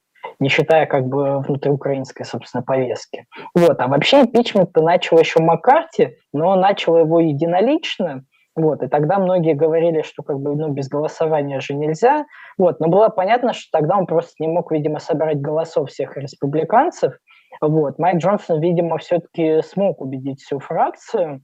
не 0.40 0.48
считая 0.48 0.86
как 0.86 1.06
бы 1.06 1.40
внутриукраинской, 1.40 2.24
собственно, 2.24 2.62
повестки. 2.62 3.26
Вот. 3.54 3.80
А 3.80 3.88
вообще 3.88 4.22
импичмент 4.22 4.74
начал 4.76 5.18
еще 5.18 5.40
Маккарти, 5.40 6.16
но 6.32 6.56
начал 6.56 6.98
его 6.98 7.20
единолично, 7.20 8.24
вот, 8.56 8.82
и 8.84 8.88
тогда 8.88 9.18
многие 9.18 9.54
говорили, 9.54 10.02
что 10.02 10.22
как 10.22 10.38
бы 10.38 10.54
ну, 10.54 10.68
без 10.70 10.88
голосования 10.88 11.60
же 11.60 11.74
нельзя. 11.74 12.24
Вот, 12.56 12.78
но 12.78 12.88
было 12.88 13.08
понятно, 13.08 13.52
что 13.52 13.68
тогда 13.72 13.96
он 13.98 14.06
просто 14.06 14.34
не 14.38 14.46
мог, 14.46 14.70
видимо, 14.70 15.00
собирать 15.00 15.40
голосов 15.40 15.90
всех 15.90 16.16
республиканцев. 16.16 17.14
Вот. 17.60 17.98
Майк 17.98 18.18
Джонсон, 18.18 18.60
видимо, 18.60 18.98
все-таки 18.98 19.60
смог 19.62 20.00
убедить 20.00 20.40
всю 20.40 20.60
фракцию. 20.60 21.42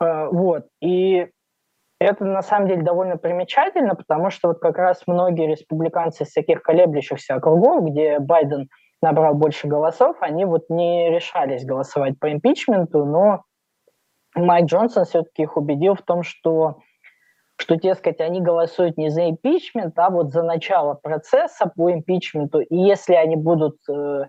Э, 0.00 0.26
вот. 0.30 0.66
И 0.80 1.28
это 2.02 2.24
на 2.24 2.42
самом 2.42 2.68
деле 2.68 2.82
довольно 2.82 3.16
примечательно, 3.16 3.94
потому 3.94 4.30
что 4.30 4.48
вот 4.48 4.58
как 4.58 4.76
раз 4.78 5.02
многие 5.06 5.46
республиканцы 5.46 6.24
из 6.24 6.32
таких 6.32 6.62
колеблющихся 6.62 7.34
округов, 7.34 7.84
где 7.84 8.18
Байден 8.18 8.68
набрал 9.00 9.34
больше 9.34 9.66
голосов, 9.66 10.16
они 10.20 10.44
вот 10.44 10.70
не 10.70 11.10
решались 11.10 11.64
голосовать 11.64 12.18
по 12.18 12.32
импичменту, 12.32 13.04
но 13.04 13.42
Майк 14.34 14.66
Джонсон 14.66 15.04
все-таки 15.04 15.42
их 15.42 15.56
убедил 15.56 15.94
в 15.94 16.02
том, 16.02 16.22
что 16.22 16.78
что, 17.56 17.76
дескать, 17.76 18.20
они 18.20 18.40
голосуют 18.40 18.96
не 18.96 19.08
за 19.08 19.30
импичмент, 19.30 19.96
а 19.98 20.10
вот 20.10 20.32
за 20.32 20.42
начало 20.42 20.94
процесса 20.94 21.70
по 21.76 21.92
импичменту. 21.92 22.60
И 22.60 22.76
если 22.76 23.14
они 23.14 23.36
будут 23.36 23.76
э, 23.88 24.24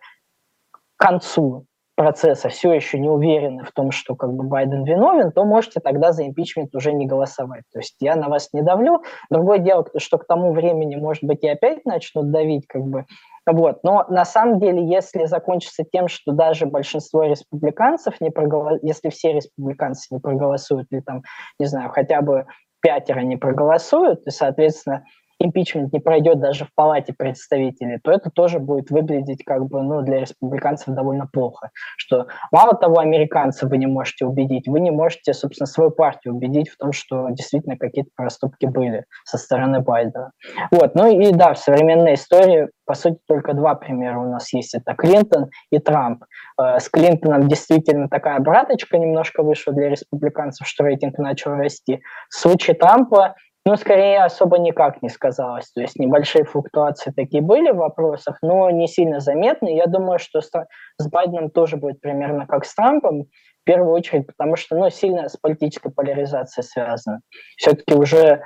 к 0.72 0.80
концу 0.98 1.66
процесса 1.96 2.50
все 2.50 2.74
еще 2.74 3.00
не 3.00 3.10
уверены 3.10 3.64
в 3.64 3.72
том, 3.72 3.92
что 3.92 4.16
как 4.16 4.34
бы 4.34 4.44
Байден 4.44 4.84
виновен, 4.84 5.32
то 5.32 5.46
можете 5.46 5.80
тогда 5.80 6.12
за 6.12 6.26
импичмент 6.26 6.76
уже 6.76 6.92
не 6.92 7.06
голосовать. 7.06 7.64
То 7.72 7.80
есть 7.80 7.96
я 8.00 8.16
на 8.16 8.30
вас 8.30 8.50
не 8.54 8.62
давлю. 8.62 9.04
Другое 9.30 9.60
дело, 9.60 9.86
что 9.98 10.18
к 10.18 10.26
тому 10.26 10.54
времени, 10.54 10.96
может 10.96 11.24
быть, 11.24 11.44
и 11.44 11.48
опять 11.48 11.86
начнут 11.86 12.32
давить, 12.32 12.68
как 12.68 12.84
бы, 12.84 13.06
вот. 13.46 13.84
Но 13.84 14.06
на 14.10 14.26
самом 14.26 14.60
деле, 14.60 14.86
если 14.88 15.26
закончится 15.26 15.84
тем, 15.84 16.08
что 16.08 16.32
даже 16.32 16.66
большинство 16.66 17.24
республиканцев 17.24 18.20
не 18.22 18.32
проголосуют, 18.32 18.84
если 18.84 19.10
все 19.10 19.34
республиканцы 19.34 20.08
не 20.12 20.20
проголосуют, 20.20 20.88
или 20.92 21.02
там, 21.02 21.24
не 21.60 21.66
знаю, 21.66 21.90
хотя 21.90 22.22
бы 22.22 22.46
пятеро 22.82 23.20
не 23.22 23.38
проголосуют, 23.38 24.26
и, 24.26 24.30
соответственно, 24.30 25.06
импичмент 25.40 25.94
не 25.94 26.00
пройдет 26.00 26.40
даже 26.40 26.66
в 26.66 26.74
палате 26.76 27.14
представителей, 27.18 28.00
то 28.04 28.12
это 28.12 28.30
тоже 28.30 28.60
будет 28.60 28.90
выглядеть 28.90 29.44
как 29.44 29.66
бы 29.68 29.82
ну, 29.82 30.02
для 30.02 30.20
республиканцев 30.20 30.94
довольно 30.94 31.28
плохо. 31.32 31.72
Что 31.98 32.28
мало 32.52 32.74
того, 32.76 33.00
американцев 33.00 33.70
вы 33.70 33.78
не 33.78 33.88
можете 33.88 34.26
убедить, 34.26 34.68
вы 34.68 34.80
не 34.80 34.92
можете, 34.92 35.34
собственно, 35.34 35.68
свою 35.68 35.92
партию 35.92 36.36
убедить 36.36 36.70
в 36.70 36.78
том, 36.78 36.92
что 36.92 37.30
действительно 37.30 37.78
какие-то 37.78 38.12
проступки 38.16 38.66
были 38.66 39.06
со 39.26 39.38
стороны 39.38 39.82
Байдена. 39.82 40.32
Вот. 40.72 40.96
Ну 40.96 41.08
и 41.08 41.32
да, 41.32 41.54
в 41.54 41.60
современной 41.60 42.16
истории, 42.16 42.70
по 42.86 42.94
сути, 42.94 43.18
только 43.28 43.54
два 43.54 43.76
примера 43.76 44.20
у 44.20 44.30
нас 44.30 44.52
есть. 44.54 44.76
Это 44.76 44.94
Клинтон 44.94 45.50
и 45.72 45.80
Трамп. 45.80 46.24
Э, 46.60 46.80
с 46.80 46.90
Клинтоном 46.90 47.48
действительно 47.48 48.10
такая 48.10 48.40
браточка 48.40 48.98
немножко 48.98 49.44
вышла 49.44 49.74
для 49.74 49.90
республиканцев, 49.90 50.68
что 50.68 50.84
рейтинг 50.84 51.18
начал 51.18 51.52
расти. 51.52 52.02
В 52.30 52.36
случае 52.36 52.76
Трампа 52.76 53.36
ну, 53.66 53.78
скорее, 53.78 54.24
особо 54.24 54.58
никак 54.58 55.02
не 55.02 55.10
сказалось. 55.10 55.72
То 55.72 55.82
есть 55.82 55.98
небольшие 55.98 56.44
флуктуации 56.44 57.12
такие 57.12 57.42
были 57.42 57.72
в 57.72 57.78
вопросах, 57.78 58.38
но 58.42 58.70
не 58.70 58.88
сильно 58.88 59.22
заметные. 59.22 59.78
Я 59.78 59.88
думаю, 59.88 60.20
что 60.20 60.42
с 60.42 61.08
Байденом 61.10 61.50
тоже 61.50 61.78
будет 61.78 62.02
примерно 62.02 62.46
как 62.46 62.66
с 62.66 62.76
Трампом, 62.76 63.24
в 63.24 63.66
первую 63.66 63.94
очередь, 63.94 64.28
потому 64.28 64.58
что 64.58 64.76
ну, 64.76 64.90
сильно 64.90 65.30
с 65.30 65.38
политической 65.38 65.90
поляризацией 65.90 66.66
связано. 66.66 67.22
Все-таки 67.56 67.94
уже 67.94 68.42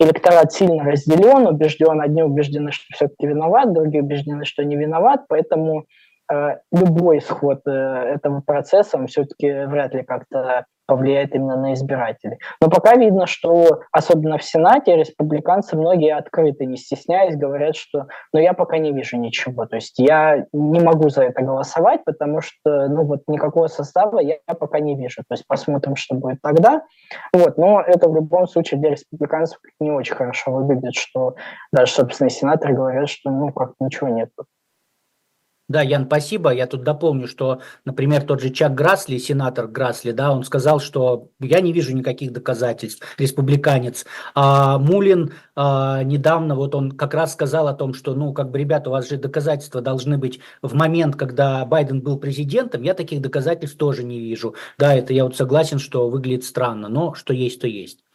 электорат 0.00 0.52
сильно 0.52 0.82
разделен, 0.82 1.46
убежден, 1.46 2.00
одни 2.00 2.24
убеждены, 2.24 2.72
что 2.72 2.84
все-таки 2.92 3.28
виноват, 3.28 3.72
другие 3.72 4.02
убеждены, 4.02 4.44
что 4.44 4.64
не 4.64 4.74
виноват, 4.74 5.26
поэтому 5.28 5.84
э, 6.30 6.56
любой 6.72 7.18
исход 7.18 7.60
э, 7.66 7.70
этого 7.70 8.40
процесса, 8.40 8.98
он 8.98 9.06
все-таки 9.06 9.48
вряд 9.66 9.94
ли 9.94 10.02
как-то 10.02 10.66
повлияет 10.86 11.34
именно 11.34 11.56
на 11.56 11.74
избирателей. 11.74 12.38
Но 12.60 12.68
пока 12.68 12.94
видно, 12.94 13.26
что 13.26 13.80
особенно 13.92 14.38
в 14.38 14.44
Сенате 14.44 14.96
республиканцы 14.96 15.76
многие 15.76 16.14
открыто, 16.14 16.64
не 16.64 16.76
стесняясь, 16.76 17.36
говорят, 17.36 17.76
что 17.76 18.06
ну 18.32 18.40
я 18.40 18.52
пока 18.52 18.78
не 18.78 18.92
вижу 18.92 19.16
ничего. 19.16 19.66
То 19.66 19.76
есть 19.76 19.98
я 19.98 20.46
не 20.52 20.80
могу 20.80 21.08
за 21.08 21.24
это 21.24 21.42
голосовать, 21.42 22.04
потому 22.04 22.40
что 22.40 22.88
ну 22.88 23.04
вот 23.04 23.22
никакого 23.26 23.66
состава 23.66 24.20
я, 24.20 24.36
пока 24.58 24.80
не 24.80 24.96
вижу. 24.96 25.22
То 25.28 25.34
есть 25.34 25.46
посмотрим, 25.46 25.96
что 25.96 26.14
будет 26.14 26.40
тогда. 26.42 26.82
Вот, 27.32 27.58
но 27.58 27.80
это 27.80 28.08
в 28.08 28.14
любом 28.14 28.46
случае 28.46 28.80
для 28.80 28.90
республиканцев 28.90 29.58
не 29.80 29.90
очень 29.90 30.14
хорошо 30.14 30.52
выглядит, 30.52 30.94
что 30.94 31.34
даже, 31.72 31.92
собственно, 31.92 32.30
сенаторы 32.30 32.74
говорят, 32.74 33.08
что 33.08 33.30
ну 33.30 33.52
как 33.52 33.72
ничего 33.80 34.08
нет. 34.08 34.30
Да, 35.68 35.82
Ян, 35.82 36.06
спасибо. 36.06 36.50
Я 36.50 36.68
тут 36.68 36.84
дополню, 36.84 37.26
что, 37.26 37.60
например, 37.84 38.22
тот 38.22 38.40
же 38.40 38.50
Чак 38.50 38.74
Грасли, 38.74 39.18
сенатор 39.18 39.66
Грасли, 39.66 40.12
да, 40.12 40.30
он 40.30 40.44
сказал, 40.44 40.78
что 40.78 41.30
я 41.40 41.60
не 41.60 41.72
вижу 41.72 41.92
никаких 41.92 42.32
доказательств, 42.32 43.04
республиканец. 43.18 44.06
А 44.36 44.78
Мулин 44.78 45.32
а, 45.56 46.04
недавно, 46.04 46.54
вот 46.54 46.76
он 46.76 46.92
как 46.92 47.14
раз 47.14 47.32
сказал 47.32 47.66
о 47.66 47.74
том, 47.74 47.94
что, 47.94 48.14
ну, 48.14 48.32
как 48.32 48.52
бы, 48.52 48.58
ребята, 48.60 48.90
у 48.90 48.92
вас 48.92 49.08
же 49.08 49.16
доказательства 49.16 49.80
должны 49.80 50.18
быть 50.18 50.38
в 50.62 50.72
момент, 50.74 51.16
когда 51.16 51.64
Байден 51.64 52.00
был 52.00 52.16
президентом. 52.16 52.82
Я 52.82 52.94
таких 52.94 53.20
доказательств 53.20 53.76
тоже 53.76 54.04
не 54.04 54.20
вижу. 54.20 54.54
Да, 54.78 54.94
это 54.94 55.12
я 55.12 55.24
вот 55.24 55.36
согласен, 55.36 55.80
что 55.80 56.08
выглядит 56.08 56.44
странно, 56.44 56.88
но 56.88 57.14
что 57.14 57.34
есть, 57.34 57.60
то 57.60 57.66
есть. 57.66 58.05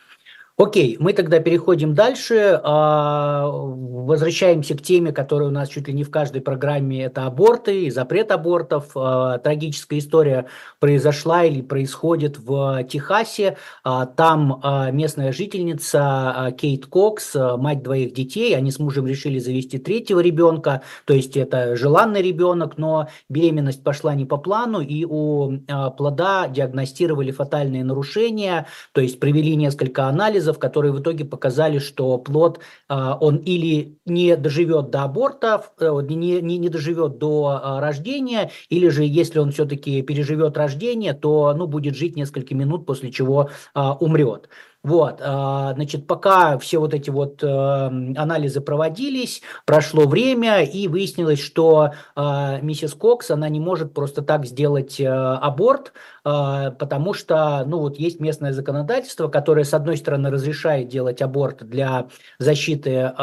Окей, 0.58 0.98
мы 1.00 1.14
тогда 1.14 1.40
переходим 1.40 1.96
дальше, 1.96 2.60
а, 2.64 3.48
возвращаемся 3.48 4.76
к 4.76 4.82
теме, 4.82 5.14
которая 5.14 5.48
у 5.48 5.52
нас 5.52 5.70
чуть 5.70 5.88
ли 5.88 5.94
не 5.94 6.04
в 6.04 6.12
каждой 6.12 6.42
программе, 6.42 7.06
это 7.06 7.26
аборты 7.26 7.86
и 7.86 7.90
запрет 7.90 8.32
абортов. 8.32 8.92
А, 8.96 9.38
трагическая 9.38 10.00
история 10.00 10.48
произошла 10.80 11.46
или 11.46 11.62
происходит 11.62 12.38
в 12.38 12.84
Техасе. 12.84 13.58
А, 13.84 14.06
там 14.06 14.62
местная 14.92 15.32
жительница 15.32 16.54
Кейт 16.60 16.86
Кокс, 16.86 17.34
мать 17.34 17.82
двоих 17.82 18.14
детей, 18.14 18.56
они 18.56 18.72
с 18.72 18.80
мужем 18.80 19.08
решили 19.08 19.40
завести 19.40 19.78
третьего 19.80 20.20
ребенка, 20.20 20.82
то 21.06 21.14
есть 21.14 21.38
это 21.38 21.76
желанный 21.78 22.22
ребенок, 22.22 22.78
но 22.78 23.08
беременность 23.30 23.84
пошла 23.84 24.14
не 24.16 24.26
по 24.26 24.38
плану, 24.38 24.82
и 24.82 25.06
у 25.06 25.60
плода 25.98 26.48
диагностировали 26.50 27.32
фатальные 27.32 27.84
нарушения, 27.84 28.68
то 28.92 29.02
есть 29.02 29.20
провели 29.20 29.56
несколько 29.56 30.06
анализов, 30.06 30.41
анализов, 30.42 30.60
которые 30.60 30.92
в 30.92 31.00
итоге 31.00 31.26
показали, 31.26 31.80
что 31.80 32.18
плод, 32.18 32.60
а, 32.88 33.18
он 33.20 33.38
или 33.38 33.98
не 34.06 34.36
доживет 34.36 34.90
до 34.90 35.04
аборта, 35.04 35.64
э, 35.80 36.00
не, 36.10 36.42
не, 36.42 36.58
не 36.58 36.70
доживет 36.70 37.18
до 37.18 37.60
а, 37.64 37.80
рождения, 37.82 38.50
или 38.70 38.90
же 38.90 39.04
если 39.04 39.40
он 39.40 39.52
все-таки 39.52 40.02
переживет 40.02 40.58
рождение, 40.58 41.14
то 41.14 41.54
ну, 41.54 41.68
будет 41.68 41.96
жить 41.96 42.16
несколько 42.16 42.56
минут, 42.56 42.86
после 42.86 43.12
чего 43.12 43.50
а, 43.74 43.94
умрет. 43.94 44.50
Вот, 44.84 45.20
значит, 45.20 46.08
пока 46.08 46.58
все 46.58 46.80
вот 46.80 46.94
эти 46.94 47.12
вот 47.12 47.44
анализы 47.44 48.62
проводились, 48.62 49.44
прошло 49.66 50.08
время, 50.08 50.64
и 50.64 50.88
выяснилось, 50.88 51.40
что 51.40 51.92
миссис 52.16 52.96
Кокс, 52.96 53.30
она 53.30 53.48
не 53.50 53.60
может 53.60 53.94
просто 53.94 54.24
так 54.24 54.46
сделать 54.46 55.00
аборт, 55.00 55.94
потому 56.24 57.14
что, 57.14 57.64
ну, 57.66 57.80
вот 57.80 57.98
есть 57.98 58.20
местное 58.20 58.54
законодательство, 58.54 59.28
которое, 59.28 59.66
с 59.66 59.74
одной 59.74 59.98
стороны, 59.98 60.32
разрешает 60.32 60.88
делать 60.88 61.22
аборт 61.22 61.64
для 61.68 62.08
защиты 62.40 63.14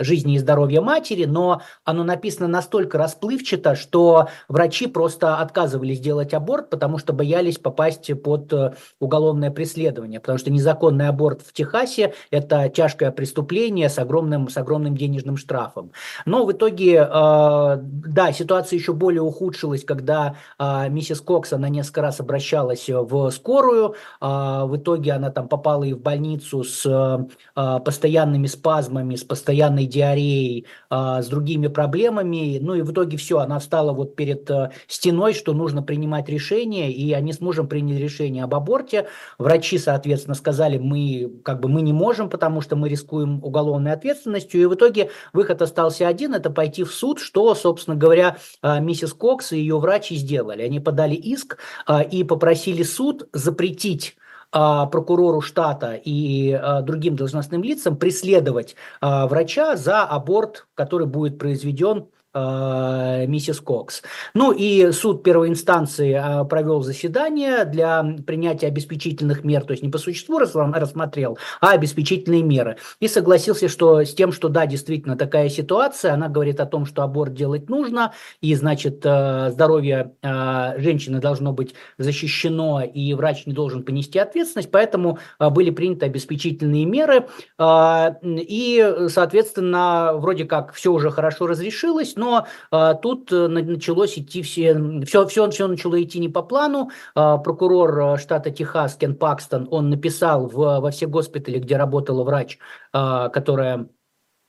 жизни 0.00 0.34
и 0.34 0.38
здоровья 0.38 0.80
матери, 0.80 1.26
но 1.26 1.62
оно 1.84 2.02
написано 2.02 2.48
настолько 2.48 2.98
расплывчато, 2.98 3.76
что 3.76 4.28
врачи 4.48 4.86
просто 4.86 5.36
отказывались 5.36 6.00
делать 6.00 6.34
аборт, 6.34 6.70
потому 6.70 6.98
что 6.98 7.12
боялись 7.12 7.58
попасть 7.58 8.10
под 8.22 8.52
э, 8.52 8.74
уголовное 9.00 9.50
преследование, 9.50 10.20
потому 10.20 10.38
что 10.38 10.50
незаконный 10.56 11.08
аборт 11.08 11.42
в 11.42 11.52
Техасе– 11.52 12.14
это 12.30 12.68
тяжкое 12.68 13.10
преступление 13.10 13.88
с 13.88 13.98
огромным, 13.98 14.48
с 14.48 14.56
огромным 14.56 14.96
денежным 14.96 15.36
штрафом. 15.36 15.92
Но 16.24 16.44
в 16.44 16.52
итоге, 16.52 16.96
э, 16.96 17.78
да, 17.80 18.32
ситуация 18.32 18.78
еще 18.78 18.92
более 18.92 19.22
ухудшилась, 19.22 19.84
когда 19.84 20.36
э, 20.58 20.88
миссис 20.88 21.20
Кокс, 21.20 21.52
она 21.52 21.68
несколько 21.68 22.02
раз 22.02 22.20
обращалась 22.20 22.88
в 22.88 23.30
скорую, 23.30 23.94
в 24.20 24.76
итоге 24.76 25.12
она 25.12 25.30
там 25.30 25.48
попала 25.48 25.84
и 25.84 25.92
в 25.92 26.00
больницу 26.00 26.64
с 26.64 27.26
постоянными 27.54 28.46
спазмами, 28.46 29.16
с 29.16 29.24
постоянной 29.24 29.86
диареей, 29.86 30.66
с 30.90 31.26
другими 31.26 31.68
проблемами, 31.68 32.58
ну 32.60 32.74
и 32.74 32.82
в 32.82 32.92
итоге 32.92 33.16
все, 33.16 33.38
она 33.38 33.58
встала 33.58 33.92
вот 33.92 34.16
перед 34.16 34.50
стеной, 34.88 35.34
что 35.34 35.52
нужно 35.52 35.82
принимать 35.82 36.28
решение, 36.28 36.92
и 36.92 37.12
они 37.12 37.32
с 37.32 37.40
мужем 37.40 37.68
приняли 37.68 38.02
решение 38.02 38.44
об 38.44 38.54
аборте. 38.54 39.06
Врачи, 39.38 39.78
соответственно, 39.78 40.34
сказали, 40.46 40.78
мы 40.78 41.40
как 41.42 41.58
бы 41.58 41.68
мы 41.68 41.82
не 41.82 41.92
можем, 41.92 42.30
потому 42.30 42.60
что 42.60 42.76
мы 42.76 42.88
рискуем 42.88 43.42
уголовной 43.42 43.90
ответственностью. 43.90 44.62
И 44.62 44.66
в 44.66 44.74
итоге 44.74 45.10
выход 45.32 45.60
остался 45.60 46.06
один, 46.06 46.34
это 46.34 46.50
пойти 46.50 46.84
в 46.84 46.92
суд, 46.92 47.18
что, 47.18 47.52
собственно 47.56 47.96
говоря, 47.96 48.36
а, 48.62 48.78
миссис 48.78 49.12
Кокс 49.12 49.50
и 49.50 49.58
ее 49.58 49.80
врачи 49.80 50.14
сделали. 50.14 50.62
Они 50.62 50.78
подали 50.78 51.16
иск 51.16 51.58
а, 51.84 52.00
и 52.00 52.22
попросили 52.22 52.84
суд 52.84 53.28
запретить 53.32 54.16
а, 54.52 54.86
прокурору 54.86 55.40
штата 55.40 56.00
и 56.00 56.56
другим 56.82 57.16
должностным 57.16 57.64
лицам 57.64 57.96
преследовать 57.96 58.76
врача 59.02 59.74
за 59.74 60.04
аборт, 60.04 60.68
который 60.76 61.08
будет 61.08 61.40
произведен 61.40 62.06
миссис 62.36 63.60
Кокс. 63.60 64.02
Ну 64.34 64.52
и 64.52 64.92
суд 64.92 65.22
первой 65.22 65.48
инстанции 65.48 66.12
э, 66.14 66.44
провел 66.44 66.82
заседание 66.82 67.64
для 67.64 68.04
принятия 68.26 68.66
обеспечительных 68.66 69.44
мер, 69.44 69.64
то 69.64 69.72
есть 69.72 69.82
не 69.82 69.88
по 69.88 69.98
существу 69.98 70.38
рассмотрел, 70.38 71.38
а 71.60 71.70
обеспечительные 71.70 72.42
меры. 72.42 72.76
И 73.00 73.08
согласился 73.08 73.68
что, 73.68 74.02
с 74.02 74.14
тем, 74.14 74.32
что 74.32 74.48
да, 74.48 74.66
действительно 74.66 75.16
такая 75.16 75.48
ситуация, 75.48 76.12
она 76.12 76.28
говорит 76.28 76.60
о 76.60 76.66
том, 76.66 76.86
что 76.86 77.02
аборт 77.02 77.34
делать 77.34 77.68
нужно, 77.68 78.12
и 78.40 78.54
значит 78.54 79.00
э, 79.04 79.50
здоровье 79.50 80.12
женщины 80.22 81.20
должно 81.20 81.52
быть 81.52 81.74
защищено, 81.98 82.82
и 82.82 83.14
врач 83.14 83.46
не 83.46 83.52
должен 83.52 83.82
понести 83.82 84.18
ответственность, 84.18 84.70
поэтому 84.70 85.18
были 85.38 85.70
приняты 85.70 86.06
обеспечительные 86.06 86.84
меры, 86.84 87.26
и, 87.58 88.94
соответственно, 89.08 90.12
вроде 90.14 90.44
как 90.44 90.72
все 90.72 90.92
уже 90.92 91.10
хорошо 91.10 91.46
разрешилось, 91.46 92.16
но 92.16 92.25
но 92.26 92.46
а, 92.70 92.94
тут 92.94 93.32
э, 93.32 93.46
началось 93.48 94.18
идти 94.18 94.42
все, 94.42 94.74
все, 95.04 95.26
все, 95.26 95.48
все 95.50 95.68
начало 95.68 96.02
идти 96.02 96.18
не 96.18 96.28
по 96.28 96.42
плану. 96.42 96.90
А, 97.14 97.38
прокурор 97.38 97.98
э, 98.00 98.18
штата 98.18 98.50
Техас 98.50 98.96
Кен 98.96 99.14
Пакстон, 99.14 99.68
он 99.70 99.90
написал 99.90 100.48
в, 100.48 100.80
во 100.80 100.90
все 100.90 101.06
госпитали, 101.06 101.58
где 101.58 101.76
работала 101.76 102.24
врач, 102.24 102.58
а, 102.92 103.28
которая 103.28 103.88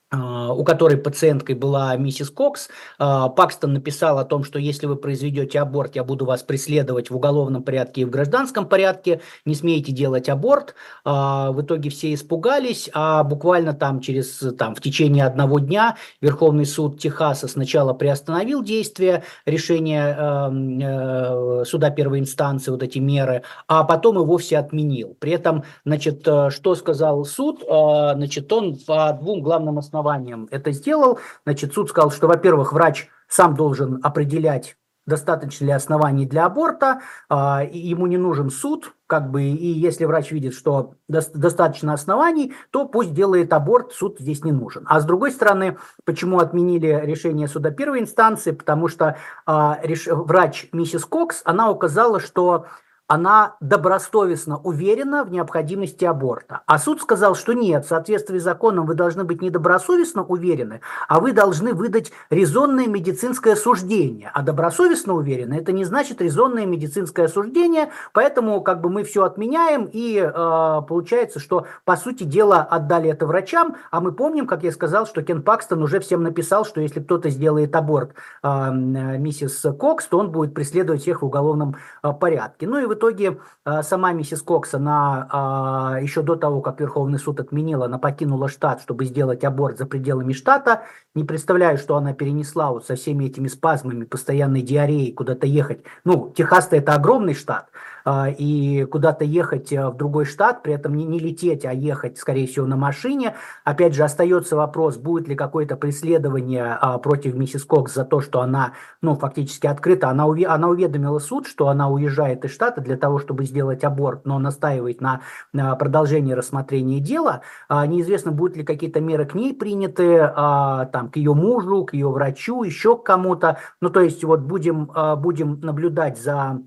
у 0.10 0.64
которой 0.64 0.98
пациенткой 0.98 1.56
была 1.56 1.94
миссис 1.98 2.30
Кокс, 2.30 2.70
а, 2.98 3.28
Пакстон 3.28 3.74
написал 3.74 4.20
о 4.20 4.24
том, 4.24 4.46
что 4.46 4.58
если 4.58 4.86
вы 4.86 4.96
произведете 4.96 5.60
аборт, 5.60 5.98
я 5.98 6.06
буду 6.06 6.26
вас 6.26 6.44
преследовать 6.44 7.10
в 7.10 7.16
уголовном 7.16 7.62
порядке 7.62 8.02
и 8.02 8.06
в 8.06 8.10
гражданском 8.10 8.68
порядке, 8.68 9.20
не 9.44 9.54
смеете 9.54 9.92
делать 9.92 10.30
аборт. 10.30 10.76
А, 11.04 11.52
в 11.52 11.62
итоге 11.62 11.90
все 11.90 12.14
испугались, 12.14 12.90
а 12.94 13.24
буквально 13.24 13.74
там 13.74 14.00
через, 14.00 14.38
там, 14.58 14.76
в 14.76 14.82
течение 14.82 15.26
одного 15.26 15.60
дня 15.60 15.98
Верховный 16.22 16.66
суд 16.66 17.00
Техаса 17.00 17.50
сначала 17.50 17.94
приостановил 17.94 18.64
действие 18.64 19.24
решения 19.46 20.16
э, 20.18 21.66
суда 21.66 21.90
первой 21.90 22.20
инстанции, 22.20 22.72
вот 22.72 22.82
эти 22.82 23.00
меры, 23.00 23.44
а 23.68 23.84
потом 23.84 24.20
и 24.20 24.26
вовсе 24.26 24.58
отменил. 24.58 25.18
При 25.20 25.34
этом, 25.34 25.64
значит, 25.84 26.26
э, 26.26 26.50
что 26.50 26.76
сказал 26.76 27.26
суд? 27.26 27.62
Значит, 27.68 28.52
он 28.54 28.78
по 28.78 29.12
двум 29.14 29.42
главным 29.42 29.80
основаниям 29.80 29.97
основанием 29.98 30.48
это 30.52 30.72
сделал. 30.72 31.20
Значит, 31.46 31.74
суд 31.74 31.90
сказал, 31.90 32.12
что, 32.12 32.28
во-первых, 32.28 32.74
врач 32.74 33.08
сам 33.28 33.56
должен 33.56 34.00
определять, 34.04 34.78
достаточно 35.06 35.66
ли 35.66 35.72
оснований 35.72 36.26
для 36.26 36.46
аборта, 36.46 37.02
а, 37.30 37.64
ему 37.64 38.08
не 38.08 38.18
нужен 38.18 38.50
суд, 38.50 38.94
как 39.08 39.32
бы, 39.32 39.44
и 39.44 39.68
если 39.68 40.06
врач 40.06 40.32
видит, 40.32 40.54
что 40.54 40.96
достаточно 41.08 41.94
оснований, 41.94 42.54
то 42.72 42.86
пусть 42.86 43.14
делает 43.14 43.54
аборт, 43.54 43.94
суд 43.94 44.18
здесь 44.20 44.44
не 44.44 44.52
нужен. 44.52 44.86
А 44.88 45.00
с 45.00 45.06
другой 45.06 45.32
стороны, 45.32 45.78
почему 46.04 46.40
отменили 46.40 47.02
решение 47.04 47.48
суда 47.48 47.72
первой 47.72 48.02
инстанции, 48.02 48.52
потому 48.52 48.88
что 48.90 49.18
а, 49.46 49.80
врач 50.10 50.68
миссис 50.74 51.06
Кокс, 51.06 51.42
она 51.46 51.72
указала, 51.72 52.20
что 52.20 52.68
она 53.08 53.56
добросовестно 53.62 54.58
уверена 54.58 55.24
в 55.24 55.32
необходимости 55.32 56.04
аборта. 56.04 56.62
А 56.66 56.78
суд 56.78 57.02
сказал, 57.02 57.36
что 57.36 57.54
нет, 57.54 57.86
в 57.86 57.88
соответствии 57.88 58.38
с 58.38 58.44
законом 58.44 58.86
вы 58.86 58.96
должны 58.96 59.24
быть 59.24 59.42
не 59.42 59.50
добросовестно 59.50 60.24
уверены, 60.24 60.82
а 61.08 61.20
вы 61.20 61.32
должны 61.32 61.74
выдать 61.74 62.12
резонное 62.30 62.88
медицинское 62.88 63.56
суждение. 63.56 64.30
А 64.34 64.42
добросовестно 64.42 65.14
уверены– 65.14 65.54
это 65.60 65.72
не 65.72 65.86
значит 65.86 66.22
резонное 66.22 66.66
медицинское 66.66 67.30
суждение, 67.30 67.92
поэтому 68.12 68.62
как 68.62 68.82
бы 68.82 68.90
мы 68.90 69.04
все 69.06 69.24
отменяем, 69.24 69.90
и 69.92 70.18
э, 70.18 70.82
получается, 70.88 71.40
что 71.40 71.66
по 71.86 71.96
сути 71.96 72.24
дела 72.24 72.62
отдали 72.62 73.10
это 73.10 73.26
врачам, 73.26 73.78
а 73.90 74.02
мы 74.02 74.12
помним, 74.12 74.48
как 74.48 74.64
я 74.64 74.72
сказал, 74.72 75.08
что 75.08 75.24
Кен 75.24 75.44
Пакстон 75.44 75.82
уже 75.82 76.02
всем 76.02 76.24
написал, 76.24 76.66
что 76.66 76.82
если 76.82 77.00
кто-то 77.00 77.30
сделает 77.30 77.74
аборт 77.76 78.12
э, 78.44 78.72
миссис 78.74 79.66
Кокс, 79.80 80.06
то 80.08 80.20
он 80.20 80.32
будет 80.32 80.54
преследовать 80.54 81.02
всех 81.02 81.22
в 81.22 81.26
уголовном 81.26 81.78
э, 82.04 82.12
порядке. 82.12 82.68
Ну 82.68 82.80
и 82.80 82.86
в 82.86 82.97
итоге 82.98 83.40
э, 83.66 83.82
сама 83.84 84.12
миссис 84.12 84.42
Кокс, 84.42 84.74
она 84.74 85.28
а, 85.32 86.00
еще 86.02 86.22
до 86.22 86.36
того, 86.36 86.62
как 86.62 86.82
Верховный 86.82 87.20
суд 87.20 87.40
отменил, 87.40 87.84
она 87.84 87.98
покинула 87.98 88.50
штат, 88.50 88.82
чтобы 88.82 89.06
сделать 89.06 89.44
аборт 89.46 89.78
за 89.78 89.86
пределами 89.86 90.34
штата. 90.34 90.84
Не 91.16 91.24
представляю, 91.24 91.78
что 91.78 91.96
она 91.96 92.14
перенесла 92.14 92.72
вот 92.72 92.86
со 92.86 92.96
всеми 92.96 93.26
этими 93.26 93.48
спазмами, 93.48 94.04
постоянной 94.04 94.62
диареей 94.62 95.14
куда-то 95.14 95.48
ехать. 95.48 95.84
Ну, 96.04 96.34
Техас-то 96.36 96.76
это 96.76 96.94
огромный 96.94 97.34
штат. 97.34 97.70
А, 98.10 98.30
и 98.30 98.86
куда-то 98.86 99.26
ехать 99.26 99.74
э, 99.74 99.90
в 99.90 99.98
другой 99.98 100.24
штат, 100.24 100.64
при 100.64 100.72
этом 100.72 100.96
не, 100.96 101.04
не 101.04 101.20
лететь, 101.20 101.66
а 101.66 101.74
ехать, 101.74 102.18
скорее 102.18 102.48
всего, 102.48 102.66
на 102.66 102.78
машине. 102.78 103.36
Опять 103.66 103.96
же, 103.96 104.06
остается 104.06 104.56
вопрос, 104.56 104.96
будет 104.96 105.28
ли 105.28 105.36
какое-то 105.36 105.76
преследование 105.76 106.78
а, 106.80 107.00
против 107.00 107.36
миссис 107.36 107.66
Кокс 107.66 107.94
за 107.94 108.06
то, 108.06 108.22
что 108.22 108.40
она, 108.40 108.72
ну, 109.02 109.16
фактически 109.16 109.68
открыта. 109.68 110.08
Она, 110.08 110.26
уве, 110.26 110.48
она 110.48 110.70
уведомила 110.70 111.20
суд, 111.20 111.48
что 111.48 111.68
она 111.68 111.90
уезжает 111.90 112.46
из 112.46 112.52
штата 112.54 112.80
для 112.80 112.96
того, 112.96 113.20
чтобы 113.20 113.44
сделать 113.44 113.84
аборт, 113.84 114.26
но 114.26 114.40
настаивает 114.40 115.02
на, 115.02 115.20
на 115.52 115.76
продолжении 115.76 116.32
рассмотрения 116.32 117.02
дела. 117.02 117.42
А, 117.68 117.86
неизвестно, 117.86 118.32
будут 118.32 118.56
ли 118.56 118.64
какие-то 118.64 119.02
меры 119.02 119.26
к 119.26 119.34
ней 119.34 119.54
приняты, 119.54 120.32
а, 120.34 120.86
там, 120.86 121.12
к 121.12 121.18
ее 121.18 121.34
мужу, 121.34 121.84
к 121.84 121.94
ее 121.94 122.10
врачу, 122.10 122.64
еще 122.64 122.98
к 122.98 123.04
кому-то. 123.04 123.58
Ну, 123.82 123.90
то 123.90 124.00
есть, 124.00 124.24
вот 124.24 124.40
будем, 124.44 124.92
а, 124.96 125.18
будем 125.18 125.60
наблюдать 125.60 126.18
за 126.18 126.38
а, 126.38 126.62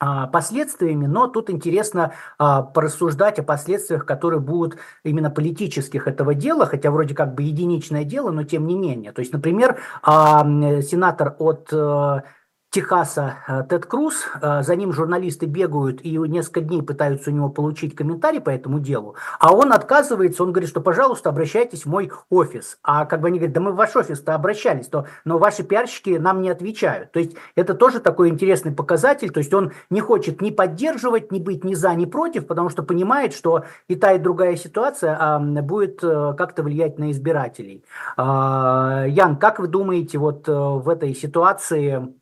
последствиями, 0.00 1.06
но 1.06 1.26
тут 1.26 1.50
интересно 1.50 2.14
а, 2.38 2.62
порассуждать 2.62 3.38
о 3.38 3.42
последствиях, 3.42 4.06
которые 4.06 4.40
будут 4.40 4.78
именно 5.04 5.30
политических 5.30 6.08
этого 6.08 6.34
дела, 6.34 6.64
хотя 6.64 6.90
вроде 6.90 7.14
как 7.14 7.34
бы 7.34 7.42
единичное 7.42 8.04
дело, 8.04 8.30
но 8.30 8.44
тем 8.44 8.66
не 8.66 8.76
менее. 8.76 9.12
То 9.12 9.20
есть, 9.20 9.32
например, 9.32 9.78
а, 10.02 10.42
сенатор 10.82 11.36
от 11.38 11.68
э, 11.72 12.22
Техаса 12.70 13.38
э, 13.48 13.64
Тед 13.68 13.86
Круз, 13.86 14.26
э, 14.40 14.62
за 14.62 14.76
ним 14.76 14.92
журналисты 14.92 15.46
бегают 15.46 16.02
и 16.02 16.16
несколько 16.16 16.60
дней 16.60 16.82
пытаются 16.82 17.30
у 17.30 17.32
него 17.32 17.48
получить 17.48 17.96
комментарий 17.96 18.40
по 18.40 18.50
этому 18.50 18.78
делу, 18.78 19.16
а 19.40 19.52
он 19.52 19.72
отказывается, 19.72 20.44
он 20.44 20.52
говорит, 20.52 20.70
что, 20.70 20.80
пожалуйста, 20.80 21.30
обращайтесь 21.30 21.84
в 21.84 21.88
мой 21.88 22.12
офис. 22.28 22.78
А 22.84 23.06
как 23.06 23.22
бы 23.22 23.26
они 23.26 23.40
говорят, 23.40 23.54
да 23.54 23.60
мы 23.60 23.72
в 23.72 23.74
ваш 23.74 23.96
офис-то 23.96 24.36
обращались, 24.36 24.86
то, 24.86 25.06
но 25.24 25.38
ваши 25.38 25.64
пиарщики 25.64 26.10
нам 26.10 26.42
не 26.42 26.50
отвечают. 26.50 27.10
То 27.10 27.18
есть 27.18 27.36
это 27.56 27.74
тоже 27.74 27.98
такой 27.98 28.28
интересный 28.28 28.70
показатель, 28.70 29.30
то 29.30 29.38
есть 29.38 29.52
он 29.52 29.72
не 29.90 30.00
хочет 30.00 30.40
ни 30.40 30.50
поддерживать, 30.50 31.32
ни 31.32 31.40
быть 31.40 31.64
ни 31.64 31.74
за, 31.74 31.92
ни 31.96 32.04
против, 32.04 32.46
потому 32.46 32.68
что 32.68 32.84
понимает, 32.84 33.34
что 33.34 33.64
и 33.88 33.96
та, 33.96 34.12
и 34.12 34.20
другая 34.20 34.54
ситуация 34.54 35.16
а, 35.18 35.40
будет 35.40 36.04
а, 36.04 36.34
как-то 36.34 36.62
влиять 36.62 37.00
на 37.00 37.10
избирателей. 37.10 37.84
А, 38.16 39.06
Ян, 39.08 39.38
как 39.38 39.58
вы 39.58 39.66
думаете, 39.66 40.18
вот 40.18 40.46
в 40.46 40.88
этой 40.88 41.16
ситуации 41.16 42.14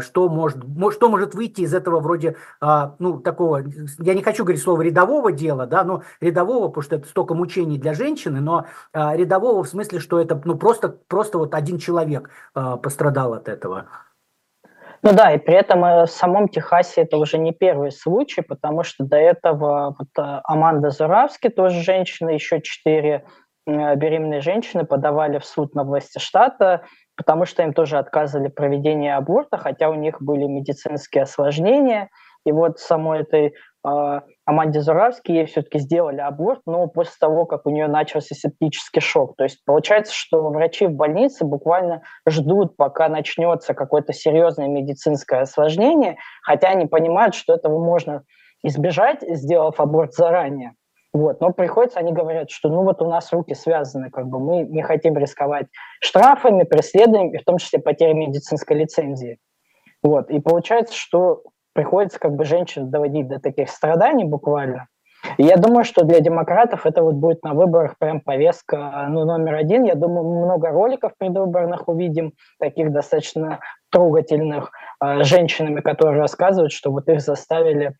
что 0.00 0.28
может, 0.28 0.58
что 0.92 1.08
может 1.08 1.34
выйти 1.34 1.62
из 1.62 1.74
этого 1.74 2.00
вроде, 2.00 2.36
а, 2.60 2.94
ну, 2.98 3.20
такого, 3.20 3.62
я 3.98 4.14
не 4.14 4.22
хочу 4.22 4.44
говорить 4.44 4.62
слово 4.62 4.82
рядового 4.82 5.32
дела, 5.32 5.66
да, 5.66 5.84
но 5.84 6.02
рядового, 6.20 6.68
потому 6.68 6.82
что 6.82 6.96
это 6.96 7.08
столько 7.08 7.34
мучений 7.34 7.78
для 7.78 7.94
женщины, 7.94 8.40
но 8.40 8.66
а, 8.92 9.16
рядового 9.16 9.62
в 9.62 9.68
смысле, 9.68 10.00
что 10.00 10.20
это, 10.20 10.40
ну, 10.44 10.56
просто, 10.56 10.88
просто 10.88 11.38
вот 11.38 11.54
один 11.54 11.78
человек 11.78 12.30
пострадал 12.54 13.34
от 13.34 13.48
этого. 13.48 13.86
Ну 15.04 15.12
да, 15.12 15.32
и 15.32 15.38
при 15.38 15.54
этом 15.54 15.84
э, 15.84 16.06
в 16.06 16.10
самом 16.10 16.48
Техасе 16.48 17.02
это 17.02 17.16
уже 17.16 17.36
не 17.36 17.52
первый 17.52 17.90
случай, 17.90 18.40
потому 18.40 18.84
что 18.84 19.04
до 19.04 19.16
этого 19.16 19.96
вот 19.98 20.08
э, 20.16 20.40
Аманда 20.44 20.90
Зуравски, 20.90 21.48
тоже 21.48 21.82
женщина, 21.82 22.30
еще 22.30 22.60
четыре 22.62 23.24
э, 23.66 23.96
беременные 23.96 24.40
женщины 24.40 24.84
подавали 24.84 25.40
в 25.40 25.44
суд 25.44 25.74
на 25.74 25.82
власти 25.82 26.20
штата, 26.20 26.84
потому 27.16 27.44
что 27.44 27.62
им 27.62 27.72
тоже 27.72 27.98
отказывали 27.98 28.48
проведение 28.48 29.16
аборта, 29.16 29.58
хотя 29.58 29.90
у 29.90 29.94
них 29.94 30.20
были 30.20 30.44
медицинские 30.44 31.24
осложнения. 31.24 32.08
И 32.44 32.50
вот 32.50 32.80
самой 32.80 33.20
этой 33.20 33.54
э, 33.86 34.20
Аманде 34.44 34.80
Зуравски 34.80 35.30
ей 35.30 35.46
все-таки 35.46 35.78
сделали 35.78 36.18
аборт, 36.18 36.62
но 36.66 36.88
после 36.88 37.14
того, 37.20 37.46
как 37.46 37.66
у 37.66 37.70
нее 37.70 37.86
начался 37.86 38.34
септический 38.34 39.00
шок. 39.00 39.36
То 39.36 39.44
есть 39.44 39.64
получается, 39.64 40.12
что 40.14 40.48
врачи 40.48 40.86
в 40.86 40.92
больнице 40.92 41.44
буквально 41.44 42.02
ждут, 42.28 42.76
пока 42.76 43.08
начнется 43.08 43.74
какое-то 43.74 44.12
серьезное 44.12 44.66
медицинское 44.66 45.42
осложнение, 45.42 46.16
хотя 46.42 46.70
они 46.70 46.86
понимают, 46.86 47.34
что 47.34 47.54
этого 47.54 47.78
можно 47.84 48.24
избежать, 48.64 49.22
сделав 49.22 49.78
аборт 49.78 50.14
заранее. 50.14 50.72
Вот. 51.12 51.40
Но 51.40 51.52
приходится, 51.52 51.98
они 51.98 52.12
говорят, 52.12 52.50
что 52.50 52.68
ну 52.70 52.82
вот 52.82 53.02
у 53.02 53.08
нас 53.08 53.32
руки 53.32 53.54
связаны, 53.54 54.10
как 54.10 54.28
бы 54.28 54.40
мы 54.40 54.62
не 54.62 54.82
хотим 54.82 55.16
рисковать 55.16 55.66
штрафами, 56.00 56.64
преследованием, 56.64 57.34
и 57.34 57.38
в 57.38 57.44
том 57.44 57.58
числе 57.58 57.78
потерей 57.78 58.14
медицинской 58.14 58.76
лицензии. 58.78 59.38
Вот. 60.02 60.30
И 60.30 60.40
получается, 60.40 60.94
что 60.94 61.42
приходится 61.74 62.18
как 62.18 62.34
бы 62.34 62.44
женщин 62.44 62.90
доводить 62.90 63.28
до 63.28 63.40
таких 63.40 63.68
страданий 63.68 64.24
буквально. 64.24 64.88
И 65.36 65.44
я 65.44 65.56
думаю, 65.56 65.84
что 65.84 66.04
для 66.04 66.20
демократов 66.20 66.84
это 66.84 67.02
вот 67.02 67.14
будет 67.14 67.44
на 67.44 67.54
выборах 67.54 67.96
прям 67.98 68.20
повестка 68.20 69.06
ну, 69.08 69.24
номер 69.24 69.54
один. 69.54 69.84
Я 69.84 69.94
думаю, 69.94 70.24
много 70.24 70.70
роликов 70.70 71.12
предвыборных 71.16 71.88
увидим, 71.88 72.32
таких 72.58 72.92
достаточно 72.92 73.60
трогательных, 73.90 74.72
э, 75.02 75.22
женщинами, 75.22 75.80
которые 75.80 76.18
рассказывают, 76.18 76.72
что 76.72 76.90
вот 76.90 77.08
их 77.08 77.20
заставили 77.20 77.94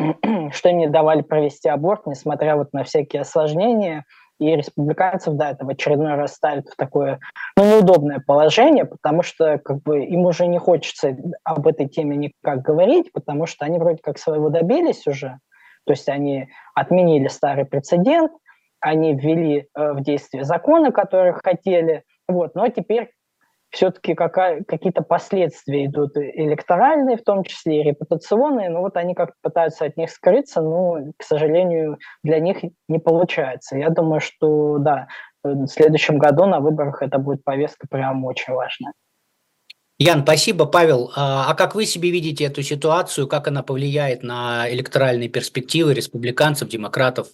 что 0.52 0.68
им 0.68 0.78
не 0.78 0.88
давали 0.88 1.22
провести 1.22 1.68
аборт, 1.68 2.06
несмотря 2.06 2.56
вот 2.56 2.72
на 2.72 2.84
всякие 2.84 3.22
осложнения. 3.22 4.04
И 4.38 4.56
республиканцев, 4.56 5.34
да, 5.34 5.50
это 5.50 5.66
в 5.66 5.68
очередной 5.68 6.14
раз 6.14 6.32
ставит 6.32 6.66
в 6.66 6.74
такое 6.74 7.20
ну, 7.58 7.64
неудобное 7.64 8.22
положение, 8.26 8.86
потому 8.86 9.22
что 9.22 9.58
как 9.58 9.82
бы 9.82 10.02
им 10.02 10.20
уже 10.20 10.46
не 10.46 10.58
хочется 10.58 11.14
об 11.44 11.66
этой 11.66 11.86
теме 11.86 12.16
никак 12.16 12.62
говорить, 12.62 13.12
потому 13.12 13.44
что 13.44 13.66
они 13.66 13.78
вроде 13.78 13.98
как 14.02 14.18
своего 14.18 14.48
добились 14.48 15.06
уже. 15.06 15.40
То 15.84 15.92
есть 15.92 16.08
они 16.08 16.48
отменили 16.74 17.28
старый 17.28 17.66
прецедент, 17.66 18.32
они 18.80 19.14
ввели 19.14 19.66
э, 19.74 19.92
в 19.92 20.00
действие 20.00 20.44
законы, 20.44 20.90
которые 20.90 21.34
хотели, 21.34 22.04
вот, 22.26 22.54
но 22.54 22.68
теперь 22.68 23.10
все-таки 23.70 24.14
какие-то 24.14 25.02
последствия 25.02 25.86
идут 25.86 26.16
электоральные, 26.16 27.16
в 27.16 27.22
том 27.22 27.44
числе 27.44 27.80
и 27.80 27.84
репутационные, 27.84 28.68
но 28.68 28.80
вот 28.80 28.96
они 28.96 29.14
как-то 29.14 29.36
пытаются 29.42 29.84
от 29.84 29.96
них 29.96 30.10
скрыться, 30.10 30.60
но, 30.60 31.12
к 31.16 31.22
сожалению, 31.22 31.98
для 32.22 32.40
них 32.40 32.58
не 32.88 32.98
получается. 32.98 33.78
Я 33.78 33.90
думаю, 33.90 34.20
что, 34.20 34.78
да, 34.78 35.06
в 35.42 35.66
следующем 35.68 36.18
году 36.18 36.46
на 36.46 36.60
выборах 36.60 37.02
это 37.02 37.18
будет 37.18 37.44
повестка 37.44 37.86
прям 37.88 38.24
очень 38.24 38.52
важная. 38.52 38.92
Ян, 39.98 40.22
спасибо. 40.22 40.64
Павел, 40.64 41.12
а, 41.14 41.50
а 41.50 41.54
как 41.54 41.74
вы 41.74 41.84
себе 41.84 42.10
видите 42.10 42.44
эту 42.44 42.62
ситуацию, 42.62 43.28
как 43.28 43.48
она 43.48 43.62
повлияет 43.62 44.22
на 44.22 44.64
электоральные 44.70 45.28
перспективы 45.28 45.92
республиканцев, 45.92 46.68
демократов? 46.68 47.28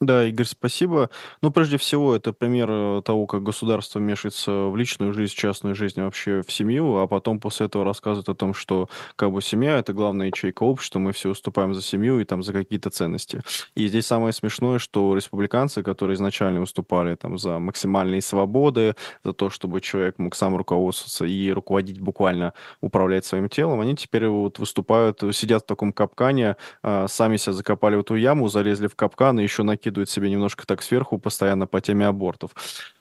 Да, 0.00 0.24
Игорь, 0.26 0.44
спасибо. 0.46 1.08
Ну, 1.40 1.50
прежде 1.50 1.78
всего, 1.78 2.14
это 2.14 2.32
пример 2.32 2.68
э, 2.70 3.02
того, 3.04 3.26
как 3.26 3.42
государство 3.42 4.00
вмешивается 4.00 4.66
в 4.66 4.76
личную 4.76 5.14
жизнь, 5.14 5.32
частную 5.34 5.74
жизнь, 5.74 6.02
вообще 6.02 6.42
в 6.42 6.52
семью, 6.52 6.96
а 6.98 7.06
потом 7.06 7.38
после 7.40 7.66
этого 7.66 7.84
рассказывает 7.84 8.28
о 8.28 8.34
том, 8.34 8.52
что 8.54 8.90
как 9.16 9.30
бы 9.30 9.40
семья– 9.40 9.78
это 9.78 9.92
главная 9.94 10.26
ячейка 10.26 10.64
общества, 10.64 10.98
мы 10.98 11.12
все 11.12 11.30
уступаем 11.30 11.74
за 11.74 11.80
семью 11.80 12.20
и 12.20 12.24
там 12.24 12.42
за 12.42 12.52
какие-то 12.52 12.90
ценности. 12.90 13.40
И 13.76 13.86
здесь 13.86 14.06
самое 14.06 14.32
смешное, 14.34 14.78
что 14.78 15.14
республиканцы, 15.16 15.82
которые 15.82 16.16
изначально 16.16 16.60
выступали 16.60 17.14
там 17.14 17.38
за 17.38 17.58
максимальные 17.58 18.20
свободы, 18.20 18.96
за 19.22 19.32
то, 19.32 19.48
чтобы 19.48 19.80
человек 19.80 20.18
мог 20.18 20.34
сам 20.34 20.56
руководствоваться 20.56 21.24
и 21.24 21.50
руководить 21.50 22.00
буквально, 22.00 22.52
управлять 22.82 23.24
своим 23.24 23.48
телом, 23.48 23.80
они 23.80 23.96
теперь 23.96 24.26
вот 24.26 24.58
выступают, 24.58 25.22
сидят 25.32 25.62
в 25.62 25.66
таком 25.66 25.92
капкане, 25.92 26.56
а, 26.82 27.06
сами 27.08 27.36
себя 27.38 27.52
закопали 27.54 27.96
в 27.96 28.00
эту 28.00 28.16
яму, 28.16 28.48
залезли 28.48 28.88
в 28.88 28.96
капкан 28.96 29.38
и 29.40 29.42
еще 29.42 29.62
накидывают 29.62 29.83
закидывает 29.84 30.08
себе 30.08 30.30
немножко 30.30 30.66
так 30.66 30.82
сверху 30.82 31.18
постоянно 31.18 31.66
по 31.66 31.80
теме 31.80 32.06
абортов. 32.06 32.52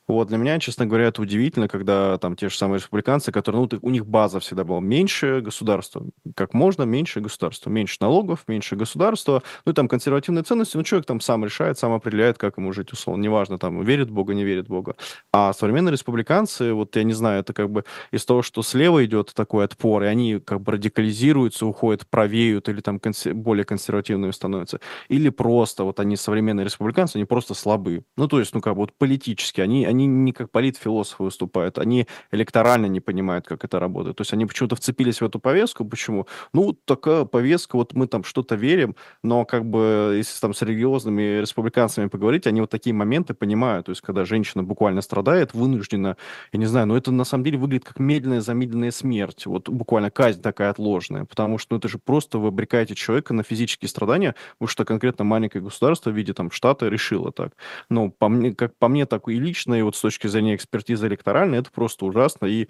Вот, 0.08 0.28
для 0.28 0.38
меня, 0.38 0.60
честно 0.60 0.86
говоря, 0.86 1.08
это 1.08 1.22
удивительно, 1.22 1.68
когда 1.68 2.18
там 2.18 2.36
те 2.36 2.50
же 2.50 2.58
самые 2.58 2.80
республиканцы, 2.80 3.32
которые, 3.32 3.62
ну, 3.72 3.80
у 3.82 3.90
них 3.90 4.06
база 4.06 4.40
всегда 4.42 4.66
была 4.66 4.82
меньше 4.82 5.40
государства, 5.40 6.06
как 6.36 6.54
можно 6.54 6.84
меньше 6.84 7.22
государства, 7.22 7.70
меньше 7.70 7.98
налогов, 8.02 8.44
меньше 8.48 8.76
государства, 8.76 9.44
ну, 9.66 9.72
и 9.72 9.76
там 9.76 9.88
консервативные 9.88 10.44
ценности, 10.44 10.76
ну, 10.76 10.84
человек 10.84 11.06
там 11.06 11.22
сам 11.22 11.46
решает, 11.46 11.78
сам 11.78 11.94
определяет, 11.94 12.38
как 12.38 12.58
ему 12.58 12.74
жить, 12.74 12.92
условно, 12.92 13.22
неважно, 13.22 13.58
там, 13.58 13.82
верит 13.84 14.10
в 14.10 14.14
Бога, 14.14 14.34
не 14.34 14.44
верит 14.44 14.66
в 14.66 14.70
Бога. 14.70 14.96
А 15.32 15.54
современные 15.54 15.94
республиканцы, 15.94 16.74
вот, 16.74 16.96
я 16.98 17.04
не 17.04 17.14
знаю, 17.14 17.40
это 17.40 17.54
как 17.54 17.70
бы 17.70 17.86
из 18.12 18.26
того, 18.26 18.42
что 18.42 18.62
слева 18.62 19.06
идет 19.06 19.32
такой 19.34 19.64
отпор, 19.64 20.04
и 20.04 20.08
они 20.08 20.40
как 20.40 20.62
бы 20.62 20.74
радикализируются, 20.74 21.66
уходят, 21.66 22.06
правеют, 22.08 22.68
или 22.68 22.82
там 22.82 23.00
консер... 23.00 23.34
более 23.34 23.64
консервативными 23.64 24.32
становятся, 24.32 24.82
или 25.08 25.30
просто, 25.30 25.86
вот 25.86 26.02
они 26.02 26.18
современные 26.18 26.66
республиканцы, 26.66 27.16
они 27.16 27.26
просто 27.26 27.54
слабы. 27.54 28.04
Ну, 28.18 28.28
то 28.28 28.40
есть, 28.40 28.54
ну, 28.54 28.60
как 28.60 28.74
бы 28.74 28.82
вот 28.82 28.92
политически, 28.98 29.62
они 29.62 29.86
они 29.94 30.08
не 30.08 30.34
как 30.34 30.52
политфилософы 30.52 31.24
выступают, 31.24 31.78
они 31.78 32.08
электорально 32.32 32.88
не 32.88 33.00
понимают, 33.00 33.46
как 33.46 33.64
это 33.64 33.80
работает. 33.80 34.18
То 34.18 34.22
есть 34.22 34.34
они 34.34 34.46
почему-то 34.46 34.76
вцепились 34.76 35.22
в 35.22 35.26
эту 35.26 35.40
повестку. 35.40 35.86
Почему? 35.86 36.28
Ну, 36.54 36.74
такая 36.74 37.26
повестка, 37.26 37.78
вот 37.78 37.94
мы 37.94 38.08
там 38.08 38.24
что-то 38.24 38.56
верим, 38.56 38.96
но 39.24 39.46
как 39.46 39.66
бы 39.66 40.16
если 40.18 40.40
там 40.40 40.54
с 40.54 40.62
религиозными 40.62 41.42
республиканцами 41.42 42.08
поговорить, 42.08 42.48
они 42.48 42.62
вот 42.62 42.70
такие 42.70 42.94
моменты 42.94 43.34
понимают. 43.34 43.86
То 43.86 43.92
есть 43.92 44.02
когда 44.02 44.26
женщина 44.26 44.64
буквально 44.64 45.02
страдает, 45.02 45.54
вынуждена, 45.54 46.18
я 46.52 46.60
не 46.60 46.66
знаю, 46.66 46.88
но 46.88 46.98
это 46.98 47.12
на 47.12 47.24
самом 47.24 47.44
деле 47.44 47.58
выглядит 47.58 47.86
как 47.86 48.00
медленная, 48.00 48.42
замедленная 48.42 48.92
смерть. 48.92 49.46
Вот 49.46 49.70
буквально 49.70 50.10
казнь 50.12 50.42
такая 50.42 50.70
отложенная. 50.70 51.26
Потому 51.26 51.58
что 51.58 51.74
ну, 51.74 51.80
это 51.80 51.88
же 51.88 51.98
просто 51.98 52.38
вы 52.38 52.50
обрекаете 52.50 52.96
человека 52.96 53.34
на 53.34 53.44
физические 53.44 53.90
страдания, 53.90 54.36
потому 54.54 54.68
что 54.68 54.86
конкретно 54.86 55.24
маленькое 55.24 55.64
государство 55.64 56.10
в 56.10 56.16
виде 56.16 56.34
там 56.34 56.52
штата 56.52 56.90
решило 56.90 57.32
так. 57.32 57.54
Но 57.90 58.10
по 58.10 58.30
мне, 58.30 58.54
как 58.54 58.76
по 58.78 58.88
мне, 58.88 59.06
так 59.06 59.28
и 59.30 59.40
лично, 59.40 59.76
и 59.76 59.82
вот 59.84 59.96
с 59.96 60.02
точки 60.02 60.28
зрения 60.28 60.56
экспертизы 60.56 61.08
электоральной, 61.08 61.60
это 61.60 61.72
просто 61.72 62.06
ужасно. 62.06 62.46
И 62.46 62.68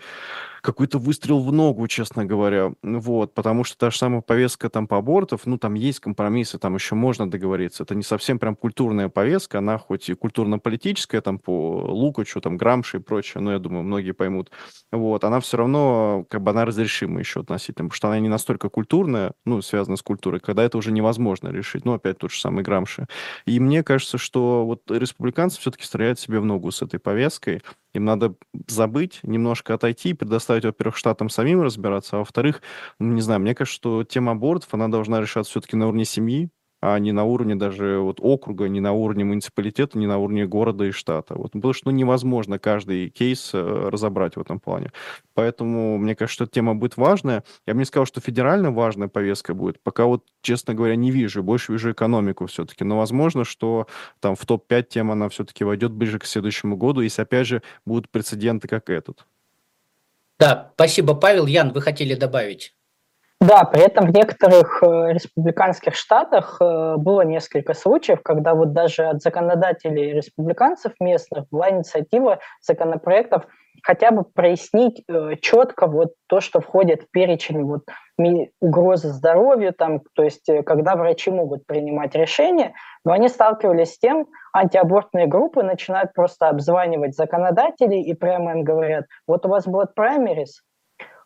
какой-то 0.63 0.97
выстрел 0.97 1.41
в 1.41 1.51
ногу, 1.51 1.87
честно 1.89 2.25
говоря. 2.25 2.73
Вот, 2.81 3.33
потому 3.33 3.65
что 3.65 3.77
та 3.77 3.91
же 3.91 3.97
самая 3.97 4.21
повестка 4.21 4.69
там 4.69 4.87
по 4.87 4.97
абортов, 4.97 5.41
ну, 5.45 5.57
там 5.57 5.73
есть 5.73 5.99
компромиссы, 5.99 6.57
там 6.57 6.75
еще 6.75 6.95
можно 6.95 7.29
договориться. 7.29 7.83
Это 7.83 7.95
не 7.95 8.03
совсем 8.03 8.39
прям 8.39 8.55
культурная 8.55 9.09
повестка, 9.09 9.57
она 9.57 9.77
хоть 9.77 10.09
и 10.09 10.13
культурно-политическая, 10.13 11.19
там 11.19 11.37
по 11.37 11.81
Лукачу, 11.81 12.39
там 12.39 12.55
Грамши 12.55 12.97
и 12.97 12.99
прочее, 13.01 13.41
но 13.41 13.51
я 13.51 13.59
думаю, 13.59 13.83
многие 13.83 14.13
поймут. 14.13 14.51
Вот, 14.93 15.25
она 15.25 15.41
все 15.41 15.57
равно, 15.57 16.25
как 16.29 16.41
бы, 16.41 16.51
она 16.51 16.63
разрешима 16.63 17.19
еще 17.19 17.41
относительно, 17.41 17.89
потому 17.89 17.97
что 17.97 18.07
она 18.07 18.19
не 18.19 18.29
настолько 18.29 18.69
культурная, 18.69 19.33
ну, 19.45 19.61
связана 19.61 19.97
с 19.97 20.01
культурой, 20.01 20.39
когда 20.39 20.63
это 20.63 20.77
уже 20.77 20.93
невозможно 20.93 21.49
решить. 21.49 21.83
Ну, 21.83 21.91
опять 21.93 22.19
тот 22.19 22.31
же 22.31 22.39
самый 22.39 22.63
Грамши. 22.63 23.07
И 23.45 23.59
мне 23.59 23.83
кажется, 23.83 24.17
что 24.17 24.65
вот 24.65 24.89
республиканцы 24.89 25.59
все-таки 25.59 25.83
стреляют 25.83 26.19
себе 26.21 26.39
в 26.39 26.45
ногу 26.45 26.71
с 26.71 26.81
этой 26.81 26.99
повесткой. 26.99 27.61
Им 27.93 28.05
надо 28.05 28.35
забыть, 28.67 29.19
немножко 29.23 29.75
отойти 29.75 30.13
предоставить, 30.13 30.65
во-первых, 30.65 30.97
штатам 30.97 31.29
самим 31.29 31.61
разбираться, 31.61 32.15
а 32.17 32.19
во-вторых, 32.19 32.61
ну, 32.99 33.13
не 33.13 33.21
знаю, 33.21 33.41
мне 33.41 33.53
кажется, 33.55 33.75
что 33.75 34.03
тема 34.03 34.31
абортов, 34.31 34.73
она 34.73 34.87
должна 34.87 35.21
решаться 35.21 35.51
все-таки 35.51 35.75
на 35.75 35.87
уровне 35.87 36.05
семьи, 36.05 36.49
а 36.85 36.99
не 36.99 37.13
на 37.13 37.23
уровне 37.23 37.55
даже 37.55 37.99
вот 37.99 38.17
округа, 38.19 38.67
не 38.67 38.81
на 38.81 38.91
уровне 38.91 39.23
муниципалитета, 39.23 39.97
не 39.97 40.05
на 40.05 40.17
уровне 40.17 40.45
города 40.45 40.83
и 40.83 40.91
штата. 40.91 41.33
Вот, 41.33 41.53
потому 41.53 41.73
что 41.73 41.89
ну, 41.89 41.95
невозможно 41.95 42.59
каждый 42.59 43.09
кейс 43.09 43.51
э, 43.53 43.89
разобрать 43.89 44.35
в 44.35 44.41
этом 44.41 44.59
плане. 44.59 44.91
Поэтому 45.33 45.97
мне 45.97 46.13
кажется, 46.13 46.33
что 46.33 46.43
эта 46.43 46.55
тема 46.55 46.75
будет 46.75 46.97
важная. 46.97 47.45
Я 47.65 47.73
бы 47.73 47.79
не 47.79 47.85
сказал, 47.85 48.05
что 48.05 48.19
федерально 48.19 48.71
важная 48.71 49.07
повестка 49.07 49.53
будет. 49.53 49.81
Пока 49.81 50.03
вот, 50.03 50.25
честно 50.41 50.73
говоря, 50.73 50.97
не 50.97 51.09
вижу. 51.09 51.41
Больше 51.41 51.71
вижу 51.71 51.93
экономику 51.93 52.47
все-таки. 52.47 52.83
Но 52.83 52.97
возможно, 52.97 53.45
что 53.45 53.87
там 54.19 54.35
в 54.35 54.45
топ-5 54.45 54.83
тема 54.89 55.13
она 55.13 55.29
все-таки 55.29 55.63
войдет 55.63 55.93
ближе 55.93 56.19
к 56.19 56.25
следующему 56.25 56.75
году, 56.75 56.99
если, 56.99 57.21
опять 57.21 57.47
же, 57.47 57.61
будут 57.85 58.09
прецеденты, 58.09 58.67
как 58.67 58.89
этот. 58.89 59.25
Да, 60.37 60.71
спасибо, 60.73 61.15
Павел. 61.15 61.45
Ян, 61.45 61.71
вы 61.71 61.79
хотели 61.79 62.13
добавить? 62.13 62.75
Да, 63.41 63.65
при 63.65 63.81
этом 63.81 64.05
в 64.07 64.13
некоторых 64.15 64.81
э, 64.81 65.11
республиканских 65.11 65.95
штатах 65.95 66.57
э, 66.61 66.95
было 66.97 67.21
несколько 67.21 67.73
случаев, 67.73 68.21
когда 68.23 68.55
вот 68.55 68.71
даже 68.71 69.03
от 69.03 69.21
законодателей 69.21 70.13
республиканцев 70.13 70.93
местных 71.01 71.49
была 71.51 71.69
инициатива 71.71 72.39
законопроектов 72.61 73.45
хотя 73.81 74.11
бы 74.11 74.23
прояснить 74.23 75.03
э, 75.09 75.35
четко 75.41 75.87
вот 75.87 76.13
то, 76.27 76.39
что 76.39 76.61
входит 76.61 77.01
в 77.01 77.11
перечень 77.11 77.63
вот 77.63 77.81
угрозы 78.61 79.09
здоровью, 79.09 79.73
там, 79.73 80.01
то 80.13 80.23
есть 80.23 80.47
когда 80.65 80.95
врачи 80.95 81.29
могут 81.29 81.65
принимать 81.65 82.15
решения, 82.15 82.73
но 83.03 83.11
они 83.11 83.27
сталкивались 83.27 83.95
с 83.95 83.99
тем, 83.99 84.27
антиабортные 84.55 85.27
группы 85.27 85.63
начинают 85.63 86.13
просто 86.13 86.47
обзванивать 86.47 87.15
законодателей 87.15 88.03
и 88.03 88.13
прямо 88.13 88.51
им 88.51 88.63
говорят, 88.63 89.05
вот 89.27 89.45
у 89.45 89.49
вас 89.49 89.67
будет 89.67 89.95
праймерис, 89.95 90.61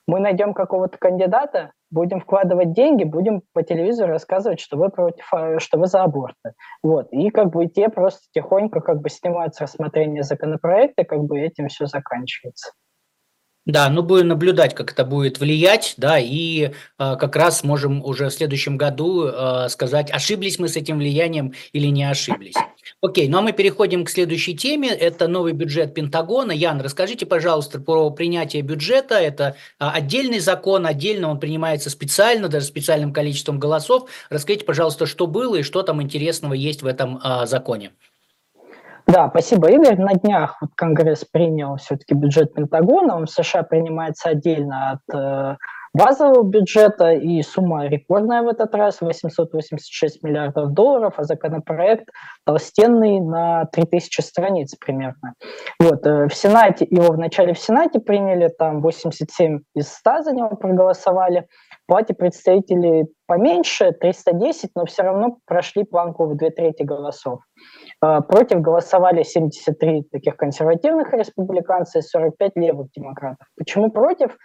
мы 0.08 0.20
найдем 0.20 0.54
какого-то 0.54 0.98
кандидата, 0.98 1.72
будем 1.90 2.20
вкладывать 2.20 2.74
деньги, 2.74 3.04
будем 3.04 3.42
по 3.54 3.64
телевизору 3.64 4.12
рассказывать, 4.12 4.60
что 4.60 4.78
вы 4.78 4.90
против, 4.90 5.26
а, 5.34 5.60
что 5.60 5.78
вы 5.78 5.88
за 5.88 6.04
аборты. 6.04 6.54
Вот. 6.84 7.08
И 7.12 7.30
как 7.30 7.52
бы 7.52 7.68
те 7.68 7.90
просто 7.90 8.22
тихонько 8.34 8.82
как 8.82 9.02
бы 9.02 9.10
снимают 9.10 9.56
с 9.56 9.62
рассмотрения 9.62 10.24
законопроекта, 10.24 11.04
как 11.04 11.24
бы 11.24 11.40
этим 11.40 11.68
все 11.68 11.86
заканчивается. 11.86 12.72
Да, 13.68 13.90
ну 13.90 14.02
будем 14.02 14.30
наблюдать, 14.30 14.74
как 14.74 14.94
это 14.94 15.04
будет 15.04 15.40
влиять, 15.40 15.96
да, 15.98 16.18
и 16.18 16.72
э, 16.72 16.72
как 16.98 17.36
раз 17.36 17.66
можем 17.66 18.02
уже 18.02 18.30
в 18.30 18.34
следующем 18.34 18.78
году 18.78 19.26
э, 19.28 19.68
сказать, 19.68 20.10
ошиблись 20.10 20.58
мы 20.58 20.70
с 20.70 20.78
этим 20.78 21.00
влиянием 21.00 21.54
или 21.74 21.88
не 21.88 22.06
ошиблись. 22.06 22.56
Окей, 23.02 23.28
ну 23.28 23.40
а 23.40 23.42
мы 23.42 23.52
переходим 23.52 24.06
к 24.06 24.10
следующей 24.10 24.56
теме. 24.56 24.88
Это 24.88 25.28
новый 25.28 25.52
бюджет 25.52 25.94
Пентагона. 25.94 26.54
Ян, 26.54 26.80
расскажите, 26.80 27.26
пожалуйста, 27.26 27.82
про 27.82 28.10
принятие 28.10 28.62
бюджета. 28.62 29.16
Это 29.16 29.58
а, 29.80 29.92
отдельный 29.92 30.40
закон, 30.40 30.86
отдельно 30.86 31.30
он 31.30 31.38
принимается 31.38 31.90
специально, 31.90 32.48
даже 32.48 32.66
специальным 32.66 33.12
количеством 33.12 33.60
голосов. 33.60 34.10
Расскажите, 34.30 34.64
пожалуйста, 34.64 35.06
что 35.06 35.28
было 35.28 35.58
и 35.58 35.64
что 35.64 35.84
там 35.84 36.02
интересного 36.02 36.54
есть 36.54 36.84
в 36.84 36.88
этом 36.88 37.20
а, 37.22 37.46
законе. 37.46 37.92
Да, 39.08 39.30
спасибо, 39.30 39.72
Игорь. 39.72 39.98
На 39.98 40.16
днях 40.16 40.58
вот 40.60 40.72
Конгресс 40.76 41.24
принял 41.24 41.78
все-таки 41.78 42.14
бюджет 42.14 42.54
Пентагона. 42.54 43.16
Он 43.16 43.26
в 43.26 43.30
США 43.30 43.64
принимается 43.64 44.30
отдельно 44.30 44.92
от 44.92 45.16
э, 45.16 45.56
базового 45.98 46.44
бюджета, 46.44 47.12
и 47.12 47.42
сумма 47.42 47.88
рекордная 47.88 48.44
в 48.44 48.48
этот 48.48 48.74
раз– 48.76 49.02
886 49.02 50.24
миллиардов 50.24 50.74
долларов, 50.74 51.16
а 51.18 51.24
законопроект 51.24 52.10
толстенный 52.46 53.20
на 53.20 53.66
3000 53.66 54.22
страниц 54.22 54.76
примерно. 54.76 55.34
Вот, 55.80 56.06
э, 56.06 56.28
в 56.28 56.34
Сенате, 56.34 56.86
его 56.90 57.14
вначале 57.14 57.54
в 57.54 57.60
Сенате 57.60 58.00
приняли, 58.00 58.50
там 58.50 58.82
87 58.82 59.60
из 59.76 59.88
100 59.90 60.22
за 60.22 60.34
него 60.34 60.50
проголосовали, 60.50 61.48
в 61.84 61.88
Палате 61.88 62.14
представителей 62.14 63.06
поменьше, 63.28 63.92
310, 63.92 64.72
но 64.76 64.86
все 64.86 65.04
равно 65.04 65.38
прошли 65.46 65.84
планку 65.84 66.26
в 66.26 66.36
две 66.36 66.50
трети 66.50 66.84
голосов. 66.84 67.40
А, 68.02 68.22
против 68.22 68.60
голосовали 68.60 69.24
73 69.24 70.04
таких 70.12 70.36
консервативных 70.36 71.14
республиканцев 71.14 72.04
и 72.04 72.08
45 72.08 72.52
левых 72.56 72.92
демократов. 72.92 73.48
Почему 73.56 73.90
против? 73.90 74.38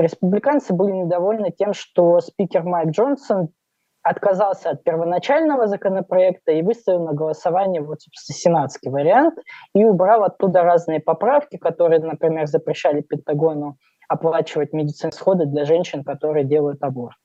Республиканцы 0.00 0.72
были 0.72 0.92
недовольны 0.92 1.50
тем, 1.50 1.74
что 1.74 2.20
спикер 2.20 2.62
Майк 2.62 2.90
Джонсон 2.90 3.50
отказался 4.02 4.70
от 4.70 4.82
первоначального 4.82 5.66
законопроекта 5.66 6.52
и 6.52 6.62
выставил 6.62 7.04
на 7.04 7.12
голосование 7.12 7.82
вот, 7.82 8.00
собственно, 8.00 8.36
сенатский 8.36 8.90
вариант 8.90 9.34
и 9.74 9.84
убрал 9.84 10.24
оттуда 10.24 10.62
разные 10.62 11.00
поправки, 11.00 11.58
которые, 11.58 12.00
например, 12.00 12.46
запрещали 12.46 13.02
Пентагону 13.02 13.76
оплачивать 14.08 14.72
медицинские 14.72 15.10
расходы 15.10 15.46
для 15.46 15.64
женщин, 15.66 16.02
которые 16.02 16.44
делают 16.44 16.82
аборт. 16.82 17.16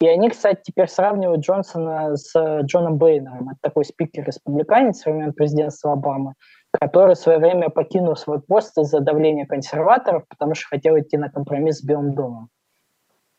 И 0.00 0.08
они, 0.08 0.30
кстати, 0.30 0.60
теперь 0.64 0.88
сравнивают 0.88 1.42
Джонсона 1.42 2.16
с 2.16 2.32
Джоном 2.62 2.96
Бейнером. 2.96 3.50
Это 3.50 3.58
такой 3.62 3.84
спикер-республиканец 3.84 5.04
времен 5.04 5.32
президентства 5.32 5.92
Обамы, 5.92 6.34
который 6.78 7.14
в 7.14 7.18
свое 7.18 7.38
время 7.38 7.68
покинул 7.68 8.16
свой 8.16 8.40
пост 8.40 8.76
из-за 8.78 9.00
давления 9.00 9.46
консерваторов, 9.46 10.24
потому 10.28 10.54
что 10.54 10.68
хотел 10.68 10.98
идти 10.98 11.16
на 11.16 11.30
компромисс 11.30 11.78
с 11.78 11.84
Белым 11.84 12.14
домом. 12.14 12.48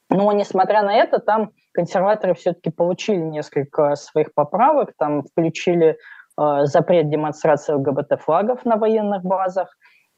Но, 0.09 0.32
несмотря 0.34 0.84
на 0.84 0.93
это, 0.93 1.19
там 1.19 1.51
консерваторы 1.71 2.34
все-таки 2.34 2.69
получили 2.69 3.21
несколько 3.21 3.95
своих 3.95 4.34
поправок, 4.34 4.91
там 4.97 5.23
включили 5.23 5.97
э, 6.38 6.65
запрет 6.65 7.09
демонстрации 7.09 7.73
ЛГБТ-флагов 7.73 8.65
на 8.65 8.75
военных 8.75 9.23
базах 9.23 9.69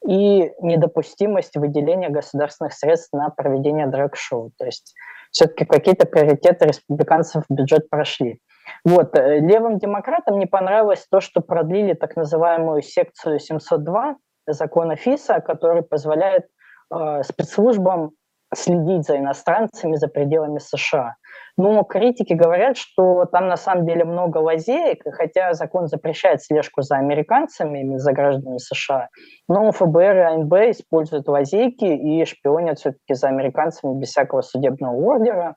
и 0.04 0.52
недопустимость 0.60 1.56
выделения 1.56 2.08
государственных 2.08 2.72
средств 2.72 3.12
на 3.12 3.30
проведение 3.30 3.86
драг-шоу. 3.86 4.50
То 4.58 4.66
есть 4.66 4.94
все-таки 5.30 5.64
какие-то 5.64 6.06
приоритеты 6.06 6.66
республиканцев 6.66 7.44
в 7.48 7.54
бюджет 7.54 7.88
прошли. 7.88 8.40
Вот. 8.84 9.16
Э, 9.16 9.40
левым 9.40 9.78
демократам 9.78 10.38
не 10.38 10.46
понравилось 10.46 11.06
то, 11.10 11.20
что 11.20 11.40
продлили 11.40 11.94
так 11.94 12.16
называемую 12.16 12.82
секцию 12.82 13.38
702 13.38 14.16
закона 14.46 14.96
ФИСа, 14.96 15.40
который 15.40 15.82
позволяет 15.82 16.46
э, 16.92 17.22
спецслужбам 17.22 18.12
следить 18.54 19.04
за 19.06 19.18
иностранцами 19.18 19.96
за 19.96 20.08
пределами 20.08 20.58
США. 20.58 21.14
Но 21.56 21.84
критики 21.84 22.32
говорят, 22.32 22.76
что 22.76 23.26
там 23.26 23.48
на 23.48 23.56
самом 23.56 23.86
деле 23.86 24.04
много 24.04 24.38
лазеек, 24.38 25.02
хотя 25.12 25.54
закон 25.54 25.86
запрещает 25.86 26.42
слежку 26.42 26.82
за 26.82 26.96
американцами, 26.96 27.96
за 27.96 28.12
гражданами 28.12 28.58
США, 28.58 29.08
но 29.48 29.70
ФБР 29.70 30.16
и 30.16 30.20
АНБ 30.20 30.52
используют 30.70 31.28
лазейки 31.28 31.84
и 31.84 32.24
шпионят 32.24 32.78
все-таки 32.78 33.14
за 33.14 33.28
американцами 33.28 33.98
без 33.98 34.08
всякого 34.08 34.40
судебного 34.40 34.96
ордера. 34.96 35.56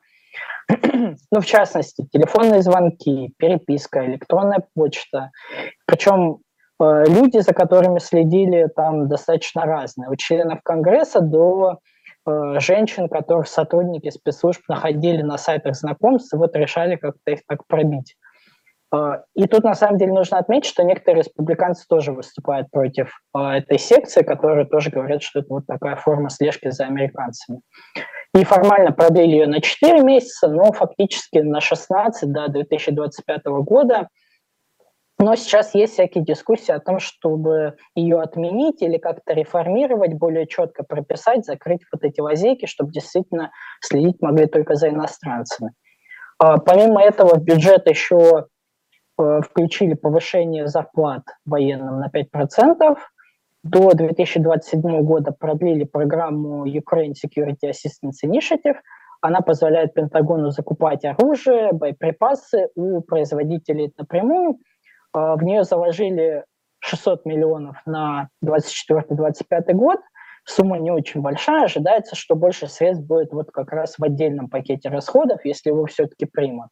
ну, 1.31 1.41
в 1.41 1.45
частности, 1.45 2.07
телефонные 2.11 2.61
звонки, 2.61 3.33
переписка, 3.37 4.05
электронная 4.05 4.63
почта. 4.73 5.31
Причем 5.85 6.39
э, 6.81 7.05
люди, 7.07 7.39
за 7.39 7.53
которыми 7.53 7.99
следили, 7.99 8.67
там 8.75 9.07
достаточно 9.07 9.65
разные. 9.65 10.09
От 10.09 10.17
членов 10.17 10.61
Конгресса 10.63 11.21
до 11.21 11.79
Э, 12.27 12.59
женщин, 12.59 13.07
которых 13.07 13.47
сотрудники 13.47 14.09
спецслужб 14.09 14.61
находили 14.67 15.21
на 15.21 15.37
сайтах 15.37 15.75
знакомств, 15.75 16.33
и 16.33 16.37
вот 16.37 16.55
решали 16.57 16.97
как-то 16.97 17.31
их 17.31 17.39
так 17.47 17.65
пробить. 17.67 18.17
Э, 18.93 19.21
и 19.35 19.47
тут 19.47 19.63
на 19.63 19.73
самом 19.73 19.97
деле 19.97 20.13
нужно 20.13 20.37
отметить, 20.37 20.69
что 20.69 20.83
некоторые 20.83 21.23
республиканцы 21.23 21.85
тоже 21.87 22.11
выступают 22.11 22.69
против 22.71 23.19
э, 23.35 23.39
этой 23.39 23.79
секции, 23.79 24.23
которые 24.23 24.65
тоже 24.65 24.89
говорят, 24.89 25.23
что 25.23 25.39
это 25.39 25.47
вот 25.49 25.65
такая 25.67 25.95
форма 25.95 26.29
слежки 26.29 26.69
за 26.69 26.85
американцами. 26.85 27.61
И 28.35 28.43
формально 28.43 28.91
продлили 28.91 29.31
ее 29.31 29.47
на 29.47 29.61
4 29.61 30.01
месяца, 30.01 30.47
но 30.47 30.71
фактически 30.71 31.37
на 31.39 31.61
16 31.61 32.31
до 32.31 32.47
2025 32.49 33.45
года– 33.45 34.07
но 35.19 35.35
сейчас 35.35 35.73
есть 35.73 35.93
всякие 35.93 36.23
дискуссии 36.23 36.71
о 36.71 36.79
том, 36.79 36.99
чтобы 36.99 37.75
ее 37.95 38.21
отменить 38.21 38.83
или 38.83 38.97
как-то 38.97 39.33
реформировать, 39.33 40.13
более 40.13 40.45
четко 40.45 40.83
прописать, 40.83 41.43
закрыть 41.43 41.81
вот 41.91 42.03
эти 42.03 42.19
лазейки, 42.19 42.67
чтобы 42.67 42.91
действительно 42.91 43.51
следить 43.81 44.21
могли 44.21 44.45
только 44.45 44.75
за 44.75 44.89
иностранцами. 44.89 45.71
А, 46.37 46.59
помимо 46.59 47.01
этого 47.01 47.35
в 47.35 47.43
бюджет 47.43 47.89
еще 47.89 48.45
включили 49.17 49.93
повышение 49.93 50.67
зарплат 50.67 51.23
военным 51.45 51.99
на 51.99 52.09
5%. 52.09 52.97
До 53.63 53.91
2027 53.91 55.01
года 55.01 55.31
продлили 55.31 55.83
программу 55.83 56.65
Ukraine 56.65 57.13
Security 57.13 57.71
Assistance 57.71 58.23
Initiative. 58.25 58.77
Она 59.21 59.41
позволяет 59.41 59.93
Пентагону 59.93 60.51
закупать 60.51 61.03
оружие, 61.03 61.73
боеприпасы 61.73 62.69
у 62.75 63.01
производителей 63.01 63.91
напрямую– 63.97 64.59
а, 65.17 65.35
в 65.35 65.43
нее 65.43 65.63
заложили 65.63 66.45
600 66.79 67.25
миллионов 67.25 67.77
на 67.85 68.29
24-25 68.45 69.73
год. 69.73 69.99
Сумма 70.45 70.79
не 70.79 70.91
очень 70.91 71.21
большая. 71.21 71.65
Ожидается, 71.65 72.15
что 72.15 72.35
больше 72.35 72.67
средств 72.67 73.05
будет 73.05 73.33
вот 73.33 73.51
как 73.51 73.71
раз 73.71 73.95
в 73.97 74.03
отдельном 74.03 74.49
пакете 74.49 74.89
расходов, 74.89 75.43
если 75.43 75.69
его 75.69 75.85
все-таки 75.85 76.25
примут. 76.25 76.69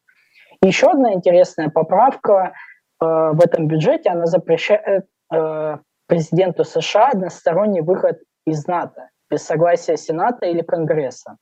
Еще 0.62 0.88
одна 0.88 1.12
интересная 1.12 1.68
поправка 1.68 2.52
э, 3.00 3.04
в 3.04 3.40
этом 3.40 3.68
бюджете, 3.68 4.10
она 4.10 4.26
запрещает 4.26 5.06
э, 5.32 5.76
президенту 6.06 6.64
США 6.64 7.10
односторонний 7.10 7.80
выход 7.80 8.18
из 8.46 8.66
НАТО 8.66 9.10
без 9.30 9.42
согласия 9.42 9.96
Сената 9.96 10.46
или 10.46 10.62
Конгресса. 10.62 11.36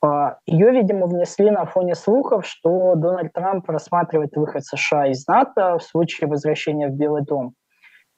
А, 0.00 0.38
Ее, 0.46 0.70
видимо, 0.70 1.06
внесли 1.06 1.50
на 1.50 1.64
фоне 1.64 1.94
слухов, 1.94 2.46
что 2.46 2.94
Дональд 2.94 3.32
Трамп 3.32 3.68
рассматривает 3.68 4.36
выход 4.36 4.64
США 4.64 5.08
из 5.08 5.26
НАТО 5.26 5.78
в 5.78 5.82
случае 5.82 6.28
возвращения 6.28 6.88
в 6.88 6.92
Белый 6.92 7.24
дом. 7.24 7.54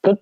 Тут 0.01 0.21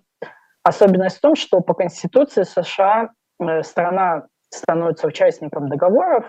особенность 0.63 1.17
в 1.17 1.21
том, 1.21 1.35
что 1.35 1.61
по 1.61 1.73
Конституции 1.73 2.43
США 2.43 3.09
э, 3.39 3.63
страна 3.63 4.27
становится 4.49 5.07
участником 5.07 5.69
договоров, 5.69 6.25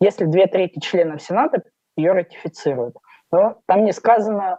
если 0.00 0.24
две 0.26 0.46
трети 0.46 0.78
членов 0.78 1.22
Сената 1.22 1.62
ее 1.96 2.12
ратифицируют. 2.12 2.96
Но 3.32 3.58
там 3.66 3.84
не 3.84 3.92
сказано, 3.92 4.58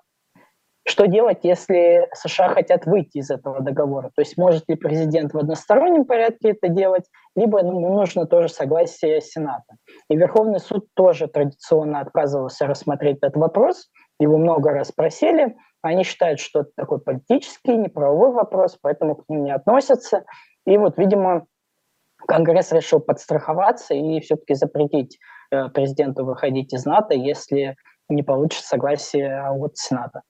что 0.87 1.05
делать, 1.07 1.39
если 1.43 2.07
США 2.13 2.49
хотят 2.49 2.85
выйти 2.85 3.17
из 3.17 3.29
этого 3.29 3.61
договора? 3.61 4.11
То 4.15 4.21
есть 4.21 4.37
может 4.37 4.67
ли 4.67 4.75
президент 4.75 5.33
в 5.33 5.37
одностороннем 5.37 6.05
порядке 6.05 6.51
это 6.51 6.67
делать, 6.67 7.03
либо 7.35 7.59
ему 7.59 7.93
нужно 7.93 8.25
тоже 8.25 8.49
согласие 8.49 9.21
Сената. 9.21 9.75
И 10.09 10.15
Верховный 10.15 10.59
суд 10.59 10.87
тоже 10.95 11.27
традиционно 11.27 11.99
отказывался 11.99 12.65
рассмотреть 12.65 13.17
этот 13.21 13.35
вопрос, 13.35 13.89
его 14.19 14.37
много 14.37 14.71
раз 14.71 14.91
просили, 14.91 15.55
они 15.81 16.03
считают, 16.03 16.39
что 16.39 16.61
это 16.61 16.71
такой 16.75 16.99
политический, 16.99 17.77
неправовой 17.77 18.31
вопрос, 18.31 18.77
поэтому 18.81 19.15
к 19.15 19.29
ним 19.29 19.43
не 19.45 19.51
относятся. 19.53 20.25
И 20.65 20.77
вот, 20.77 20.97
видимо, 20.97 21.45
Конгресс 22.27 22.71
решил 22.71 22.99
подстраховаться 22.99 23.93
и 23.93 24.19
все-таки 24.19 24.55
запретить 24.55 25.19
э, 25.51 25.69
президенту 25.69 26.25
выходить 26.25 26.73
из 26.73 26.85
НАТО, 26.85 27.13
если 27.13 27.75
не 28.09 28.23
получит 28.23 28.63
согласие 28.63 29.41
от 29.49 29.77
Сената. 29.77 30.21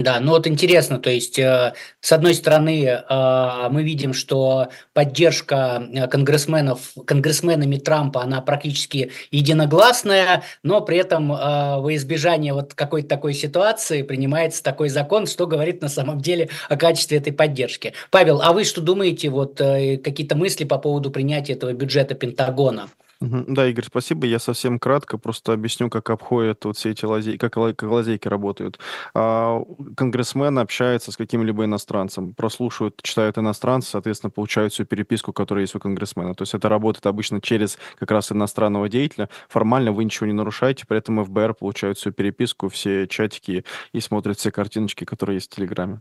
Да, 0.00 0.18
ну 0.18 0.32
вот 0.32 0.46
интересно, 0.46 0.98
то 0.98 1.10
есть, 1.10 1.38
э, 1.38 1.74
с 2.00 2.12
одной 2.12 2.34
стороны, 2.34 2.86
э, 2.86 3.68
мы 3.70 3.82
видим, 3.82 4.14
что 4.14 4.68
поддержка 4.94 5.86
э, 5.92 6.08
конгрессменов, 6.08 6.94
конгрессменами 7.06 7.76
Трампа, 7.76 8.22
она 8.22 8.40
практически 8.40 9.12
единогласная, 9.30 10.42
но 10.62 10.80
при 10.80 10.96
этом 10.96 11.28
во 11.28 11.94
избежание 11.94 12.54
вот 12.54 12.72
какой-то 12.72 13.08
такой 13.08 13.34
ситуации 13.34 14.00
принимается 14.00 14.62
такой 14.62 14.88
закон, 14.88 15.26
что 15.26 15.46
говорит 15.46 15.82
на 15.82 15.88
самом 15.88 16.20
деле 16.22 16.48
о 16.70 16.76
качестве 16.76 17.18
этой 17.18 17.34
поддержки. 17.34 17.92
Павел, 18.10 18.40
а 18.40 18.52
вы 18.54 18.64
что 18.64 18.80
думаете, 18.80 19.28
вот 19.28 19.58
какие-то 19.58 20.34
мысли 20.34 20.64
по 20.64 20.78
поводу 20.78 21.10
принятия 21.10 21.52
этого 21.52 21.72
бюджета 21.74 22.14
Пентагона? 22.14 22.88
Да, 23.22 23.66
Игорь, 23.68 23.84
спасибо. 23.84 24.26
Я 24.26 24.38
совсем 24.38 24.78
кратко 24.78 25.18
просто 25.18 25.52
объясню, 25.52 25.90
как 25.90 26.08
обходят 26.08 26.64
вот 26.64 26.78
все 26.78 26.90
эти 26.90 27.04
лазейки, 27.04 27.36
как, 27.36 27.56
ла- 27.58 27.74
как 27.74 27.90
лазейки 27.90 28.26
работают. 28.28 28.78
А, 29.14 29.62
конгрессмен 29.94 30.58
общается 30.58 31.12
с 31.12 31.18
каким-либо 31.18 31.66
иностранцем, 31.66 32.32
прослушивают, 32.32 32.98
читают 33.02 33.36
иностранцы, 33.36 33.90
соответственно, 33.90 34.30
получают 34.30 34.72
всю 34.72 34.86
переписку, 34.86 35.34
которая 35.34 35.64
есть 35.64 35.74
у 35.74 35.78
конгрессмена. 35.80 36.34
То 36.34 36.42
есть 36.42 36.54
это 36.54 36.70
работает 36.70 37.04
обычно 37.06 37.42
через 37.42 37.76
как 37.98 38.10
раз 38.10 38.32
иностранного 38.32 38.88
деятеля. 38.88 39.28
Формально 39.50 39.92
вы 39.92 40.04
ничего 40.04 40.26
не 40.26 40.32
нарушаете, 40.32 40.86
при 40.86 40.96
этом 40.96 41.22
ФБР 41.22 41.54
получают 41.54 41.98
всю 41.98 42.12
переписку, 42.12 42.70
все 42.70 43.06
чатики 43.06 43.66
и 43.92 44.00
смотрят 44.00 44.38
все 44.38 44.50
картиночки, 44.50 45.04
которые 45.04 45.36
есть 45.36 45.52
в 45.52 45.56
Телеграме. 45.56 46.00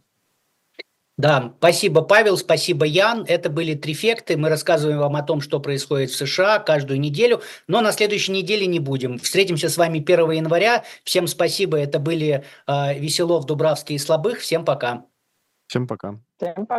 Да, 1.19 1.53
спасибо, 1.57 2.01
Павел, 2.01 2.37
спасибо, 2.37 2.85
Ян. 2.85 3.25
Это 3.27 3.49
были 3.49 3.73
трифекты. 3.73 4.37
Мы 4.37 4.47
рассказываем 4.47 4.99
вам 4.99 5.17
о 5.17 5.21
том, 5.21 5.41
что 5.41 5.59
происходит 5.59 6.11
в 6.11 6.15
США 6.15 6.59
каждую 6.59 6.97
неделю, 7.01 7.41
но 7.67 7.81
на 7.81 7.91
следующей 7.91 8.31
неделе 8.31 8.65
не 8.67 8.79
будем. 8.79 9.19
Встретимся 9.19 9.67
с 9.67 9.75
вами 9.75 9.99
1 9.99 10.31
января. 10.31 10.85
Всем 11.03 11.27
спасибо. 11.27 11.77
Это 11.77 11.99
были 11.99 12.45
э, 12.67 12.99
Веселов, 12.99 13.45
Дубравский 13.45 13.95
и 13.95 13.99
Слабых. 13.99 14.39
Всем 14.39 14.63
пока. 14.63 15.03
Всем 15.67 15.87
пока. 15.87 16.21
Всем 16.37 16.65
пока. 16.65 16.77